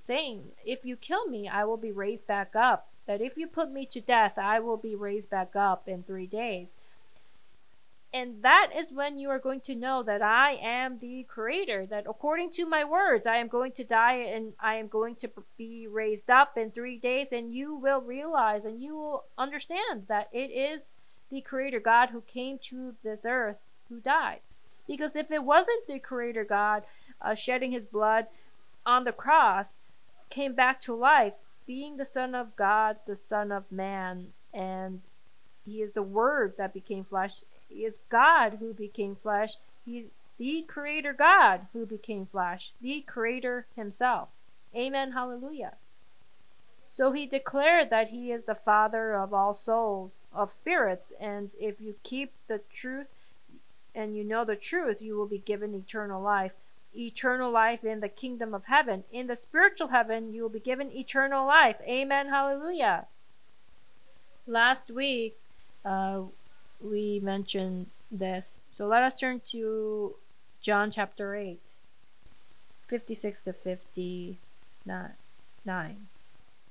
saying, 0.04 0.52
If 0.64 0.84
you 0.84 0.96
kill 0.96 1.26
me, 1.26 1.48
I 1.48 1.64
will 1.64 1.76
be 1.76 1.92
raised 1.92 2.26
back 2.26 2.56
up. 2.56 2.88
That 3.06 3.20
if 3.20 3.36
you 3.36 3.46
put 3.46 3.70
me 3.70 3.86
to 3.86 4.00
death, 4.00 4.38
I 4.38 4.58
will 4.60 4.76
be 4.76 4.94
raised 4.94 5.30
back 5.30 5.54
up 5.54 5.88
in 5.88 6.02
three 6.02 6.26
days. 6.26 6.74
And 8.12 8.42
that 8.42 8.70
is 8.76 8.90
when 8.90 9.18
you 9.18 9.30
are 9.30 9.38
going 9.38 9.60
to 9.62 9.76
know 9.76 10.02
that 10.02 10.20
I 10.20 10.54
am 10.54 10.98
the 10.98 11.24
creator, 11.28 11.86
that 11.86 12.06
according 12.08 12.50
to 12.52 12.66
my 12.66 12.84
words, 12.84 13.24
I 13.24 13.36
am 13.36 13.46
going 13.46 13.70
to 13.72 13.84
die 13.84 14.14
and 14.14 14.54
I 14.58 14.74
am 14.76 14.88
going 14.88 15.14
to 15.16 15.30
be 15.56 15.86
raised 15.86 16.28
up 16.28 16.58
in 16.58 16.72
three 16.72 16.98
days. 16.98 17.28
And 17.30 17.52
you 17.52 17.74
will 17.74 18.00
realize 18.00 18.64
and 18.64 18.82
you 18.82 18.96
will 18.96 19.24
understand 19.38 20.06
that 20.08 20.28
it 20.32 20.50
is 20.50 20.92
the 21.30 21.40
creator 21.40 21.78
God 21.78 22.08
who 22.10 22.22
came 22.22 22.58
to 22.64 22.94
this 23.04 23.24
earth 23.24 23.58
who 23.88 24.00
died. 24.00 24.40
Because 24.88 25.14
if 25.14 25.30
it 25.30 25.44
wasn't 25.44 25.86
the 25.86 26.00
creator 26.00 26.44
God 26.44 26.82
uh, 27.22 27.36
shedding 27.36 27.70
his 27.70 27.86
blood 27.86 28.26
on 28.84 29.04
the 29.04 29.12
cross, 29.12 29.66
came 30.30 30.54
back 30.54 30.80
to 30.80 30.94
life, 30.94 31.34
being 31.64 31.96
the 31.96 32.04
Son 32.04 32.34
of 32.34 32.56
God, 32.56 32.96
the 33.06 33.18
Son 33.28 33.52
of 33.52 33.70
Man, 33.70 34.28
and 34.52 35.02
he 35.64 35.80
is 35.80 35.92
the 35.92 36.02
Word 36.02 36.54
that 36.58 36.74
became 36.74 37.04
flesh 37.04 37.44
he 37.70 37.84
is 37.84 38.00
God 38.08 38.58
who 38.60 38.74
became 38.74 39.14
flesh. 39.14 39.56
He's 39.84 40.10
the 40.38 40.62
Creator 40.66 41.12
God 41.12 41.66
who 41.72 41.86
became 41.86 42.26
flesh, 42.26 42.72
the 42.80 43.02
Creator 43.02 43.66
Himself. 43.76 44.28
Amen. 44.74 45.12
Hallelujah. 45.12 45.74
So 46.90 47.12
he 47.12 47.26
declared 47.26 47.90
that 47.90 48.08
he 48.08 48.32
is 48.32 48.44
the 48.44 48.54
Father 48.54 49.14
of 49.14 49.32
all 49.32 49.54
souls, 49.54 50.12
of 50.32 50.52
spirits, 50.52 51.12
and 51.20 51.54
if 51.60 51.80
you 51.80 51.94
keep 52.02 52.32
the 52.48 52.60
truth 52.72 53.06
and 53.94 54.16
you 54.16 54.24
know 54.24 54.44
the 54.44 54.56
truth, 54.56 55.00
you 55.00 55.16
will 55.16 55.26
be 55.26 55.38
given 55.38 55.74
eternal 55.74 56.22
life. 56.22 56.52
Eternal 56.96 57.50
life 57.50 57.84
in 57.84 58.00
the 58.00 58.08
kingdom 58.08 58.52
of 58.52 58.64
heaven. 58.64 59.04
In 59.12 59.28
the 59.28 59.36
spiritual 59.36 59.88
heaven, 59.88 60.32
you 60.32 60.42
will 60.42 60.48
be 60.48 60.60
given 60.60 60.90
eternal 60.90 61.46
life. 61.46 61.76
Amen. 61.82 62.28
Hallelujah. 62.28 63.06
Last 64.46 64.90
week, 64.90 65.38
uh, 65.84 66.22
we 66.82 67.20
mentioned 67.20 67.86
this. 68.10 68.58
So 68.72 68.86
let 68.86 69.02
us 69.02 69.18
turn 69.18 69.40
to 69.46 70.16
John 70.60 70.90
chapter 70.90 71.34
8, 71.34 71.60
56 72.86 73.42
to 73.42 73.52
59. 73.52 74.36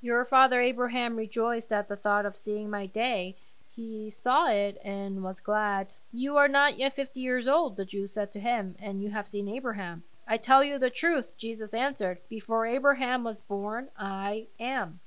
Your 0.02 0.24
father 0.26 0.62
Abraham 0.62 1.16
rejoiced 1.16 1.72
at 1.74 1.88
the 1.88 1.96
thought 1.96 2.26
of 2.26 2.36
seeing 2.38 2.70
my 2.70 2.86
day. 2.86 3.36
He 3.76 4.10
saw 4.10 4.50
it 4.50 4.82
and 4.84 5.24
was 5.24 5.40
glad. 5.42 5.88
You 6.12 6.38
are 6.38 6.48
not 6.48 6.78
yet 6.78 6.96
fifty 6.96 7.20
years 7.20 7.48
old, 7.48 7.78
the 7.78 7.86
Jews 7.86 8.14
said 8.14 8.32
to 8.32 8.40
him, 8.40 8.76
and 8.82 9.02
you 9.04 9.12
have 9.12 9.28
seen 9.28 9.48
Abraham. 9.48 10.04
I 10.28 10.38
tell 10.38 10.64
you 10.64 10.80
the 10.80 10.90
truth, 10.90 11.38
Jesus 11.38 11.74
answered. 11.74 12.20
Before 12.30 12.66
Abraham 12.66 13.24
was 13.24 13.42
born, 13.42 13.90
I 13.98 14.48
am. 14.60 15.00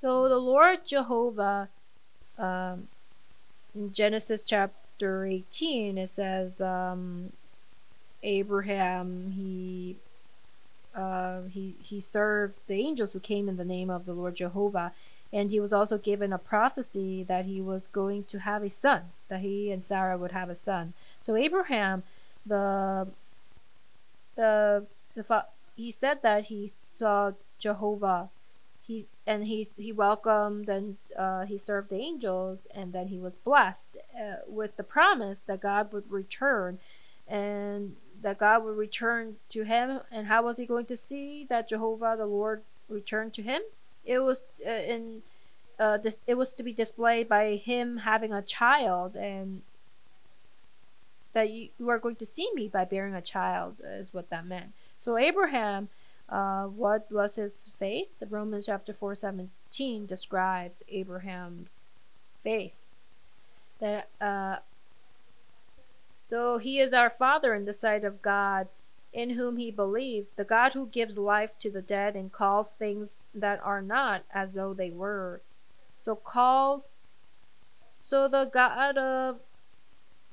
So 0.00 0.28
the 0.28 0.38
Lord 0.38 0.86
Jehovah 0.86 1.68
um, 2.38 2.88
in 3.74 3.92
Genesis 3.92 4.44
chapter 4.44 5.24
18, 5.24 5.98
it 5.98 6.10
says 6.10 6.60
um, 6.60 7.32
Abraham 8.22 9.32
he 9.32 9.96
uh, 10.94 11.42
he 11.42 11.74
he 11.80 12.00
served 12.00 12.54
the 12.66 12.74
angels 12.74 13.12
who 13.12 13.20
came 13.20 13.48
in 13.48 13.56
the 13.56 13.64
name 13.64 13.90
of 13.90 14.06
the 14.06 14.12
Lord 14.12 14.34
Jehovah, 14.34 14.92
and 15.32 15.50
he 15.50 15.60
was 15.60 15.72
also 15.72 15.98
given 15.98 16.32
a 16.32 16.38
prophecy 16.38 17.22
that 17.24 17.46
he 17.46 17.60
was 17.60 17.86
going 17.88 18.24
to 18.24 18.40
have 18.40 18.62
a 18.62 18.70
son, 18.70 19.02
that 19.28 19.40
he 19.40 19.70
and 19.70 19.84
Sarah 19.84 20.18
would 20.18 20.32
have 20.32 20.50
a 20.50 20.54
son. 20.54 20.92
So 21.20 21.36
Abraham, 21.36 22.02
the 22.44 23.08
the 24.34 24.86
the 25.14 25.44
he 25.76 25.90
said 25.90 26.22
that 26.22 26.46
he 26.46 26.70
saw 26.98 27.32
Jehovah 27.58 28.30
he 28.90 29.06
and 29.24 29.46
he 29.46 29.64
he 29.76 29.92
welcomed 29.92 30.68
and 30.68 30.96
uh, 31.16 31.44
he 31.44 31.56
served 31.56 31.90
the 31.90 31.96
angels 31.96 32.58
and 32.74 32.92
then 32.92 33.06
he 33.06 33.20
was 33.20 33.34
blessed 33.36 33.96
uh, 34.20 34.38
with 34.48 34.76
the 34.76 34.82
promise 34.82 35.40
that 35.46 35.60
God 35.60 35.92
would 35.92 36.10
return 36.10 36.80
and 37.28 37.94
that 38.20 38.38
God 38.38 38.64
would 38.64 38.76
return 38.76 39.36
to 39.50 39.62
him. 39.62 40.00
And 40.10 40.26
how 40.26 40.42
was 40.42 40.58
he 40.58 40.66
going 40.66 40.86
to 40.86 40.96
see 40.96 41.46
that 41.48 41.68
Jehovah 41.68 42.16
the 42.18 42.26
Lord 42.26 42.62
returned 42.88 43.32
to 43.34 43.42
him? 43.42 43.62
It 44.04 44.18
was 44.18 44.42
uh, 44.66 44.70
in 44.70 45.22
uh, 45.78 45.98
this, 45.98 46.18
it 46.26 46.34
was 46.34 46.52
to 46.54 46.64
be 46.64 46.72
displayed 46.72 47.28
by 47.28 47.54
him 47.54 47.98
having 47.98 48.32
a 48.32 48.42
child 48.42 49.14
and 49.14 49.62
that 51.32 51.48
you, 51.48 51.68
you 51.78 51.88
are 51.88 52.00
going 52.00 52.16
to 52.16 52.26
see 52.26 52.50
me 52.54 52.66
by 52.66 52.84
bearing 52.84 53.14
a 53.14 53.22
child 53.22 53.76
is 53.84 54.12
what 54.12 54.30
that 54.30 54.44
meant. 54.44 54.72
So 54.98 55.16
Abraham 55.16 55.88
uh, 56.30 56.64
what 56.64 57.10
was 57.10 57.34
his 57.34 57.70
faith? 57.78 58.08
The 58.20 58.26
Romans 58.26 58.66
chapter 58.66 58.94
4 58.94 59.14
17 59.14 60.06
describes 60.06 60.82
Abraham's 60.88 61.68
faith. 62.42 62.72
That 63.80 64.08
uh, 64.20 64.56
so 66.28 66.58
he 66.58 66.78
is 66.78 66.92
our 66.92 67.10
father 67.10 67.54
in 67.54 67.64
the 67.64 67.74
sight 67.74 68.04
of 68.04 68.22
God, 68.22 68.68
in 69.12 69.30
whom 69.30 69.56
he 69.56 69.70
believed, 69.70 70.28
the 70.36 70.44
God 70.44 70.74
who 70.74 70.86
gives 70.86 71.18
life 71.18 71.58
to 71.58 71.70
the 71.70 71.82
dead 71.82 72.14
and 72.14 72.30
calls 72.30 72.70
things 72.70 73.16
that 73.34 73.60
are 73.64 73.82
not 73.82 74.22
as 74.32 74.54
though 74.54 74.72
they 74.72 74.90
were. 74.90 75.40
So 76.04 76.14
calls 76.14 76.84
so 78.02 78.28
the 78.28 78.44
God 78.44 78.98
of 78.98 79.40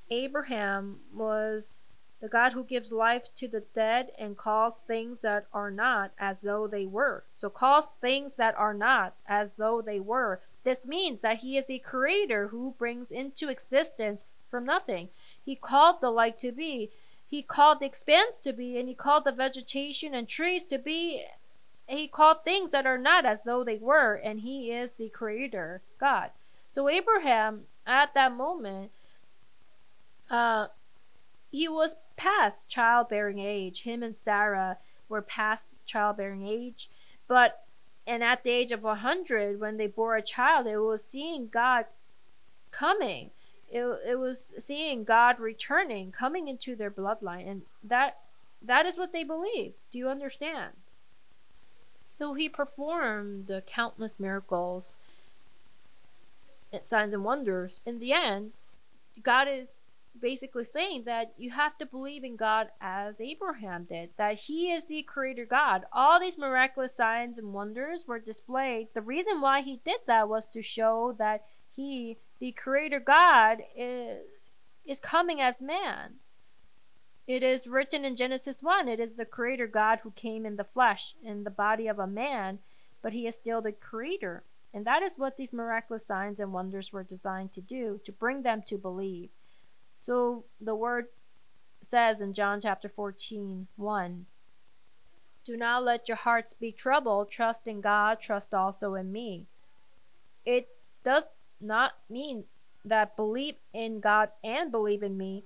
Abraham 0.10 1.00
was 1.14 1.74
the 2.22 2.28
God 2.28 2.54
who 2.54 2.64
gives 2.64 2.92
life 2.92 3.34
to 3.36 3.48
the 3.48 3.64
dead 3.76 4.12
and 4.18 4.38
calls 4.38 4.80
things 4.88 5.20
that 5.22 5.46
are 5.54 5.70
not 5.70 6.12
as 6.20 6.42
though 6.42 6.68
they 6.68 6.86
were. 6.86 7.24
So 7.36 7.50
calls 7.50 7.94
things 8.02 8.36
that 8.36 8.56
are 8.58 8.74
not 8.74 9.14
as 9.28 9.54
though 9.54 9.82
they 9.82 10.00
were. 10.00 10.40
This 10.64 10.86
means 10.86 11.22
that 11.22 11.38
he 11.38 11.58
is 11.58 11.70
a 11.70 11.80
creator 11.80 12.48
who 12.48 12.76
brings 12.78 13.12
into 13.12 13.50
existence 13.50 14.26
from 14.50 14.66
nothing. 14.66 15.10
He 15.46 15.56
called 15.56 16.02
the 16.02 16.10
light 16.10 16.40
to 16.40 16.52
be. 16.52 16.90
He 17.30 17.42
called 17.42 17.80
the 17.80 17.86
expanse 17.86 18.38
to 18.40 18.54
be, 18.54 18.80
and 18.80 18.88
he 18.88 18.96
called 18.96 19.26
the 19.26 19.32
vegetation 19.32 20.14
and 20.16 20.28
trees 20.28 20.66
to 20.66 20.78
be. 20.78 21.26
He 21.86 22.08
called 22.08 22.44
things 22.44 22.72
that 22.72 22.86
are 22.86 22.98
not 22.98 23.26
as 23.26 23.44
though 23.44 23.64
they 23.64 23.78
were, 23.78 24.16
and 24.16 24.42
he 24.42 24.72
is 24.72 24.92
the 24.98 25.10
creator, 25.10 25.82
God. 26.00 26.32
So 26.74 26.90
Abraham, 26.90 27.64
at 27.86 28.14
that 28.14 28.34
moment, 28.34 28.92
uh, 30.30 30.68
he 31.52 31.68
was 31.68 31.96
past 32.18 32.68
childbearing 32.68 33.40
age. 33.40 33.84
Him 33.84 34.04
and 34.04 34.16
Sarah 34.16 34.78
were 35.08 35.22
past 35.22 35.68
childbearing 35.86 36.46
age, 36.46 36.90
but 37.28 37.64
and 38.06 38.24
at 38.24 38.44
the 38.44 38.52
age 38.52 38.72
of 38.72 38.84
100 38.84 39.60
when 39.60 39.78
they 39.78 39.88
bore 39.88 40.16
a 40.16 40.22
child 40.22 40.66
it 40.66 40.78
was 40.78 41.04
seeing 41.04 41.48
god 41.48 41.86
coming. 42.72 43.32
It, 43.70 43.84
it 44.08 44.20
was 44.20 44.54
seeing 44.58 45.04
god 45.04 45.40
returning 45.40 46.12
coming 46.12 46.48
into 46.48 46.76
their 46.76 46.92
bloodline. 46.92 47.50
And 47.50 47.62
that 47.84 48.18
that 48.62 48.86
is 48.86 48.98
what 48.98 49.14
they 49.14 49.24
believe 49.24 49.74
do 49.92 49.98
you 49.98 50.10
understand? 50.10 50.74
So 52.12 52.34
he 52.34 52.50
performed 52.50 53.48
the 53.48 53.62
countless 53.66 54.20
miracles 54.20 54.98
signs 56.84 57.14
and 57.14 57.24
wonders. 57.24 57.80
In 57.86 58.00
the 58.00 58.14
end, 58.14 58.52
God 59.24 59.48
is 59.48 59.68
basically 60.18 60.64
saying 60.64 61.04
that 61.06 61.34
you 61.38 61.52
have 61.52 61.78
to 61.78 61.86
believe 61.86 62.24
in 62.24 62.36
God 62.36 62.68
as 62.82 63.22
Abraham 63.22 63.86
did, 63.86 64.10
that 64.18 64.36
he 64.36 64.72
is 64.72 64.86
the 64.86 65.04
creator 65.04 65.46
God. 65.46 65.86
All 65.92 66.20
these 66.20 66.38
miraculous 66.38 66.96
signs 66.96 67.38
and 67.38 67.54
wonders 67.54 68.06
were 68.08 68.20
displayed. 68.20 68.90
The 68.94 69.02
reason 69.02 69.42
why 69.42 69.62
he 69.62 69.80
did 69.86 70.02
that 70.08 70.30
was 70.30 70.48
to 70.48 70.62
show 70.62 71.16
that 71.18 71.46
he, 71.76 72.18
the 72.40 72.52
creator 72.52 73.00
God, 73.00 73.64
is, 73.76 74.20
is 74.86 75.00
coming 75.00 75.40
as 75.42 75.62
man. 75.62 76.16
It 77.28 77.44
is 77.44 77.68
written 77.68 78.06
in 78.06 78.16
Genesis 78.16 78.64
1 78.64 78.88
it 78.88 79.00
is 79.00 79.16
the 79.16 79.26
creator 79.26 79.68
God 79.68 80.00
who 80.04 80.12
came 80.12 80.46
in 80.46 80.56
the 80.56 80.64
flesh, 80.64 81.14
in 81.24 81.44
the 81.44 81.50
body 81.50 81.88
of 81.88 82.00
a 82.00 82.08
man, 82.08 82.60
but 83.02 83.14
he 83.14 83.28
is 83.28 83.36
still 83.36 83.62
the 83.62 83.74
creator. 83.74 84.44
And 84.74 84.86
that 84.86 85.02
is 85.02 85.14
what 85.18 85.38
these 85.38 85.54
miraculous 85.54 86.06
signs 86.06 86.40
and 86.40 86.54
wonders 86.54 86.94
were 86.94 87.04
designed 87.04 87.52
to 87.54 87.62
do, 87.62 88.00
to 88.06 88.12
bring 88.12 88.44
them 88.44 88.62
to 88.68 88.78
believe. 88.78 89.30
So 90.08 90.46
the 90.62 90.74
word 90.74 91.08
says 91.82 92.22
in 92.22 92.32
John 92.32 92.62
chapter 92.62 92.88
14, 92.88 93.68
1, 93.76 94.26
Do 95.44 95.58
not 95.58 95.84
let 95.84 96.08
your 96.08 96.16
hearts 96.16 96.54
be 96.54 96.72
troubled. 96.72 97.30
Trust 97.30 97.68
in 97.68 97.82
God, 97.82 98.22
trust 98.22 98.54
also 98.54 98.96
in 98.96 99.12
me. 99.12 99.48
It 100.46 100.70
does 101.04 101.24
not 101.60 101.96
mean 102.10 102.46
that 102.86 103.18
believe 103.18 103.56
in 103.74 104.00
God 104.00 104.30
and 104.42 104.72
believe 104.72 105.04
in 105.04 105.18
me. 105.18 105.44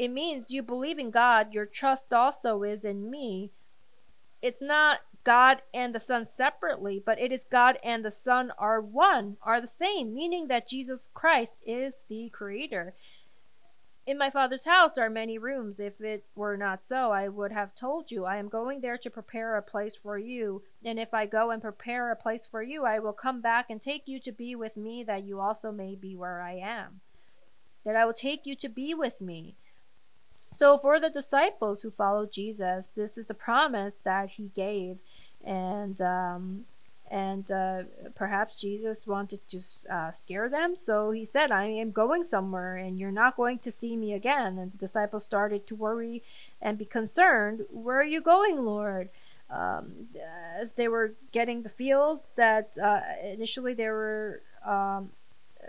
It 0.00 0.08
means 0.08 0.50
you 0.50 0.64
believe 0.64 0.98
in 0.98 1.12
God, 1.12 1.54
your 1.54 1.66
trust 1.66 2.12
also 2.12 2.64
is 2.64 2.84
in 2.84 3.08
me. 3.08 3.52
It's 4.42 4.60
not 4.60 4.98
God 5.22 5.62
and 5.72 5.94
the 5.94 6.00
Son 6.00 6.26
separately, 6.26 7.00
but 7.04 7.20
it 7.20 7.30
is 7.30 7.44
God 7.44 7.78
and 7.84 8.04
the 8.04 8.10
Son 8.10 8.50
are 8.58 8.80
one, 8.80 9.36
are 9.44 9.60
the 9.60 9.68
same, 9.68 10.12
meaning 10.12 10.48
that 10.48 10.66
Jesus 10.66 11.08
Christ 11.14 11.54
is 11.64 11.98
the 12.08 12.30
Creator. 12.30 12.94
In 14.04 14.18
my 14.18 14.30
father's 14.30 14.64
house 14.64 14.98
are 14.98 15.08
many 15.08 15.38
rooms. 15.38 15.78
If 15.78 16.00
it 16.00 16.24
were 16.34 16.56
not 16.56 16.84
so, 16.84 17.12
I 17.12 17.28
would 17.28 17.52
have 17.52 17.74
told 17.74 18.10
you. 18.10 18.24
I 18.24 18.38
am 18.38 18.48
going 18.48 18.80
there 18.80 18.98
to 18.98 19.10
prepare 19.10 19.56
a 19.56 19.62
place 19.62 19.94
for 19.94 20.18
you. 20.18 20.62
And 20.84 20.98
if 20.98 21.14
I 21.14 21.26
go 21.26 21.52
and 21.52 21.62
prepare 21.62 22.10
a 22.10 22.16
place 22.16 22.44
for 22.44 22.62
you, 22.62 22.84
I 22.84 22.98
will 22.98 23.12
come 23.12 23.40
back 23.40 23.66
and 23.70 23.80
take 23.80 24.02
you 24.06 24.18
to 24.20 24.32
be 24.32 24.56
with 24.56 24.76
me, 24.76 25.04
that 25.04 25.22
you 25.22 25.38
also 25.38 25.70
may 25.70 25.94
be 25.94 26.16
where 26.16 26.42
I 26.42 26.54
am. 26.54 27.00
That 27.84 27.94
I 27.94 28.04
will 28.04 28.12
take 28.12 28.44
you 28.44 28.56
to 28.56 28.68
be 28.68 28.92
with 28.92 29.20
me. 29.20 29.54
So, 30.54 30.78
for 30.78 31.00
the 31.00 31.08
disciples 31.08 31.82
who 31.82 31.90
followed 31.90 32.32
Jesus, 32.32 32.90
this 32.94 33.16
is 33.16 33.26
the 33.26 33.34
promise 33.34 33.94
that 34.04 34.32
he 34.32 34.50
gave. 34.54 34.98
And 35.44 36.00
um, 36.00 36.64
and 37.10 37.50
uh, 37.50 37.82
perhaps 38.14 38.54
Jesus 38.54 39.06
wanted 39.06 39.40
to 39.50 39.60
uh, 39.90 40.10
scare 40.12 40.48
them. 40.48 40.74
So 40.80 41.10
he 41.10 41.24
said, 41.24 41.50
I 41.50 41.66
am 41.66 41.90
going 41.90 42.24
somewhere 42.24 42.76
and 42.76 42.98
you're 42.98 43.10
not 43.10 43.36
going 43.36 43.58
to 43.60 43.72
see 43.72 43.96
me 43.96 44.14
again. 44.14 44.58
And 44.58 44.72
the 44.72 44.78
disciples 44.78 45.24
started 45.24 45.66
to 45.66 45.74
worry 45.74 46.22
and 46.60 46.78
be 46.78 46.86
concerned. 46.86 47.66
Where 47.70 48.00
are 48.00 48.04
you 48.04 48.22
going, 48.22 48.64
Lord? 48.64 49.10
Um, 49.50 50.06
as 50.56 50.74
they 50.74 50.88
were 50.88 51.12
getting 51.32 51.62
the 51.62 51.68
feels 51.68 52.20
that 52.36 52.70
uh, 52.82 53.00
initially 53.22 53.74
they 53.74 53.88
were. 53.88 54.40
Um, 54.64 55.10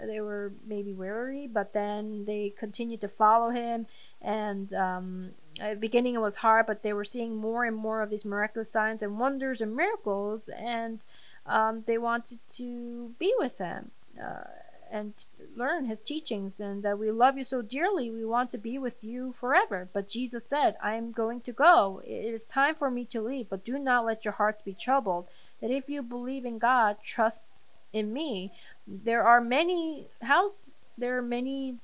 they 0.02 0.22
were 0.22 0.54
maybe 0.66 0.92
wary, 0.94 1.48
but 1.48 1.74
then 1.74 2.26
they 2.26 2.54
continued 2.58 3.02
to 3.02 3.08
follow 3.08 3.52
him. 3.52 3.86
And 4.22 4.74
um, 4.74 5.32
at 5.60 5.76
the 5.76 5.80
beginning, 5.80 6.16
it 6.16 6.22
was 6.22 6.38
hard, 6.38 6.66
but 6.66 6.82
they 6.82 6.94
were 6.94 7.06
seeing 7.06 7.36
more 7.36 7.64
and 7.64 7.76
more 7.76 8.02
of 8.02 8.10
these 8.10 8.26
miraculous 8.26 8.72
signs 8.72 9.04
and 9.04 9.20
wonders 9.20 9.62
and 9.62 9.76
miracles. 9.76 10.50
And 10.56 11.06
um, 11.46 11.84
they 11.86 11.98
wanted 11.98 12.40
to 12.54 13.14
be 13.20 13.34
with 13.38 13.58
him 13.58 13.92
uh, 14.22 14.46
and 14.92 15.14
learn 15.56 15.86
his 15.86 16.02
teachings, 16.02 16.60
and 16.60 16.84
that 16.84 17.00
we 17.00 17.10
love 17.10 17.38
you 17.38 17.44
so 17.44 17.62
dearly, 17.62 18.12
we 18.12 18.24
want 18.24 18.52
to 18.52 18.58
be 18.58 18.78
with 18.78 19.04
you 19.04 19.34
forever. 19.40 19.90
But 19.92 20.10
Jesus 20.10 20.44
said, 20.48 20.76
I 20.82 20.96
am 20.96 21.12
going 21.12 21.42
to 21.42 21.52
go. 21.52 22.02
It 22.06 22.26
is 22.26 22.46
time 22.46 22.76
for 22.76 22.92
me 22.92 23.06
to 23.06 23.22
leave, 23.22 23.50
but 23.50 23.66
do 23.66 23.80
not 23.80 24.06
let 24.06 24.24
your 24.24 24.36
hearts 24.36 24.62
be 24.62 24.74
troubled. 24.74 25.28
That 25.62 25.72
if 25.72 25.90
you 25.90 26.04
believe 26.04 26.46
in 26.46 26.60
God, 26.60 26.98
trust 27.04 27.44
in 27.92 28.14
me. 28.14 28.52
There 28.86 29.24
are 29.24 29.42
many 29.42 30.08
house. 30.22 30.52
There 30.98 31.18
are 31.18 31.24
many. 31.24 31.78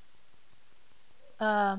Uh, 1.38 1.78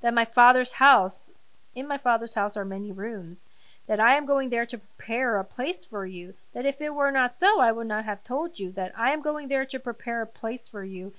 that 0.00 0.14
my 0.14 0.24
father's 0.24 0.72
house, 0.72 1.30
in 1.74 1.86
my 1.86 1.98
father's 1.98 2.34
house 2.34 2.56
are 2.56 2.64
many 2.64 2.92
rooms 2.92 3.38
that 3.86 4.00
I 4.00 4.16
am 4.16 4.26
going 4.26 4.50
there 4.50 4.66
to 4.66 4.78
prepare 4.78 5.38
a 5.38 5.44
place 5.44 5.84
for 5.84 6.06
you, 6.06 6.34
that 6.52 6.66
if 6.66 6.80
it 6.80 6.94
were 6.94 7.10
not 7.10 7.38
so, 7.38 7.60
I 7.60 7.72
would 7.72 7.86
not 7.86 8.04
have 8.04 8.24
told 8.24 8.58
you, 8.58 8.72
that 8.72 8.92
I 8.96 9.12
am 9.12 9.22
going 9.22 9.48
there 9.48 9.66
to 9.66 9.78
prepare 9.78 10.22
a 10.22 10.26
place 10.26 10.68
for 10.68 10.84
you, 10.84 11.12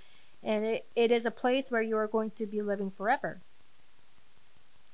and 0.44 0.66
it, 0.66 0.86
it 0.96 1.12
is 1.12 1.26
a 1.26 1.32
place 1.32 1.72
where 1.72 1.82
you 1.82 1.98
are 1.98 2.08
going 2.08 2.32
to 2.32 2.46
be 2.46 2.62
living 2.62 2.92
forever. 2.92 3.40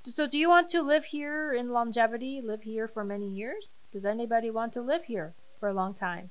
So, 0.05 0.27
do 0.27 0.37
you 0.37 0.49
want 0.49 0.69
to 0.69 0.81
live 0.81 1.05
here 1.05 1.53
in 1.53 1.71
longevity, 1.71 2.41
live 2.41 2.63
here 2.63 2.87
for 2.87 3.03
many 3.05 3.29
years? 3.29 3.69
Does 3.91 4.05
anybody 4.05 4.49
want 4.49 4.73
to 4.73 4.81
live 4.81 5.05
here 5.05 5.33
for 5.59 5.69
a 5.69 5.73
long 5.73 5.93
time? 5.93 6.29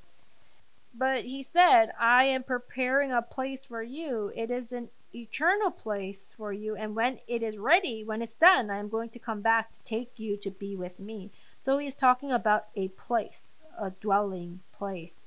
But 0.95 1.25
he 1.25 1.43
said, 1.43 1.93
I 1.99 2.25
am 2.25 2.43
preparing 2.43 3.13
a 3.13 3.23
place 3.23 3.65
for 3.65 3.83
you. 3.83 4.31
It 4.37 4.51
is 4.51 4.73
an 4.73 4.91
eternal 5.15 5.71
place 5.71 6.35
for 6.37 6.53
you. 6.53 6.77
And 6.77 6.95
when 6.95 7.19
it 7.27 7.43
is 7.43 7.59
ready, 7.59 8.05
when 8.05 8.23
it's 8.23 8.35
done, 8.35 8.71
I 8.71 8.79
am 8.79 8.89
going 8.89 9.11
to 9.11 9.19
come 9.19 9.41
back 9.41 9.73
to 9.73 9.83
take 9.83 10.19
you 10.19 10.37
to 10.39 10.51
be 10.51 10.77
with 10.77 11.01
me. 11.01 11.31
So 11.65 11.79
he's 11.79 11.95
talking 11.95 12.33
about 12.33 12.67
a 12.75 12.89
place, 12.89 13.57
a 13.79 13.91
dwelling 13.91 14.61
place. 14.73 15.25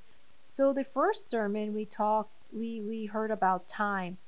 So 0.50 0.72
the 0.72 0.84
first 0.84 1.30
sermon 1.30 1.74
we 1.74 1.84
talked, 1.84 2.30
we, 2.52 2.80
we 2.80 3.06
heard 3.06 3.30
about 3.30 3.68
time. 3.68 4.18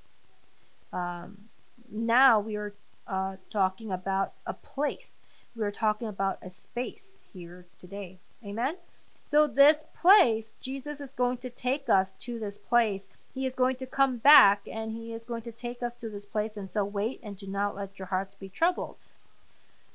Um, 0.93 1.49
now 1.91 2.41
we 2.41 2.57
are 2.57 2.75
uh, 3.07 3.37
talking 3.51 3.91
about 3.91 4.33
a 4.47 4.55
place. 4.55 5.19
We 5.57 5.65
are 5.65 5.71
talking 5.71 6.09
about 6.09 6.39
a 6.43 6.51
space 6.51 7.25
here 7.33 7.67
today. 7.79 8.19
Amen? 8.45 8.77
So, 9.25 9.47
this 9.47 9.85
place, 9.95 10.55
Jesus 10.61 11.03
is 11.03 11.13
going 11.13 11.37
to 11.39 11.51
take 11.51 11.91
us 11.91 12.15
to 12.21 12.39
this 12.39 12.57
place 12.57 13.11
he 13.39 13.47
is 13.47 13.55
going 13.55 13.77
to 13.77 13.87
come 13.87 14.17
back 14.17 14.63
and 14.71 14.93
he 14.93 15.13
is 15.13 15.25
going 15.25 15.43
to 15.43 15.53
take 15.53 15.83
us 15.83 15.95
to 15.97 16.09
this 16.09 16.27
place. 16.27 16.57
And 16.57 16.71
so 16.71 16.85
wait 16.85 17.21
and 17.23 17.37
do 17.37 17.47
not 17.47 17.77
let 17.77 17.99
your 17.99 18.07
hearts 18.07 18.35
be 18.35 18.49
troubled. 18.49 18.97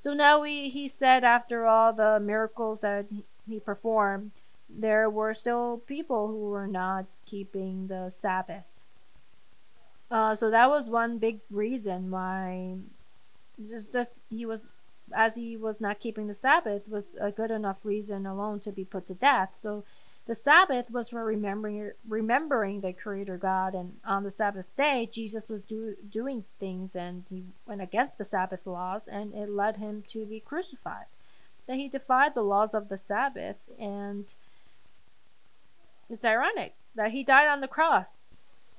So 0.02 0.14
now 0.14 0.42
we 0.42 0.70
he 0.70 0.88
said 0.88 1.24
after 1.24 1.66
all 1.66 1.94
the 1.94 2.20
miracles 2.20 2.80
that 2.82 3.06
he 3.48 3.60
performed 3.60 4.32
there 4.70 5.10
were 5.10 5.34
still 5.34 5.82
people 5.86 6.28
who 6.28 6.50
were 6.50 6.68
not 6.68 7.06
keeping 7.26 7.88
the 7.88 8.10
sabbath. 8.10 8.64
Uh, 10.10 10.36
so 10.36 10.50
that 10.50 10.70
was 10.70 10.90
one 10.90 11.18
big 11.18 11.40
reason 11.52 12.12
why 12.12 12.76
just 13.68 13.94
just 13.94 14.14
he 14.30 14.46
was 14.46 14.64
as 15.14 15.36
he 15.36 15.56
was 15.58 15.82
not 15.82 16.00
keeping 16.00 16.28
the 16.28 16.34
sabbath 16.34 16.88
was 16.88 17.06
a 17.20 17.32
good 17.32 17.52
enough 17.52 17.78
reason 17.84 18.26
alone 18.26 18.60
to 18.60 18.72
be 18.72 18.86
put 18.86 19.06
to 19.08 19.14
death. 19.14 19.58
So 19.60 19.84
the 20.26 20.36
Sabbath 20.36 20.90
was 20.90 21.10
for 21.10 21.24
remembering 21.24 21.92
remembering 22.08 22.80
the 22.80 22.94
Creator 22.94 23.38
God, 23.38 23.76
and 23.76 23.98
on 24.06 24.24
the 24.24 24.32
Sabbath 24.32 24.66
day, 24.78 25.10
Jesus 25.12 25.50
was 25.50 25.64
do, 25.64 25.96
doing 26.10 26.46
things, 26.60 26.96
and 26.96 27.26
he 27.30 27.44
went 27.66 27.82
against 27.82 28.18
the 28.18 28.24
Sabbath 28.24 28.66
laws, 28.66 29.02
and 29.08 29.34
it 29.34 29.50
led 29.50 29.78
him 29.78 30.04
to 30.08 30.26
be 30.26 30.40
crucified. 30.40 31.08
That 31.68 31.76
he 31.76 31.90
defied 31.90 32.36
the 32.36 32.42
laws 32.42 32.74
of 32.74 32.88
the 32.88 32.98
Sabbath, 32.98 33.58
and 33.78 34.34
it's 36.10 36.26
ironic 36.26 36.76
that 36.96 37.12
he 37.12 37.24
died 37.24 37.48
on 37.48 37.62
the 37.62 37.68
cross. 37.68 38.08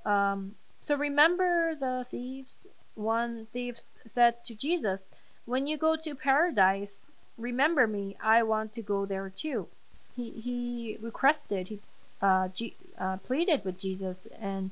Um, 0.05 0.55
so 0.81 0.97
remember 0.97 1.75
the 1.75 2.07
thieves. 2.09 2.67
One 2.95 3.49
thief 3.53 3.81
said 4.07 4.45
to 4.47 4.55
Jesus, 4.55 5.05
"When 5.45 5.67
you 5.67 5.77
go 5.77 5.97
to 5.97 6.15
paradise, 6.15 7.11
remember 7.37 7.87
me. 7.87 8.17
I 8.23 8.43
want 8.43 8.73
to 8.75 8.83
go 8.83 9.05
there 9.05 9.29
too." 9.29 9.69
He 10.17 10.31
he 10.31 10.99
requested 11.01 11.69
he 11.69 11.81
uh, 12.23 12.49
G, 12.49 12.75
uh, 12.99 13.19
pleaded 13.19 13.65
with 13.65 13.79
Jesus. 13.79 14.27
And 14.41 14.71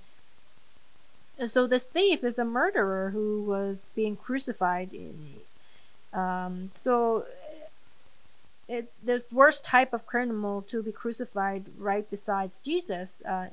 so 1.49 1.66
this 1.66 1.84
thief 1.84 2.24
is 2.24 2.38
a 2.38 2.45
murderer 2.45 3.11
who 3.11 3.43
was 3.43 3.88
being 3.95 4.16
crucified. 4.16 4.90
Um, 6.12 6.70
so 6.74 7.26
it 8.68 8.90
this 9.03 9.32
worst 9.32 9.64
type 9.64 9.93
of 9.93 10.07
criminal 10.07 10.62
to 10.62 10.82
be 10.82 10.93
crucified 10.93 11.64
right 11.78 12.09
besides 12.11 12.61
Jesus 12.61 13.20
uh, 13.26 13.49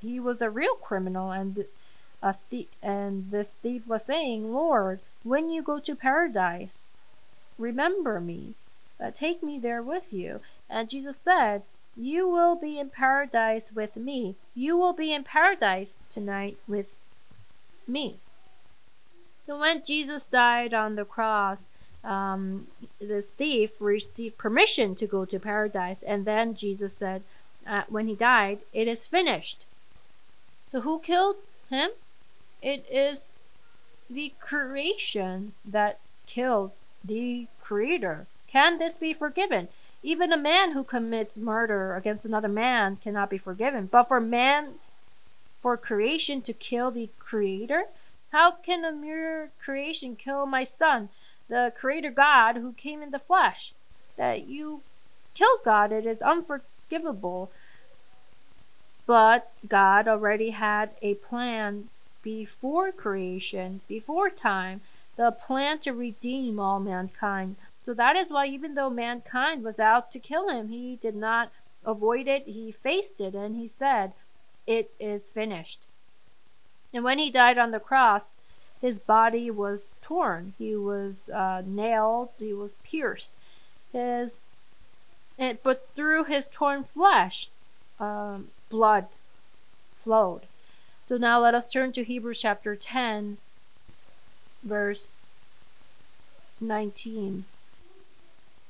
he 0.00 0.18
was 0.20 0.42
a 0.42 0.50
real 0.50 0.74
criminal. 0.74 1.30
And 1.30 1.64
a 2.22 2.32
thief 2.32 2.68
and 2.82 3.30
this 3.30 3.54
thief 3.54 3.86
was 3.86 4.04
saying 4.04 4.52
Lord 4.52 5.00
when 5.22 5.50
you 5.50 5.62
go 5.62 5.78
to 5.78 5.94
paradise 5.94 6.88
remember 7.58 8.18
me 8.18 8.54
uh, 8.98 9.10
take 9.12 9.42
me 9.42 9.58
there 9.58 9.82
with 9.82 10.12
you 10.12 10.40
and 10.68 10.88
Jesus 10.88 11.16
said, 11.16 11.62
You 11.96 12.28
will 12.28 12.56
be 12.56 12.78
in 12.78 12.90
paradise 12.90 13.72
with 13.72 13.96
me. 13.96 14.36
You 14.54 14.76
will 14.76 14.92
be 14.92 15.12
in 15.12 15.24
paradise 15.24 16.00
tonight 16.10 16.56
with 16.66 16.94
me. 17.86 18.16
So 19.46 19.58
when 19.58 19.84
Jesus 19.84 20.26
died 20.26 20.72
on 20.72 20.94
the 20.94 21.04
cross, 21.04 21.64
um, 22.02 22.66
this 23.00 23.26
thief 23.26 23.80
received 23.80 24.38
permission 24.38 24.94
to 24.96 25.06
go 25.06 25.24
to 25.24 25.38
paradise, 25.38 26.02
and 26.02 26.24
then 26.24 26.54
Jesus 26.54 26.94
said, 26.94 27.22
uh, 27.66 27.82
when 27.88 28.08
he 28.08 28.14
died, 28.14 28.60
It 28.72 28.88
is 28.88 29.06
finished. 29.06 29.64
So 30.70 30.80
who 30.80 30.98
killed 30.98 31.36
him? 31.70 31.90
It 32.60 32.84
is 32.90 33.26
the 34.10 34.32
creation 34.40 35.52
that 35.64 35.98
killed 36.26 36.72
the 37.04 37.46
creator. 37.60 38.26
Can 38.46 38.78
this 38.78 38.96
be 38.96 39.12
forgiven? 39.12 39.68
Even 40.04 40.34
a 40.34 40.36
man 40.36 40.72
who 40.72 40.84
commits 40.84 41.38
murder 41.38 41.96
against 41.96 42.26
another 42.26 42.46
man 42.48 42.96
cannot 42.96 43.30
be 43.30 43.38
forgiven. 43.38 43.86
But 43.86 44.06
for 44.06 44.20
man, 44.20 44.74
for 45.62 45.78
creation 45.78 46.42
to 46.42 46.52
kill 46.52 46.90
the 46.90 47.08
creator, 47.18 47.84
how 48.30 48.50
can 48.50 48.84
a 48.84 48.92
mere 48.92 49.50
creation 49.58 50.14
kill 50.14 50.44
my 50.44 50.62
son, 50.62 51.08
the 51.48 51.72
creator 51.74 52.10
God 52.10 52.56
who 52.56 52.74
came 52.74 53.02
in 53.02 53.12
the 53.12 53.18
flesh? 53.18 53.72
That 54.18 54.46
you 54.46 54.82
killed 55.32 55.60
God, 55.64 55.90
it 55.90 56.04
is 56.04 56.20
unforgivable. 56.20 57.50
But 59.06 59.50
God 59.66 60.06
already 60.06 60.50
had 60.50 60.90
a 61.00 61.14
plan 61.14 61.88
before 62.22 62.92
creation, 62.92 63.80
before 63.88 64.28
time, 64.28 64.82
the 65.16 65.30
plan 65.30 65.78
to 65.78 65.92
redeem 65.92 66.60
all 66.60 66.78
mankind. 66.78 67.56
So 67.84 67.92
that 67.94 68.16
is 68.16 68.30
why, 68.30 68.46
even 68.46 68.74
though 68.74 68.90
mankind 68.90 69.62
was 69.62 69.78
out 69.78 70.10
to 70.12 70.18
kill 70.18 70.48
him, 70.48 70.68
he 70.68 70.96
did 70.96 71.14
not 71.14 71.50
avoid 71.84 72.26
it. 72.26 72.44
He 72.46 72.72
faced 72.72 73.20
it 73.20 73.34
and 73.34 73.56
he 73.56 73.68
said, 73.68 74.12
It 74.66 74.90
is 74.98 75.24
finished. 75.24 75.80
And 76.94 77.04
when 77.04 77.18
he 77.18 77.30
died 77.30 77.58
on 77.58 77.72
the 77.72 77.80
cross, 77.80 78.34
his 78.80 78.98
body 78.98 79.50
was 79.50 79.88
torn. 80.02 80.54
He 80.58 80.76
was 80.76 81.28
uh, 81.30 81.62
nailed. 81.66 82.30
He 82.38 82.52
was 82.52 82.74
pierced. 82.84 83.32
His, 83.92 84.32
but 85.62 85.88
through 85.94 86.24
his 86.24 86.48
torn 86.48 86.84
flesh, 86.84 87.50
um, 88.00 88.48
blood 88.70 89.06
flowed. 89.98 90.42
So 91.06 91.16
now 91.16 91.40
let 91.40 91.54
us 91.54 91.70
turn 91.70 91.92
to 91.92 92.04
Hebrews 92.04 92.40
chapter 92.40 92.76
10, 92.76 93.38
verse 94.62 95.12
19. 96.60 97.44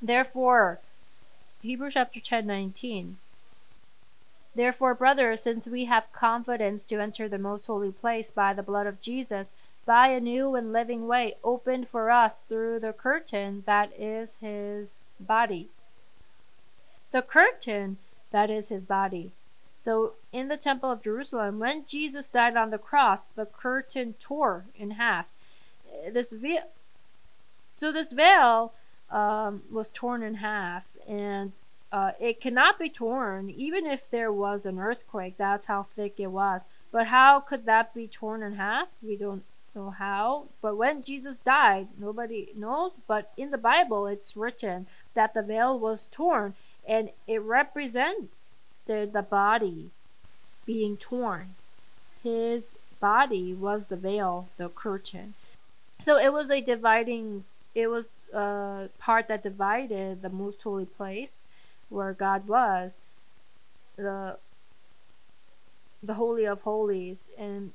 Therefore, 0.05 0.81
Hebrews 1.63 1.95
chapter 1.95 2.21
10, 2.21 2.47
19. 2.47 3.17
Therefore, 4.55 4.95
brothers, 4.95 5.43
since 5.43 5.67
we 5.67 5.87
have 5.87 6.13
confidence 6.13 6.85
to 6.85 7.01
enter 7.01 7.27
the 7.27 7.39
most 7.39 7.65
holy 7.65 7.91
place 7.91 8.31
by 8.31 8.53
the 8.53 8.63
blood 8.63 8.87
of 8.87 9.01
Jesus, 9.01 9.55
by 9.87 10.09
a 10.09 10.21
new 10.21 10.55
and 10.57 10.75
living 10.75 11.07
way 11.07 11.37
opened 11.43 11.89
for 11.89 12.11
us 12.11 12.37
through 12.51 12.81
the 12.81 12.93
curtain 12.93 13.63
that 13.65 13.99
is 13.99 14.37
his 14.43 14.99
body. 15.19 15.71
The 17.11 17.23
curtain 17.23 17.97
that 18.31 18.51
is 18.51 18.69
his 18.69 18.85
body. 18.85 19.33
So, 19.83 20.13
in 20.35 20.49
the 20.49 20.59
temple 20.59 20.91
of 20.91 21.03
Jerusalem, 21.03 21.59
when 21.59 21.87
Jesus 21.87 22.29
died 22.29 22.59
on 22.59 22.69
the 22.69 22.79
cross, 22.79 23.23
the 23.37 23.47
curtain 23.47 24.17
tore 24.21 24.67
in 24.77 24.93
half. 24.93 25.29
This 26.13 26.33
veil, 26.35 26.65
so 27.79 27.91
this 27.91 28.13
veil 28.13 28.75
um, 29.15 29.63
was 29.71 29.89
torn 29.89 30.23
in 30.23 30.35
half, 30.35 30.89
and 31.09 31.53
uh, 31.93 32.11
it 32.19 32.41
cannot 32.41 32.79
be 32.79 32.91
torn 32.91 33.49
even 33.49 33.87
if 33.87 34.11
there 34.11 34.33
was 34.33 34.67
an 34.67 34.81
earthquake. 34.81 35.37
That's 35.39 35.67
how 35.67 35.85
thick 35.85 36.19
it 36.19 36.33
was. 36.33 36.63
But 36.91 37.07
how 37.07 37.39
could 37.41 37.65
that 37.67 37.95
be 37.95 38.09
torn 38.09 38.43
in 38.43 38.55
half? 38.57 38.89
We 39.01 39.17
don't 39.17 39.45
know 39.75 39.91
how. 39.91 40.47
But 40.61 40.77
when 40.77 41.05
Jesus 41.05 41.39
died, 41.39 41.89
nobody 41.97 42.49
knows. 42.57 42.93
But 43.07 43.33
in 43.37 43.53
the 43.53 43.59
Bible, 43.59 44.09
it's 44.09 44.37
written 44.37 44.87
that 45.15 45.35
the 45.35 45.43
veil 45.43 45.79
was 45.79 46.09
torn, 46.11 46.55
and 46.87 47.11
it 47.29 47.41
represents 47.43 48.35
the, 48.87 49.09
the 49.11 49.23
body 49.23 49.91
being 50.67 50.97
torn. 50.97 51.55
His 52.25 52.75
body 53.01 53.55
was 53.55 53.85
the 53.87 53.97
veil, 53.97 54.49
the 54.57 54.69
curtain. 54.69 55.35
So 56.01 56.17
it 56.17 56.33
was 56.33 56.51
a 56.51 56.61
dividing, 56.61 57.45
it 57.75 57.87
was 57.87 58.09
a 58.35 58.89
part 58.99 59.29
that 59.29 59.43
divided 59.43 60.23
the 60.23 60.31
most 60.31 60.63
holy 60.63 60.87
place 60.87 61.45
where 61.89 62.13
God 62.13 62.49
was, 62.49 63.01
the 63.97 64.39
the 66.03 66.15
holy 66.15 66.45
of 66.45 66.61
holies, 66.63 67.29
and 67.39 67.73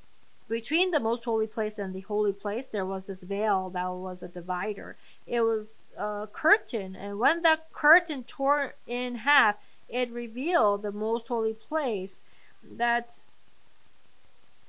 between 0.48 0.92
the 0.92 1.00
most 1.00 1.24
holy 1.24 1.48
place 1.48 1.80
and 1.80 1.94
the 1.94 2.02
holy 2.02 2.34
place 2.34 2.68
there 2.68 2.86
was 2.86 3.06
this 3.06 3.22
veil 3.22 3.70
that 3.72 3.88
was 3.92 4.22
a 4.22 4.28
divider. 4.28 4.96
It 5.26 5.42
was 5.42 5.68
a 5.98 6.28
curtain, 6.32 6.96
and 6.96 7.20
when 7.20 7.42
that 7.42 7.72
curtain 7.74 8.24
tore 8.24 8.76
in 8.86 9.16
half, 9.16 9.56
it 9.88 10.12
revealed 10.12 10.84
the 10.84 10.92
most 10.92 11.28
holy 11.28 11.54
place 11.54 12.22
that 12.64 13.20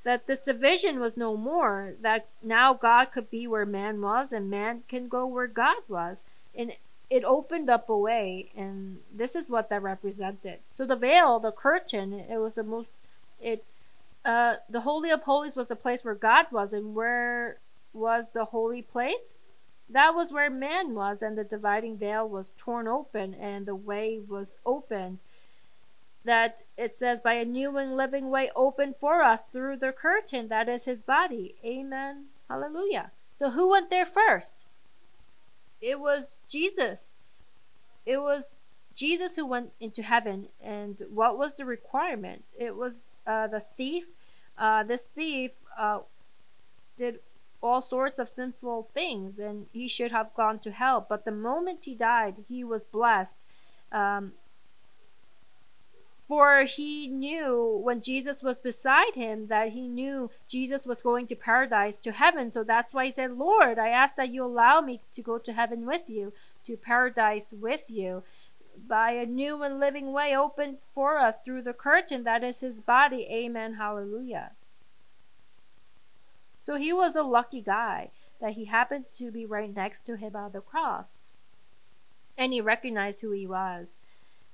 that 0.03 0.27
this 0.27 0.41
division 0.41 0.99
was 1.01 1.17
no 1.17 1.37
more 1.37 1.95
that 2.01 2.27
now 2.43 2.73
god 2.73 3.07
could 3.07 3.31
be 3.31 3.47
where 3.47 3.67
man 3.67 4.01
was 4.01 4.33
and 4.33 4.49
man 4.49 4.83
can 4.89 5.09
go 5.09 5.27
where 5.27 5.47
god 5.47 5.83
was. 5.89 6.23
And 6.55 6.73
it 7.09 7.25
opened 7.25 7.69
up 7.69 7.89
a 7.89 7.97
way 7.97 8.51
and 8.57 8.99
this 9.13 9.35
is 9.35 9.51
what 9.51 9.69
that 9.71 9.83
represented. 9.83 10.59
So 10.73 10.87
the 10.87 10.97
veil 10.97 11.39
the 11.39 11.53
curtain 11.53 12.13
it 12.13 12.39
was 12.39 12.55
the 12.55 12.63
most 12.63 12.91
it 13.41 13.65
uh 14.25 14.57
the 14.69 14.83
holy 14.83 15.11
of 15.11 15.23
holies 15.23 15.57
was 15.57 15.69
the 15.69 15.77
place 15.77 16.05
where 16.05 16.15
god 16.15 16.47
was 16.51 16.73
and 16.73 16.95
where 16.95 17.59
was 17.93 18.31
the 18.31 18.47
holy 18.47 18.83
place? 18.83 19.35
That 19.89 20.15
was 20.15 20.31
where 20.31 20.51
man 20.51 20.95
was, 20.95 21.21
and 21.21 21.37
the 21.37 21.45
dividing 21.45 21.99
veil 21.99 22.29
was 22.29 22.53
torn 22.57 22.87
open, 22.87 23.35
and 23.35 23.67
the 23.67 23.75
way 23.75 24.21
was 24.21 24.57
opened. 24.65 25.19
That 26.25 26.61
it 26.77 26.95
says, 26.95 27.19
by 27.21 27.35
a 27.35 27.45
new 27.45 27.77
and 27.77 27.97
living 27.97 28.31
way 28.31 28.51
opened 28.55 28.97
for 29.01 29.23
us 29.23 29.45
through 29.45 29.77
the 29.77 29.93
curtain 29.93 30.49
that 30.49 30.69
is 30.69 30.85
his 30.85 31.03
body. 31.03 31.55
Amen. 31.65 32.27
Hallelujah. 32.49 33.11
So, 33.39 33.51
who 33.51 33.71
went 33.71 33.91
there 33.91 34.07
first? 34.07 34.65
It 35.81 35.99
was 35.99 36.37
Jesus. 36.49 37.13
It 38.05 38.19
was 38.19 38.55
Jesus 38.95 39.37
who 39.37 39.47
went 39.47 39.73
into 39.81 40.03
heaven. 40.03 40.49
And 40.63 41.03
what 41.11 41.39
was 41.39 41.55
the 41.55 41.65
requirement? 41.65 42.45
It 42.59 42.77
was 42.77 43.05
uh, 43.27 43.47
the 43.47 43.61
thief. 43.77 44.05
Uh, 44.59 44.83
this 44.83 45.05
thief 45.05 45.53
uh, 45.79 46.01
did 46.99 47.21
all 47.63 47.83
sorts 47.83 48.19
of 48.19 48.29
sinful 48.29 48.89
things 48.95 49.39
and 49.39 49.67
he 49.73 49.87
should 49.87 50.13
have 50.13 50.35
gone 50.35 50.59
to 50.61 50.71
hell. 50.71 51.05
But 51.09 51.25
the 51.25 51.33
moment 51.33 51.85
he 51.85 51.95
died, 51.95 52.37
he 52.49 52.65
was 52.65 52.83
blessed. 52.83 53.39
Um, 53.93 54.33
for 56.31 56.63
he 56.63 57.09
knew 57.09 57.81
when 57.83 58.01
Jesus 58.01 58.41
was 58.41 58.57
beside 58.57 59.17
him 59.17 59.49
that 59.49 59.71
he 59.71 59.89
knew 59.89 60.31
Jesus 60.47 60.87
was 60.87 61.03
going 61.03 61.27
to 61.27 61.35
paradise, 61.35 61.99
to 61.99 62.13
heaven. 62.13 62.53
So 62.53 62.63
that's 62.63 62.95
why 62.95 63.07
he 63.07 63.11
said, 63.11 63.37
Lord, 63.37 63.81
I 63.81 63.89
ask 63.89 64.15
that 64.15 64.29
you 64.29 64.45
allow 64.45 64.81
me 64.81 65.01
to 65.13 65.23
go 65.23 65.39
to 65.39 65.53
heaven 65.53 65.87
with 65.87 66.05
you, 66.07 66.33
to 66.67 66.77
paradise 66.77 67.47
with 67.51 67.87
you. 67.89 68.23
By 68.87 69.11
a 69.11 69.27
new 69.27 69.61
and 69.65 69.81
living 69.81 70.13
way 70.13 70.37
opened 70.37 70.77
for 70.95 71.19
us 71.19 71.35
through 71.45 71.63
the 71.63 71.73
curtain 71.73 72.23
that 72.23 72.45
is 72.45 72.61
his 72.61 72.81
body. 72.81 73.27
Amen. 73.29 73.75
Hallelujah. 73.75 74.53
So 76.61 76.77
he 76.77 76.93
was 76.93 77.17
a 77.17 77.25
lucky 77.25 77.61
guy 77.61 78.11
that 78.41 78.53
he 78.53 78.67
happened 78.67 79.07
to 79.15 79.33
be 79.33 79.45
right 79.47 79.75
next 79.75 80.03
to 80.03 80.17
him 80.17 80.37
on 80.37 80.53
the 80.53 80.61
cross. 80.61 81.09
And 82.39 82.53
he 82.53 82.61
recognized 82.61 83.21
who 83.21 83.33
he 83.33 83.49
was. 83.49 83.97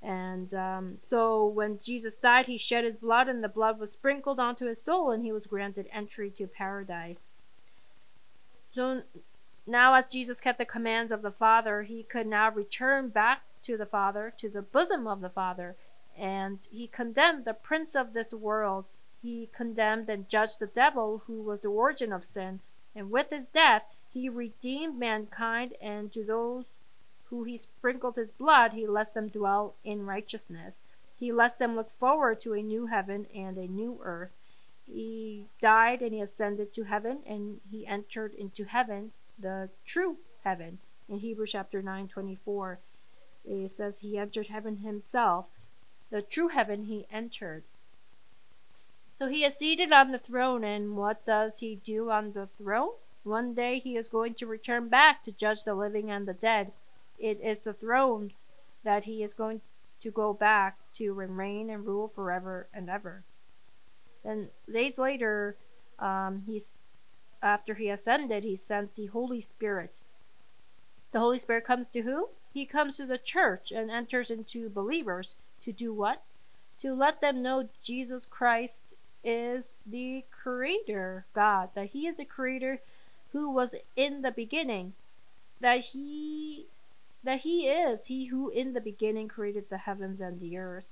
And 0.01 0.53
um, 0.53 0.97
so 1.01 1.45
when 1.45 1.79
Jesus 1.79 2.17
died, 2.17 2.45
he 2.45 2.57
shed 2.57 2.83
his 2.83 2.95
blood, 2.95 3.27
and 3.27 3.43
the 3.43 3.49
blood 3.49 3.79
was 3.79 3.91
sprinkled 3.91 4.39
onto 4.39 4.67
his 4.67 4.81
soul, 4.81 5.11
and 5.11 5.23
he 5.23 5.31
was 5.31 5.47
granted 5.47 5.87
entry 5.91 6.29
to 6.31 6.47
paradise. 6.47 7.33
So 8.71 9.01
now, 9.65 9.95
as 9.95 10.07
Jesus 10.07 10.39
kept 10.39 10.59
the 10.59 10.65
commands 10.65 11.11
of 11.11 11.23
the 11.23 11.31
Father, 11.31 11.81
he 11.81 12.03
could 12.03 12.27
now 12.27 12.51
return 12.51 13.09
back 13.09 13.41
to 13.63 13.75
the 13.75 13.85
Father, 13.85 14.33
to 14.37 14.49
the 14.49 14.61
bosom 14.61 15.07
of 15.07 15.21
the 15.21 15.29
Father, 15.29 15.75
and 16.17 16.67
he 16.71 16.87
condemned 16.87 17.45
the 17.45 17.53
prince 17.53 17.95
of 17.95 18.13
this 18.13 18.31
world 18.33 18.85
he 19.21 19.49
condemned 19.51 20.09
and 20.09 20.29
judged 20.29 20.59
the 20.59 20.67
devil, 20.67 21.23
who 21.25 21.41
was 21.41 21.61
the 21.61 21.69
origin 21.69 22.13
of 22.13 22.23
sin, 22.23 22.59
and 22.95 23.11
with 23.11 23.29
his 23.29 23.47
death 23.47 23.83
he 24.09 24.29
redeemed 24.29 24.97
mankind, 24.97 25.73
and 25.81 26.11
to 26.13 26.23
those 26.23 26.65
who 27.29 27.43
he 27.43 27.57
sprinkled 27.57 28.15
his 28.15 28.31
blood, 28.31 28.73
he 28.73 28.87
lets 28.87 29.11
them 29.11 29.27
dwell 29.27 29.75
in 29.83 30.05
righteousness. 30.05 30.81
He 31.19 31.31
lets 31.31 31.55
them 31.55 31.75
look 31.75 31.91
forward 31.91 32.39
to 32.41 32.53
a 32.53 32.61
new 32.61 32.87
heaven 32.87 33.27
and 33.33 33.57
a 33.57 33.67
new 33.67 33.99
earth. 34.03 34.31
He 34.85 35.47
died 35.61 36.01
and 36.01 36.13
he 36.13 36.21
ascended 36.21 36.73
to 36.73 36.83
heaven, 36.83 37.19
and 37.27 37.59
he 37.69 37.85
entered 37.85 38.33
into 38.33 38.65
heaven, 38.65 39.11
the 39.37 39.69
true 39.85 40.17
heaven. 40.43 40.79
In 41.09 41.19
Hebrews 41.19 41.51
chapter 41.51 41.81
9 41.81 42.07
24, 42.07 42.79
it 43.45 43.71
says 43.71 43.99
he 43.99 44.17
entered 44.17 44.47
heaven 44.47 44.77
himself. 44.77 45.47
The 46.09 46.21
true 46.21 46.49
heaven 46.49 46.85
he 46.85 47.07
entered. 47.11 47.63
So 49.13 49.27
he 49.27 49.43
is 49.43 49.55
seated 49.55 49.91
on 49.91 50.11
the 50.11 50.19
throne, 50.19 50.63
and 50.63 50.95
what 50.95 51.25
does 51.25 51.59
he 51.59 51.75
do 51.75 52.11
on 52.11 52.33
the 52.33 52.47
throne? 52.57 52.91
One 53.23 53.53
day 53.53 53.79
he 53.79 53.97
is 53.97 54.07
going 54.07 54.35
to 54.35 54.45
return 54.45 54.87
back 54.87 55.23
to 55.23 55.31
judge 55.31 55.63
the 55.63 55.73
living 55.73 56.11
and 56.11 56.27
the 56.27 56.33
dead. 56.33 56.71
It 57.17 57.39
is 57.41 57.61
the 57.61 57.73
throne 57.73 58.33
that 58.83 59.05
he 59.05 59.23
is 59.23 59.33
going 59.33 59.61
to 60.01 60.11
go 60.11 60.33
back 60.33 60.77
to 60.95 61.13
reign 61.13 61.69
and 61.69 61.85
rule 61.85 62.07
forever 62.07 62.67
and 62.73 62.89
ever. 62.89 63.23
And 64.23 64.49
days 64.71 64.97
later, 64.97 65.55
um, 65.99 66.43
he's 66.45 66.77
after 67.41 67.75
he 67.75 67.89
ascended, 67.89 68.43
he 68.43 68.57
sent 68.57 68.95
the 68.95 69.07
Holy 69.07 69.41
Spirit. 69.41 70.01
The 71.11 71.19
Holy 71.19 71.39
Spirit 71.39 71.65
comes 71.65 71.89
to 71.89 72.01
who? 72.01 72.29
He 72.53 72.65
comes 72.65 72.97
to 72.97 73.05
the 73.05 73.17
church 73.17 73.71
and 73.71 73.91
enters 73.91 74.31
into 74.31 74.69
believers 74.69 75.35
to 75.61 75.71
do 75.71 75.93
what? 75.93 76.23
To 76.79 76.93
let 76.93 77.21
them 77.21 77.41
know 77.41 77.69
Jesus 77.81 78.25
Christ 78.25 78.95
is 79.23 79.69
the 79.85 80.25
creator 80.31 81.25
God, 81.33 81.69
that 81.75 81.87
he 81.87 82.07
is 82.07 82.17
the 82.17 82.25
creator 82.25 82.81
who 83.31 83.49
was 83.51 83.75
in 83.95 84.21
the 84.21 84.31
beginning, 84.31 84.93
that 85.59 85.79
he 85.79 86.67
that 87.23 87.41
he 87.41 87.67
is 87.67 88.05
he 88.05 88.25
who 88.25 88.49
in 88.49 88.73
the 88.73 88.81
beginning 88.81 89.27
created 89.27 89.69
the 89.69 89.79
heavens 89.79 90.21
and 90.21 90.39
the 90.39 90.57
earth. 90.57 90.87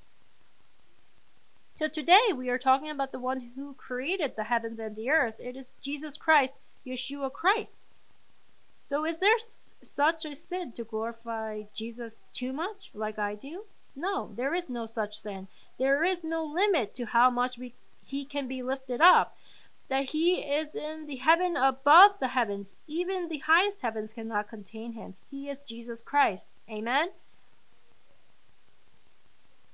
So 1.75 1.87
today 1.87 2.31
we 2.35 2.49
are 2.49 2.57
talking 2.57 2.89
about 2.89 3.11
the 3.11 3.19
one 3.19 3.51
who 3.55 3.73
created 3.73 4.35
the 4.35 4.45
heavens 4.45 4.79
and 4.79 4.95
the 4.95 5.09
earth. 5.09 5.35
It 5.39 5.55
is 5.55 5.73
Jesus 5.81 6.17
Christ, 6.17 6.53
Yeshua 6.87 7.31
Christ. 7.31 7.79
So 8.85 9.05
is 9.05 9.17
there 9.17 9.35
such 9.83 10.25
a 10.25 10.35
sin 10.35 10.71
to 10.73 10.83
glorify 10.83 11.63
Jesus 11.73 12.23
too 12.33 12.53
much, 12.53 12.91
like 12.93 13.19
I 13.19 13.35
do? 13.35 13.63
No, 13.95 14.31
there 14.35 14.53
is 14.53 14.69
no 14.69 14.85
such 14.85 15.17
sin. 15.17 15.47
There 15.77 16.03
is 16.03 16.23
no 16.23 16.45
limit 16.45 16.95
to 16.95 17.05
how 17.05 17.29
much 17.29 17.57
we, 17.57 17.73
he 18.05 18.25
can 18.25 18.47
be 18.47 18.61
lifted 18.61 19.01
up. 19.01 19.35
That 19.87 20.05
he 20.05 20.37
is 20.37 20.75
in 20.75 21.05
the 21.05 21.17
heaven 21.17 21.55
above 21.55 22.11
the 22.19 22.29
heavens. 22.29 22.75
Even 22.87 23.29
the 23.29 23.39
highest 23.39 23.81
heavens 23.81 24.13
cannot 24.13 24.49
contain 24.49 24.93
him. 24.93 25.15
He 25.29 25.49
is 25.49 25.59
Jesus 25.67 26.01
Christ. 26.01 26.49
Amen? 26.69 27.09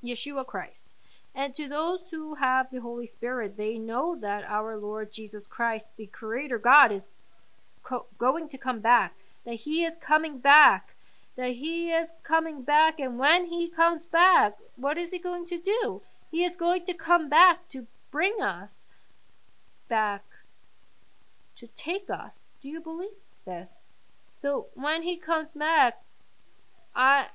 Yeshua 0.03 0.45
Christ. 0.45 0.87
And 1.33 1.53
to 1.55 1.69
those 1.69 2.01
who 2.11 2.35
have 2.35 2.71
the 2.71 2.81
Holy 2.81 3.05
Spirit, 3.05 3.55
they 3.55 3.77
know 3.77 4.17
that 4.19 4.43
our 4.43 4.77
Lord 4.77 5.13
Jesus 5.13 5.47
Christ, 5.47 5.91
the 5.95 6.07
Creator 6.07 6.59
God, 6.59 6.91
is 6.91 7.07
co- 7.83 8.07
going 8.17 8.49
to 8.49 8.57
come 8.57 8.81
back 8.81 9.13
that 9.45 9.55
he 9.55 9.83
is 9.83 9.95
coming 9.95 10.39
back. 10.39 10.95
That 11.37 11.51
he 11.51 11.91
is 11.91 12.13
coming 12.23 12.61
back, 12.61 12.99
and 12.99 13.17
when 13.17 13.45
he 13.45 13.69
comes 13.69 14.05
back, 14.05 14.57
what 14.75 14.97
is 14.97 15.11
he 15.11 15.19
going 15.19 15.45
to 15.47 15.57
do? 15.57 16.01
He 16.29 16.43
is 16.43 16.55
going 16.55 16.85
to 16.85 16.93
come 16.93 17.29
back 17.29 17.69
to 17.69 17.87
bring 18.11 18.41
us 18.41 18.80
back, 19.91 20.23
to 21.57 21.67
take 21.75 22.09
us. 22.09 22.45
Do 22.61 22.69
you 22.69 22.81
believe 22.81 23.09
this? 23.45 23.81
So 24.41 24.67
when 24.73 25.03
he 25.03 25.17
comes 25.17 25.51
back, 25.51 26.01
I 26.95 27.27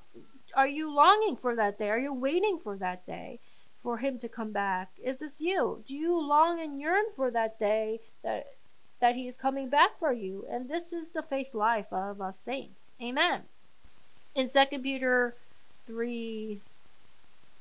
are 0.55 0.67
you 0.67 0.93
longing 0.93 1.37
for 1.37 1.55
that 1.55 1.77
day? 1.77 1.89
Are 1.89 1.99
you 1.99 2.13
waiting 2.13 2.59
for 2.61 2.75
that 2.77 3.05
day 3.05 3.39
for 3.83 3.97
him 3.99 4.17
to 4.19 4.27
come 4.27 4.51
back? 4.51 4.89
Is 5.01 5.19
this 5.19 5.39
you? 5.39 5.83
Do 5.87 5.93
you 5.93 6.19
long 6.19 6.59
and 6.59 6.81
yearn 6.81 7.05
for 7.15 7.29
that 7.31 7.59
day 7.59 7.99
that 8.23 8.47
that 8.99 9.15
he 9.15 9.27
is 9.27 9.37
coming 9.37 9.69
back 9.69 9.99
for 9.99 10.11
you. 10.11 10.45
And 10.49 10.69
this 10.69 10.91
is 10.91 11.11
the 11.11 11.21
faith 11.21 11.53
life 11.53 11.91
of 11.91 12.21
us 12.21 12.39
saints. 12.39 12.91
Amen. 13.01 13.43
In 14.35 14.49
Second 14.49 14.83
Peter 14.83 15.35
3, 15.85 16.59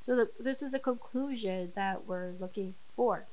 so 0.04 0.16
the, 0.16 0.30
this 0.38 0.62
is 0.62 0.74
a 0.74 0.78
conclusion 0.78 1.72
that 1.74 2.06
we're 2.06 2.32
looking 2.40 2.74
for. 2.94 3.26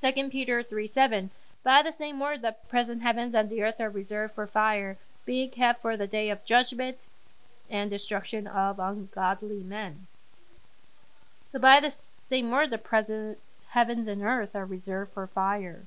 2 0.00 0.30
Peter 0.30 0.62
3 0.62 0.86
7. 0.86 1.30
By 1.64 1.82
the 1.82 1.92
same 1.92 2.20
word, 2.20 2.42
the 2.42 2.54
present 2.68 3.02
heavens 3.02 3.34
and 3.34 3.50
the 3.50 3.62
earth 3.62 3.80
are 3.80 3.90
reserved 3.90 4.34
for 4.34 4.46
fire, 4.46 4.96
being 5.24 5.50
kept 5.50 5.82
for 5.82 5.96
the 5.96 6.06
day 6.06 6.30
of 6.30 6.44
judgment 6.44 7.06
and 7.68 7.90
destruction 7.90 8.46
of 8.46 8.78
ungodly 8.78 9.62
men. 9.62 10.06
So, 11.52 11.58
by 11.58 11.80
the 11.80 11.90
same 11.90 12.50
word, 12.50 12.70
the 12.70 12.78
present 12.78 13.38
heavens 13.70 14.08
and 14.08 14.22
earth 14.22 14.54
are 14.54 14.64
reserved 14.64 15.12
for 15.12 15.26
fire. 15.26 15.86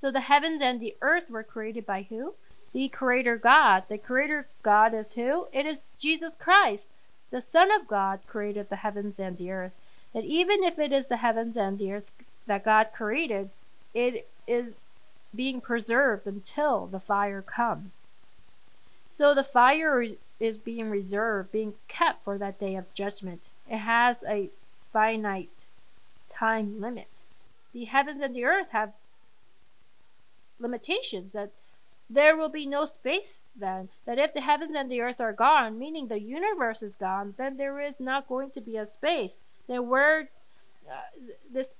So 0.00 0.10
the 0.10 0.20
heavens 0.20 0.62
and 0.62 0.80
the 0.80 0.96
earth 1.02 1.28
were 1.28 1.42
created 1.42 1.84
by 1.84 2.06
who? 2.08 2.32
The 2.72 2.88
Creator 2.88 3.36
God. 3.36 3.84
The 3.88 3.98
Creator 3.98 4.46
God 4.62 4.94
is 4.94 5.12
who? 5.12 5.48
It 5.52 5.66
is 5.66 5.84
Jesus 5.98 6.36
Christ. 6.36 6.90
The 7.30 7.42
Son 7.42 7.70
of 7.70 7.86
God 7.86 8.20
created 8.26 8.70
the 8.70 8.76
heavens 8.76 9.18
and 9.18 9.36
the 9.36 9.50
earth. 9.50 9.72
That 10.14 10.24
even 10.24 10.64
if 10.64 10.78
it 10.78 10.90
is 10.90 11.08
the 11.08 11.18
heavens 11.18 11.54
and 11.56 11.78
the 11.78 11.92
earth 11.92 12.10
that 12.46 12.64
God 12.64 12.88
created, 12.92 13.50
it 13.94 14.28
is 14.46 14.74
being 15.34 15.60
preserved 15.60 16.26
until 16.26 16.86
the 16.86 17.00
fire 17.00 17.42
comes. 17.42 17.92
So 19.10 19.34
the 19.34 19.44
fire 19.44 20.04
is 20.38 20.58
being 20.58 20.90
reserved, 20.90 21.52
being 21.52 21.74
kept 21.88 22.24
for 22.24 22.38
that 22.38 22.58
day 22.58 22.76
of 22.76 22.92
judgment. 22.94 23.50
It 23.68 23.78
has 23.78 24.24
a 24.26 24.50
finite 24.92 25.64
time 26.28 26.80
limit. 26.80 27.22
The 27.72 27.84
heavens 27.84 28.20
and 28.20 28.34
the 28.34 28.44
earth 28.44 28.70
have 28.70 28.92
limitations 30.58 31.32
that 31.32 31.50
there 32.08 32.36
will 32.36 32.48
be 32.48 32.66
no 32.66 32.84
space 32.84 33.40
then 33.56 33.88
that 34.04 34.18
if 34.18 34.34
the 34.34 34.40
heavens 34.40 34.74
and 34.76 34.90
the 34.90 35.00
earth 35.00 35.20
are 35.20 35.32
gone 35.32 35.78
meaning 35.78 36.08
the 36.08 36.20
universe 36.20 36.82
is 36.82 36.94
gone 36.96 37.34
then 37.38 37.56
there 37.56 37.80
is 37.80 38.00
not 38.00 38.28
going 38.28 38.50
to 38.50 38.60
be 38.60 38.76
a 38.76 38.84
space 38.84 39.42
then 39.68 39.88
where 39.88 40.28
uh, 40.90 41.00
this 41.50 41.74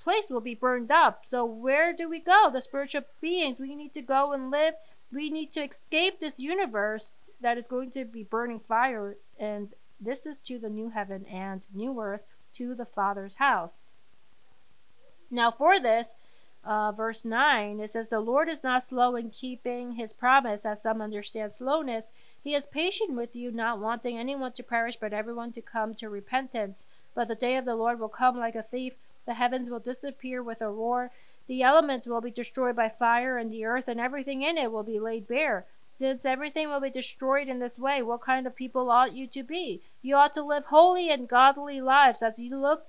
place 0.00 0.26
will 0.30 0.40
be 0.40 0.54
burned 0.54 0.90
up 0.90 1.22
so 1.26 1.44
where 1.44 1.92
do 1.92 2.08
we 2.08 2.20
go 2.20 2.50
the 2.52 2.60
spiritual 2.60 3.02
beings 3.20 3.60
we 3.60 3.74
need 3.74 3.92
to 3.92 4.02
go 4.02 4.32
and 4.32 4.50
live 4.50 4.74
we 5.12 5.30
need 5.30 5.52
to 5.52 5.64
escape 5.64 6.20
this 6.20 6.38
universe 6.38 7.14
that 7.40 7.58
is 7.58 7.66
going 7.66 7.90
to 7.90 8.04
be 8.04 8.22
burning 8.22 8.60
fire 8.60 9.16
and 9.38 9.74
this 10.00 10.26
is 10.26 10.38
to 10.38 10.58
the 10.58 10.68
new 10.68 10.90
heaven 10.90 11.24
and 11.26 11.66
new 11.74 12.00
earth 12.00 12.22
to 12.54 12.74
the 12.74 12.86
father's 12.86 13.36
house 13.36 13.84
now 15.30 15.50
for 15.50 15.80
this 15.80 16.16
uh, 16.64 16.92
verse 16.92 17.24
9, 17.24 17.80
it 17.80 17.90
says, 17.90 18.08
The 18.08 18.20
Lord 18.20 18.48
is 18.48 18.62
not 18.62 18.84
slow 18.84 19.16
in 19.16 19.30
keeping 19.30 19.92
his 19.92 20.12
promise, 20.12 20.66
as 20.66 20.82
some 20.82 21.00
understand 21.00 21.52
slowness. 21.52 22.10
He 22.42 22.54
is 22.54 22.66
patient 22.66 23.16
with 23.16 23.34
you, 23.34 23.50
not 23.50 23.78
wanting 23.78 24.18
anyone 24.18 24.52
to 24.52 24.62
perish, 24.62 24.96
but 24.96 25.12
everyone 25.12 25.52
to 25.52 25.62
come 25.62 25.94
to 25.94 26.08
repentance. 26.10 26.86
But 27.14 27.28
the 27.28 27.34
day 27.34 27.56
of 27.56 27.64
the 27.64 27.74
Lord 27.74 27.98
will 27.98 28.08
come 28.08 28.36
like 28.36 28.54
a 28.54 28.62
thief. 28.62 28.94
The 29.28 29.34
heavens 29.34 29.68
will 29.68 29.78
disappear 29.78 30.42
with 30.42 30.62
a 30.62 30.70
roar. 30.70 31.10
The 31.48 31.62
elements 31.62 32.06
will 32.06 32.22
be 32.22 32.30
destroyed 32.30 32.74
by 32.74 32.88
fire, 32.88 33.36
and 33.36 33.52
the 33.52 33.66
earth 33.66 33.86
and 33.86 34.00
everything 34.00 34.40
in 34.40 34.56
it 34.56 34.72
will 34.72 34.84
be 34.84 34.98
laid 34.98 35.28
bare. 35.28 35.66
Since 35.98 36.24
everything 36.24 36.70
will 36.70 36.80
be 36.80 36.88
destroyed 36.88 37.46
in 37.46 37.58
this 37.58 37.78
way, 37.78 38.00
what 38.00 38.22
kind 38.22 38.46
of 38.46 38.56
people 38.56 38.90
ought 38.90 39.12
you 39.12 39.26
to 39.26 39.42
be? 39.42 39.82
You 40.00 40.16
ought 40.16 40.32
to 40.32 40.42
live 40.42 40.64
holy 40.64 41.10
and 41.10 41.28
godly 41.28 41.78
lives 41.78 42.22
as 42.22 42.38
you 42.38 42.56
look 42.56 42.86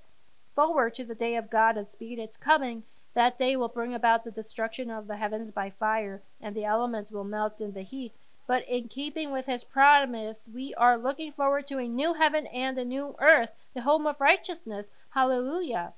forward 0.56 0.96
to 0.96 1.04
the 1.04 1.14
day 1.14 1.36
of 1.36 1.50
God 1.50 1.76
and 1.76 1.86
speed 1.86 2.20
its 2.20 2.38
coming. 2.38 2.84
That 3.16 3.38
day 3.38 3.58
will 3.58 3.68
bring 3.68 3.94
about 3.94 4.24
the 4.24 4.32
destruction 4.32 4.90
of 4.90 5.08
the 5.08 5.18
heavens 5.18 5.52
by 5.52 5.72
fire, 5.72 6.22
and 6.40 6.56
the 6.56 6.64
elements 6.64 7.12
will 7.12 7.26
melt 7.26 7.60
in 7.60 7.74
the 7.74 7.82
heat. 7.82 8.14
But 8.48 8.66
in 8.66 8.88
keeping 8.88 9.32
with 9.32 9.46
his 9.46 9.66
promise, 9.66 10.40
we 10.50 10.74
are 10.76 10.98
looking 10.98 11.34
forward 11.34 11.68
to 11.68 11.80
a 11.80 11.88
new 11.90 12.14
heaven 12.14 12.48
and 12.48 12.78
a 12.78 12.86
new 12.86 13.18
earth, 13.20 13.50
the 13.74 13.82
home 13.82 14.08
of 14.08 14.22
righteousness. 14.22 14.88
Hallelujah. 15.10 15.92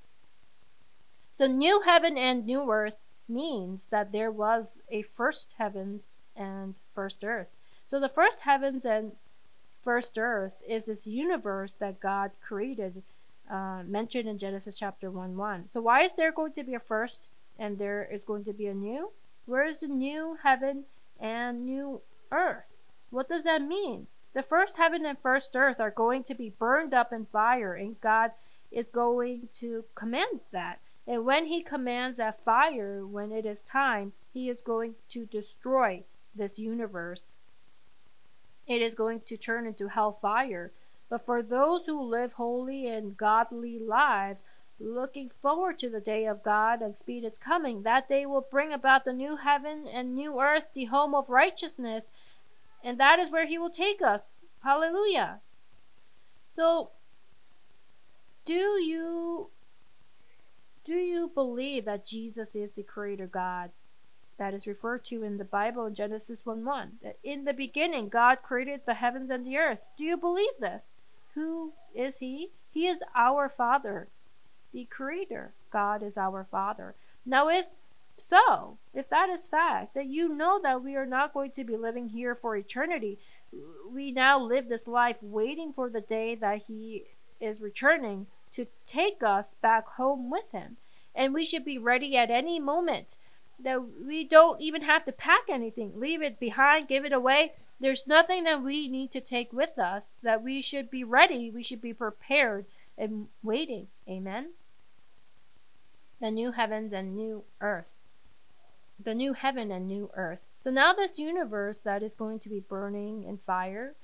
So, 1.33 1.47
new 1.47 1.81
heaven 1.81 2.17
and 2.17 2.45
new 2.45 2.69
earth 2.69 2.97
means 3.27 3.87
that 3.89 4.11
there 4.11 4.31
was 4.31 4.79
a 4.89 5.01
first 5.03 5.55
heaven 5.57 6.01
and 6.35 6.75
first 6.93 7.23
earth. 7.23 7.47
So, 7.87 7.99
the 7.99 8.09
first 8.09 8.41
heavens 8.41 8.85
and 8.85 9.13
first 9.83 10.17
earth 10.17 10.53
is 10.67 10.85
this 10.85 11.07
universe 11.07 11.73
that 11.73 11.99
God 11.99 12.31
created 12.41 13.03
uh, 13.49 13.83
mentioned 13.85 14.29
in 14.29 14.37
Genesis 14.37 14.79
chapter 14.79 15.09
1 15.11 15.35
1. 15.35 15.67
So, 15.67 15.81
why 15.81 16.03
is 16.03 16.15
there 16.15 16.31
going 16.31 16.53
to 16.53 16.63
be 16.63 16.73
a 16.73 16.79
first 16.79 17.29
and 17.57 17.77
there 17.77 18.03
is 18.03 18.23
going 18.23 18.43
to 18.45 18.53
be 18.53 18.67
a 18.67 18.73
new? 18.73 19.11
Where 19.45 19.65
is 19.65 19.79
the 19.79 19.87
new 19.87 20.37
heaven 20.43 20.85
and 21.19 21.65
new 21.65 22.01
earth? 22.31 22.73
What 23.09 23.29
does 23.29 23.43
that 23.43 23.61
mean? 23.61 24.07
The 24.33 24.43
first 24.43 24.77
heaven 24.77 25.05
and 25.05 25.17
first 25.19 25.55
earth 25.55 25.79
are 25.79 25.91
going 25.91 26.23
to 26.23 26.35
be 26.35 26.53
burned 26.57 26.93
up 26.93 27.11
in 27.11 27.25
fire, 27.25 27.73
and 27.73 27.99
God 27.99 28.31
is 28.71 28.87
going 28.87 29.49
to 29.55 29.83
command 29.95 30.39
that. 30.51 30.79
And 31.07 31.25
when 31.25 31.45
He 31.45 31.61
commands 31.61 32.17
that 32.17 32.43
fire, 32.43 33.05
when 33.05 33.31
it 33.31 33.45
is 33.45 33.61
time, 33.61 34.13
He 34.33 34.49
is 34.49 34.61
going 34.61 34.95
to 35.09 35.25
destroy 35.25 36.03
this 36.35 36.59
universe. 36.59 37.27
It 38.67 38.81
is 38.81 38.95
going 38.95 39.21
to 39.21 39.37
turn 39.37 39.65
into 39.65 39.89
hellfire. 39.89 40.71
But 41.09 41.25
for 41.25 41.41
those 41.41 41.85
who 41.87 42.01
live 42.01 42.33
holy 42.33 42.87
and 42.87 43.17
godly 43.17 43.79
lives, 43.79 44.43
looking 44.79 45.29
forward 45.29 45.77
to 45.79 45.89
the 45.89 45.99
day 45.99 46.25
of 46.25 46.43
God 46.43 46.81
and 46.81 46.95
speed 46.95 47.23
its 47.23 47.37
coming, 47.37 47.83
that 47.83 48.07
day 48.07 48.25
will 48.25 48.47
bring 48.49 48.71
about 48.71 49.03
the 49.03 49.13
new 49.13 49.37
heaven 49.37 49.87
and 49.91 50.15
new 50.15 50.39
earth, 50.39 50.71
the 50.73 50.85
home 50.85 51.13
of 51.13 51.29
righteousness, 51.29 52.09
and 52.83 52.99
that 52.99 53.19
is 53.19 53.29
where 53.29 53.45
He 53.45 53.57
will 53.57 53.69
take 53.69 54.01
us. 54.01 54.21
Hallelujah. 54.63 55.39
So, 56.55 56.91
do 58.45 58.53
you 58.53 59.49
do 60.85 60.93
you 60.93 61.31
believe 61.33 61.85
that 61.85 62.05
Jesus 62.05 62.55
is 62.55 62.71
the 62.71 62.83
creator 62.83 63.27
God? 63.27 63.71
That 64.37 64.53
is 64.55 64.65
referred 64.65 65.05
to 65.05 65.23
in 65.23 65.37
the 65.37 65.45
Bible 65.45 65.85
in 65.85 65.93
Genesis 65.93 66.45
1 66.45 66.65
1. 66.65 66.93
That 67.03 67.17
in 67.23 67.45
the 67.45 67.53
beginning 67.53 68.09
God 68.09 68.39
created 68.41 68.81
the 68.85 68.95
heavens 68.95 69.29
and 69.29 69.45
the 69.45 69.57
earth. 69.57 69.79
Do 69.97 70.03
you 70.03 70.17
believe 70.17 70.57
this? 70.59 70.83
Who 71.35 71.73
is 71.93 72.17
He? 72.17 72.49
He 72.73 72.87
is 72.87 73.03
our 73.15 73.49
Father. 73.49 74.07
the 74.73 74.85
Creator. 74.85 75.51
God 75.69 76.01
is 76.01 76.17
our 76.17 76.43
Father. 76.49 76.95
Now, 77.25 77.49
if 77.49 77.67
so, 78.17 78.77
if 78.93 79.09
that 79.09 79.29
is 79.29 79.47
fact, 79.47 79.93
that 79.93 80.05
you 80.05 80.29
know 80.29 80.59
that 80.61 80.83
we 80.83 80.95
are 80.95 81.05
not 81.05 81.33
going 81.33 81.51
to 81.51 81.63
be 81.63 81.77
living 81.77 82.09
here 82.09 82.35
for 82.35 82.55
eternity, 82.55 83.19
we 83.91 84.11
now 84.11 84.39
live 84.39 84.69
this 84.69 84.87
life 84.87 85.17
waiting 85.21 85.73
for 85.73 85.89
the 85.89 86.01
day 86.01 86.35
that 86.35 86.63
He 86.67 87.05
is 87.39 87.61
returning 87.61 88.27
to 88.51 88.67
take 88.85 89.23
us 89.23 89.55
back 89.61 89.87
home 89.89 90.29
with 90.29 90.51
Him. 90.51 90.77
And 91.13 91.33
we 91.33 91.43
should 91.45 91.65
be 91.65 91.77
ready 91.77 92.17
at 92.17 92.29
any 92.29 92.59
moment. 92.59 93.17
That 93.63 93.81
we 94.05 94.23
don't 94.23 94.59
even 94.59 94.81
have 94.83 95.05
to 95.05 95.11
pack 95.11 95.41
anything, 95.49 95.99
leave 95.99 96.21
it 96.21 96.39
behind, 96.39 96.87
give 96.87 97.05
it 97.05 97.13
away. 97.13 97.53
There's 97.79 98.07
nothing 98.07 98.43
that 98.45 98.63
we 98.63 98.87
need 98.87 99.11
to 99.11 99.21
take 99.21 99.53
with 99.53 99.77
us, 99.77 100.07
that 100.23 100.41
we 100.41 100.61
should 100.61 100.89
be 100.89 101.03
ready, 101.03 101.51
we 101.51 101.63
should 101.63 101.81
be 101.81 101.93
prepared 101.93 102.65
and 102.97 103.27
waiting. 103.43 103.87
Amen. 104.09 104.51
The 106.19 106.31
new 106.31 106.51
heavens 106.51 106.91
and 106.91 107.15
new 107.15 107.43
earth 107.59 107.85
the 109.03 109.15
new 109.15 109.33
heaven 109.33 109.71
and 109.71 109.87
new 109.87 110.09
earth. 110.15 110.41
So 110.61 110.69
now 110.69 110.93
this 110.93 111.17
universe 111.17 111.79
that 111.83 112.03
is 112.03 112.13
going 112.13 112.39
to 112.39 112.49
be 112.49 112.59
burning 112.59 113.23
in 113.23 113.37
fire, 113.37 113.95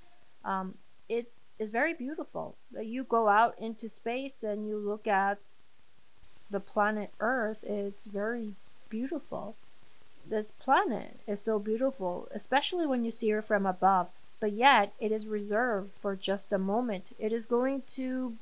um, 0.43 0.75
it 1.07 1.31
is 1.59 1.69
very 1.69 1.93
beautiful. 1.93 2.55
You 2.79 3.03
go 3.03 3.29
out 3.29 3.55
into 3.57 3.89
space 3.89 4.43
and 4.43 4.67
you 4.67 4.77
look 4.77 5.07
at 5.07 5.39
the 6.49 6.59
planet 6.59 7.11
Earth, 7.19 7.63
it's 7.63 8.05
very 8.05 8.53
beautiful. 8.89 9.55
This 10.25 10.51
planet 10.59 11.19
is 11.25 11.41
so 11.41 11.59
beautiful, 11.59 12.27
especially 12.33 12.85
when 12.85 13.03
you 13.03 13.11
see 13.11 13.29
her 13.29 13.41
from 13.41 13.65
above, 13.65 14.09
but 14.39 14.53
yet 14.53 14.93
it 14.99 15.11
is 15.11 15.27
reserved 15.27 15.91
for 16.01 16.15
just 16.15 16.53
a 16.53 16.57
moment. 16.57 17.15
It 17.17 17.31
is 17.33 17.45
going 17.45 17.83
to 17.93 18.35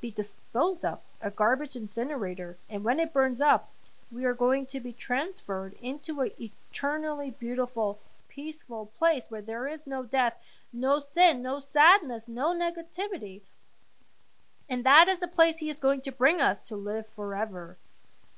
be 0.00 0.10
disposed 0.10 0.84
of, 0.84 1.00
a 1.20 1.30
garbage 1.30 1.76
incinerator, 1.76 2.56
and 2.68 2.82
when 2.84 2.98
it 2.98 3.12
burns 3.12 3.40
up, 3.40 3.70
we 4.10 4.24
are 4.24 4.34
going 4.34 4.66
to 4.66 4.80
be 4.80 4.92
transferred 4.92 5.74
into 5.80 6.20
an 6.20 6.30
eternally 6.40 7.32
beautiful, 7.38 7.98
peaceful 8.28 8.90
place 8.98 9.26
where 9.28 9.42
there 9.42 9.68
is 9.68 9.86
no 9.86 10.02
death, 10.02 10.34
no 10.72 11.00
sin, 11.00 11.42
no 11.42 11.60
sadness, 11.60 12.28
no 12.28 12.54
negativity. 12.54 13.40
And 14.68 14.84
that 14.84 15.08
is 15.08 15.20
the 15.20 15.28
place 15.28 15.58
He 15.58 15.68
is 15.68 15.78
going 15.78 16.00
to 16.02 16.12
bring 16.12 16.40
us 16.40 16.60
to 16.62 16.76
live 16.76 17.06
forever. 17.14 17.76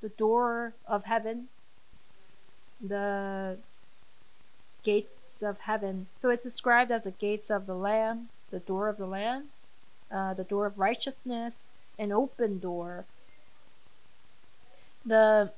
The 0.01 0.09
door 0.09 0.75
of 0.87 1.05
heaven, 1.05 1.49
the 2.81 3.59
gates 4.83 5.43
of 5.43 5.61
heaven. 5.61 6.07
So 6.21 6.31
it's 6.31 6.45
described 6.45 6.91
as 6.91 7.05
the 7.05 7.13
gates 7.13 7.51
of 7.51 7.67
the 7.67 7.77
Lamb, 7.77 8.29
the 8.51 8.59
door 8.59 8.89
of 8.89 8.97
the 8.97 9.07
Lamb, 9.07 9.45
uh, 10.11 10.35
the 10.35 10.45
door 10.45 10.67
of 10.67 10.79
righteousness, 10.79 11.63
an 11.99 12.13
open 12.13 12.59
door. 12.59 13.05
The 15.07 15.53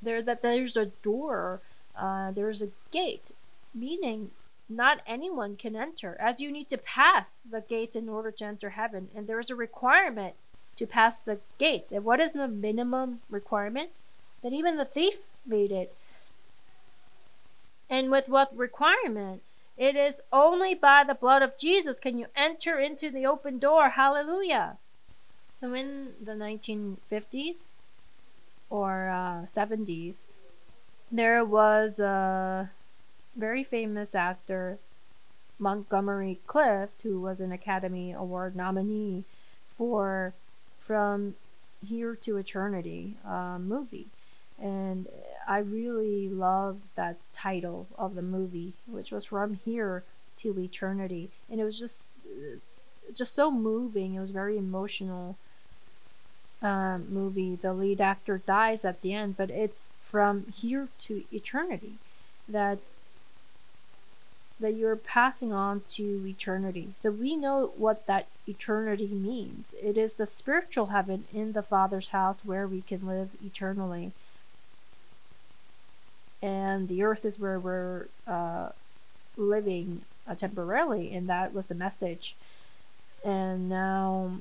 there 0.00 0.22
that 0.22 0.42
there's 0.42 0.76
a 0.76 0.86
door, 0.86 1.60
uh, 1.96 2.32
there's 2.32 2.62
a 2.62 2.68
gate, 2.90 3.30
meaning 3.74 4.30
not 4.76 5.00
anyone 5.06 5.56
can 5.56 5.76
enter, 5.76 6.16
as 6.20 6.40
you 6.40 6.50
need 6.50 6.68
to 6.70 6.78
pass 6.78 7.40
the 7.48 7.60
gates 7.60 7.96
in 7.96 8.08
order 8.08 8.30
to 8.30 8.44
enter 8.44 8.70
heaven, 8.70 9.08
and 9.14 9.26
there 9.26 9.40
is 9.40 9.50
a 9.50 9.54
requirement 9.54 10.34
to 10.76 10.86
pass 10.86 11.18
the 11.18 11.38
gates. 11.58 11.92
And 11.92 12.04
what 12.04 12.20
is 12.20 12.32
the 12.32 12.48
minimum 12.48 13.20
requirement? 13.30 13.90
That 14.42 14.52
even 14.52 14.76
the 14.76 14.84
thief 14.84 15.20
made 15.46 15.70
it. 15.70 15.94
And 17.88 18.10
with 18.10 18.28
what 18.28 18.56
requirement? 18.56 19.42
It 19.76 19.96
is 19.96 20.20
only 20.32 20.74
by 20.74 21.04
the 21.04 21.14
blood 21.14 21.42
of 21.42 21.58
Jesus 21.58 22.00
can 22.00 22.18
you 22.18 22.26
enter 22.36 22.78
into 22.78 23.10
the 23.10 23.26
open 23.26 23.58
door. 23.58 23.90
Hallelujah. 23.90 24.76
So 25.60 25.74
in 25.74 26.14
the 26.22 26.32
1950s, 26.32 27.72
or 28.72 29.10
uh, 29.10 29.46
70s, 29.54 30.26
there 31.10 31.44
was 31.44 31.98
a 31.98 32.70
very 33.36 33.64
famous 33.64 34.14
actor, 34.14 34.78
Montgomery 35.58 36.40
Clift, 36.46 37.02
who 37.02 37.20
was 37.20 37.40
an 37.40 37.52
Academy 37.52 38.12
Award 38.12 38.56
nominee 38.56 39.24
for 39.76 40.34
From 40.78 41.34
Here 41.86 42.14
to 42.16 42.36
Eternity 42.36 43.16
uh, 43.26 43.58
movie. 43.58 44.06
And 44.60 45.08
I 45.48 45.58
really 45.58 46.28
loved 46.28 46.82
that 46.94 47.16
title 47.32 47.86
of 47.98 48.14
the 48.14 48.22
movie, 48.22 48.74
which 48.86 49.10
was 49.10 49.26
From 49.26 49.54
Here 49.64 50.04
to 50.38 50.58
Eternity. 50.58 51.30
And 51.50 51.60
it 51.60 51.64
was 51.64 51.78
just 51.78 52.02
just 53.14 53.34
so 53.34 53.50
moving. 53.50 54.14
It 54.14 54.20
was 54.20 54.30
very 54.30 54.56
emotional 54.56 55.36
uh, 56.62 56.98
movie, 57.08 57.56
the 57.56 57.72
lead 57.72 58.00
actor 58.00 58.40
dies 58.46 58.84
at 58.84 59.02
the 59.02 59.12
end, 59.12 59.36
but 59.36 59.50
it's 59.50 59.86
from 60.02 60.46
here 60.54 60.88
to 61.00 61.24
eternity 61.32 61.94
that 62.48 62.78
that 64.62 64.74
you're 64.74 64.96
passing 64.96 65.52
on 65.52 65.82
to 65.90 66.24
eternity. 66.26 66.94
So 67.00 67.10
we 67.10 67.36
know 67.36 67.72
what 67.76 68.06
that 68.06 68.26
eternity 68.48 69.08
means. 69.08 69.74
It 69.82 69.98
is 69.98 70.14
the 70.14 70.26
spiritual 70.26 70.86
heaven 70.86 71.24
in 71.32 71.52
the 71.52 71.62
Father's 71.62 72.08
house 72.08 72.38
where 72.44 72.66
we 72.66 72.80
can 72.80 73.06
live 73.06 73.30
eternally. 73.44 74.12
And 76.40 76.88
the 76.88 77.02
earth 77.02 77.24
is 77.24 77.38
where 77.38 77.58
we're 77.58 78.06
uh, 78.26 78.70
living 79.36 80.02
uh, 80.26 80.34
temporarily, 80.34 81.12
and 81.12 81.28
that 81.28 81.52
was 81.52 81.66
the 81.66 81.74
message. 81.74 82.34
And 83.24 83.68
now 83.68 84.38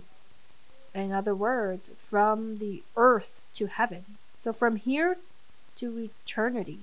in 0.93 1.11
other 1.11 1.35
words, 1.35 1.91
from 2.05 2.57
the 2.57 2.83
earth 2.97 3.41
to 3.55 3.67
heaven. 3.67 4.17
So 4.39 4.51
from 4.51 4.75
here 4.75 5.17
to 5.77 6.09
eternity, 6.25 6.79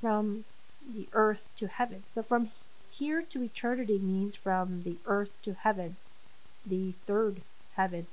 from 0.00 0.44
the 0.88 1.08
earth 1.12 1.48
to 1.58 1.66
heaven. 1.66 2.04
So 2.12 2.22
from 2.22 2.50
here 2.92 3.22
to 3.22 3.42
eternity 3.42 3.98
means 3.98 4.36
from 4.36 4.82
the 4.82 4.96
earth 5.06 5.32
to 5.42 5.54
heaven, 5.54 5.96
the 6.64 6.92
third 7.06 7.42
heaven. 7.74 8.06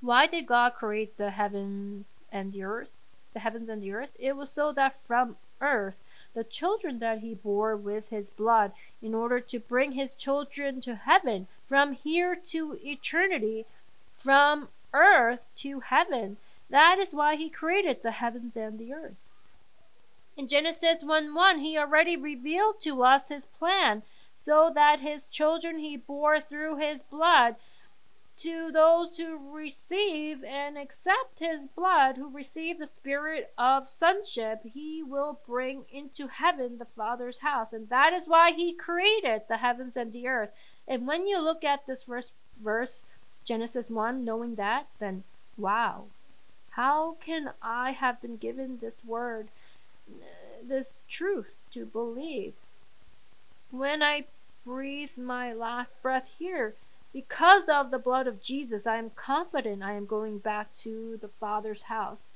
Why 0.00 0.26
did 0.26 0.46
God 0.46 0.74
create 0.74 1.16
the 1.16 1.30
heaven 1.30 2.04
and 2.32 2.52
the 2.52 2.62
earth? 2.64 2.90
The 3.34 3.40
heavens 3.40 3.68
and 3.68 3.82
the 3.82 3.92
earth? 3.92 4.10
It 4.18 4.36
was 4.36 4.50
so 4.50 4.72
that 4.72 5.00
from 5.00 5.36
earth 5.60 5.96
the 6.34 6.44
children 6.44 6.98
that 7.00 7.18
he 7.18 7.34
bore 7.34 7.76
with 7.76 8.10
his 8.10 8.30
blood, 8.30 8.72
in 9.02 9.14
order 9.14 9.40
to 9.40 9.58
bring 9.58 9.92
his 9.92 10.14
children 10.14 10.80
to 10.82 10.94
heaven, 10.94 11.48
from 11.66 11.94
here 11.94 12.36
to 12.36 12.78
eternity, 12.84 13.66
from 14.16 14.68
earth 14.94 15.40
to 15.56 15.80
heaven. 15.80 16.36
That 16.70 16.98
is 16.98 17.14
why 17.14 17.36
he 17.36 17.48
created 17.48 18.02
the 18.02 18.12
heavens 18.12 18.56
and 18.56 18.78
the 18.78 18.92
earth. 18.92 19.16
In 20.38 20.46
Genesis 20.46 21.02
1 21.02 21.34
1, 21.34 21.58
he 21.58 21.76
already 21.76 22.16
revealed 22.16 22.80
to 22.82 23.02
us 23.02 23.28
his 23.28 23.44
plan, 23.44 24.04
so 24.40 24.70
that 24.72 25.00
his 25.00 25.26
children 25.26 25.80
he 25.80 25.96
bore 25.96 26.40
through 26.40 26.76
his 26.76 27.02
blood 27.02 27.56
to 28.38 28.70
those 28.70 29.16
who 29.16 29.36
receive 29.52 30.44
and 30.44 30.78
accept 30.78 31.40
his 31.40 31.66
blood, 31.66 32.16
who 32.16 32.30
receive 32.30 32.78
the 32.78 32.86
spirit 32.86 33.52
of 33.58 33.88
sonship, 33.88 34.60
he 34.62 35.02
will 35.02 35.40
bring 35.44 35.86
into 35.90 36.28
heaven 36.28 36.78
the 36.78 36.84
Father's 36.84 37.38
house. 37.38 37.72
And 37.72 37.88
that 37.88 38.12
is 38.12 38.28
why 38.28 38.52
he 38.52 38.72
created 38.72 39.42
the 39.48 39.56
heavens 39.56 39.96
and 39.96 40.12
the 40.12 40.28
earth. 40.28 40.50
And 40.86 41.04
when 41.04 41.26
you 41.26 41.40
look 41.40 41.64
at 41.64 41.88
this 41.88 42.04
verse, 42.04 42.32
verse 42.62 43.02
Genesis 43.44 43.90
1, 43.90 44.24
knowing 44.24 44.54
that, 44.54 44.86
then 45.00 45.24
wow, 45.56 46.04
how 46.70 47.16
can 47.18 47.50
I 47.60 47.90
have 47.90 48.22
been 48.22 48.36
given 48.36 48.78
this 48.80 48.94
word, 49.04 49.48
this 50.62 50.98
truth 51.08 51.54
to 51.72 51.86
believe? 51.86 52.54
When 53.70 54.02
I 54.02 54.24
breathe 54.64 55.16
my 55.18 55.52
last 55.52 55.90
breath 56.02 56.30
here, 56.38 56.74
because 57.12 57.68
of 57.68 57.90
the 57.90 57.98
blood 57.98 58.26
of 58.26 58.42
Jesus, 58.42 58.86
I 58.86 58.96
am 58.96 59.10
confident 59.10 59.82
I 59.82 59.92
am 59.92 60.06
going 60.06 60.38
back 60.38 60.74
to 60.78 61.18
the 61.20 61.28
Father's 61.28 61.84
house. 61.84 62.28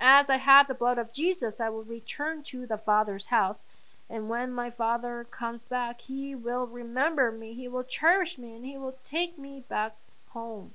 As 0.00 0.28
I 0.28 0.38
have 0.38 0.66
the 0.66 0.74
blood 0.74 0.98
of 0.98 1.12
Jesus, 1.12 1.60
I 1.60 1.68
will 1.68 1.84
return 1.84 2.42
to 2.44 2.66
the 2.66 2.78
Father's 2.78 3.26
house. 3.26 3.62
And 4.10 4.28
when 4.28 4.52
my 4.52 4.68
Father 4.68 5.24
comes 5.30 5.62
back, 5.62 6.02
he 6.02 6.34
will 6.34 6.66
remember 6.66 7.30
me, 7.30 7.54
he 7.54 7.68
will 7.68 7.84
cherish 7.84 8.36
me, 8.36 8.54
and 8.54 8.66
he 8.66 8.76
will 8.76 8.96
take 9.04 9.38
me 9.38 9.62
back 9.68 9.94
home. 10.30 10.72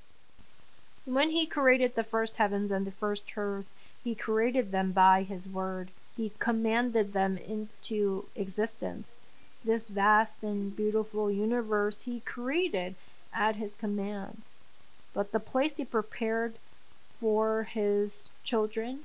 When 1.06 1.32
he 1.32 1.46
created 1.46 1.96
the 1.96 2.04
first 2.04 2.38
heavens 2.38 2.72
and 2.72 2.88
the 2.88 2.92
first 2.92 3.32
earth, 3.38 3.68
he 4.04 4.16
created 4.16 4.72
them 4.72 4.92
by 4.94 5.24
his 5.24 5.48
word. 5.48 5.92
He 6.18 6.32
commanded 6.40 7.14
them 7.14 7.38
into 7.38 8.26
existence. 8.36 9.16
This 9.64 9.90
vast 9.90 10.44
and 10.44 10.76
beautiful 10.76 11.30
universe 11.30 12.02
he 12.02 12.22
created 12.22 12.96
at 13.32 13.58
his 13.58 13.76
command. 13.76 14.42
But 15.14 15.32
the 15.32 15.40
place 15.40 15.78
he 15.78 15.86
prepared 15.86 16.56
for 17.20 17.64
his 17.64 18.30
children, 18.44 19.02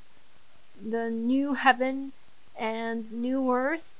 the 0.82 1.10
new 1.10 1.54
heaven 1.54 2.12
and 2.58 3.12
new 3.12 3.52
earth, 3.52 3.94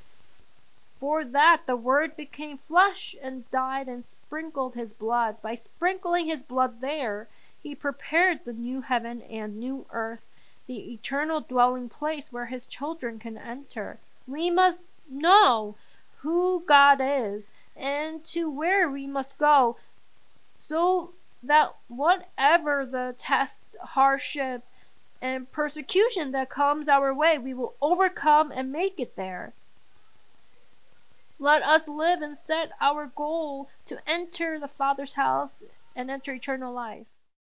for 0.99 1.25
that 1.25 1.63
the 1.67 1.77
Word 1.77 2.17
became 2.17 2.57
flesh 2.57 3.15
and 3.23 3.51
died 3.51 3.89
and 3.89 4.05
sprinkled 4.05 4.75
his 4.75 4.93
blood. 4.93 5.43
By 5.43 5.55
sprinkling 5.55 6.27
his 6.27 6.43
blood 6.43 6.81
there, 6.81 7.29
he 7.63 7.75
prepared 7.75 8.45
the 8.45 8.53
new 8.53 8.81
heaven 8.81 9.21
and 9.23 9.59
new 9.59 9.85
earth, 9.93 10.23
the 10.73 10.95
eternal 10.95 11.43
dwelling 11.43 11.91
place 11.91 12.33
where 12.33 12.47
his 12.47 12.65
children 12.65 13.19
can 13.19 13.37
enter. 13.37 13.99
We 14.27 14.51
must 14.51 14.87
know 15.07 15.75
who 16.21 16.63
God 16.67 16.99
is 17.03 17.53
and 17.77 18.25
to 18.27 18.51
where 18.51 18.89
we 18.89 19.07
must 19.07 19.37
go 19.37 19.77
so 20.59 21.11
that 21.43 21.75
whatever 21.89 22.87
the 22.87 23.15
test, 23.19 23.65
hardship, 23.83 24.63
and 25.21 25.53
persecution 25.53 26.33
that 26.33 26.49
comes 26.49 26.89
our 26.89 27.13
way, 27.13 27.37
we 27.37 27.53
will 27.53 27.75
overcome 27.83 28.51
and 28.51 28.73
make 28.73 28.99
it 28.99 29.15
there. 29.15 29.53
Let 31.39 31.63
us 31.63 31.87
live 31.87 32.23
and 32.23 32.39
set 32.47 32.71
our 32.81 33.13
goal 33.15 33.69
to 33.85 33.99
enter 34.07 34.59
the 34.59 34.69
Father's 34.69 35.15
house 35.15 35.51
and 35.95 36.11
enter 36.11 36.33
eternal 36.33 36.73
life. 36.73 37.12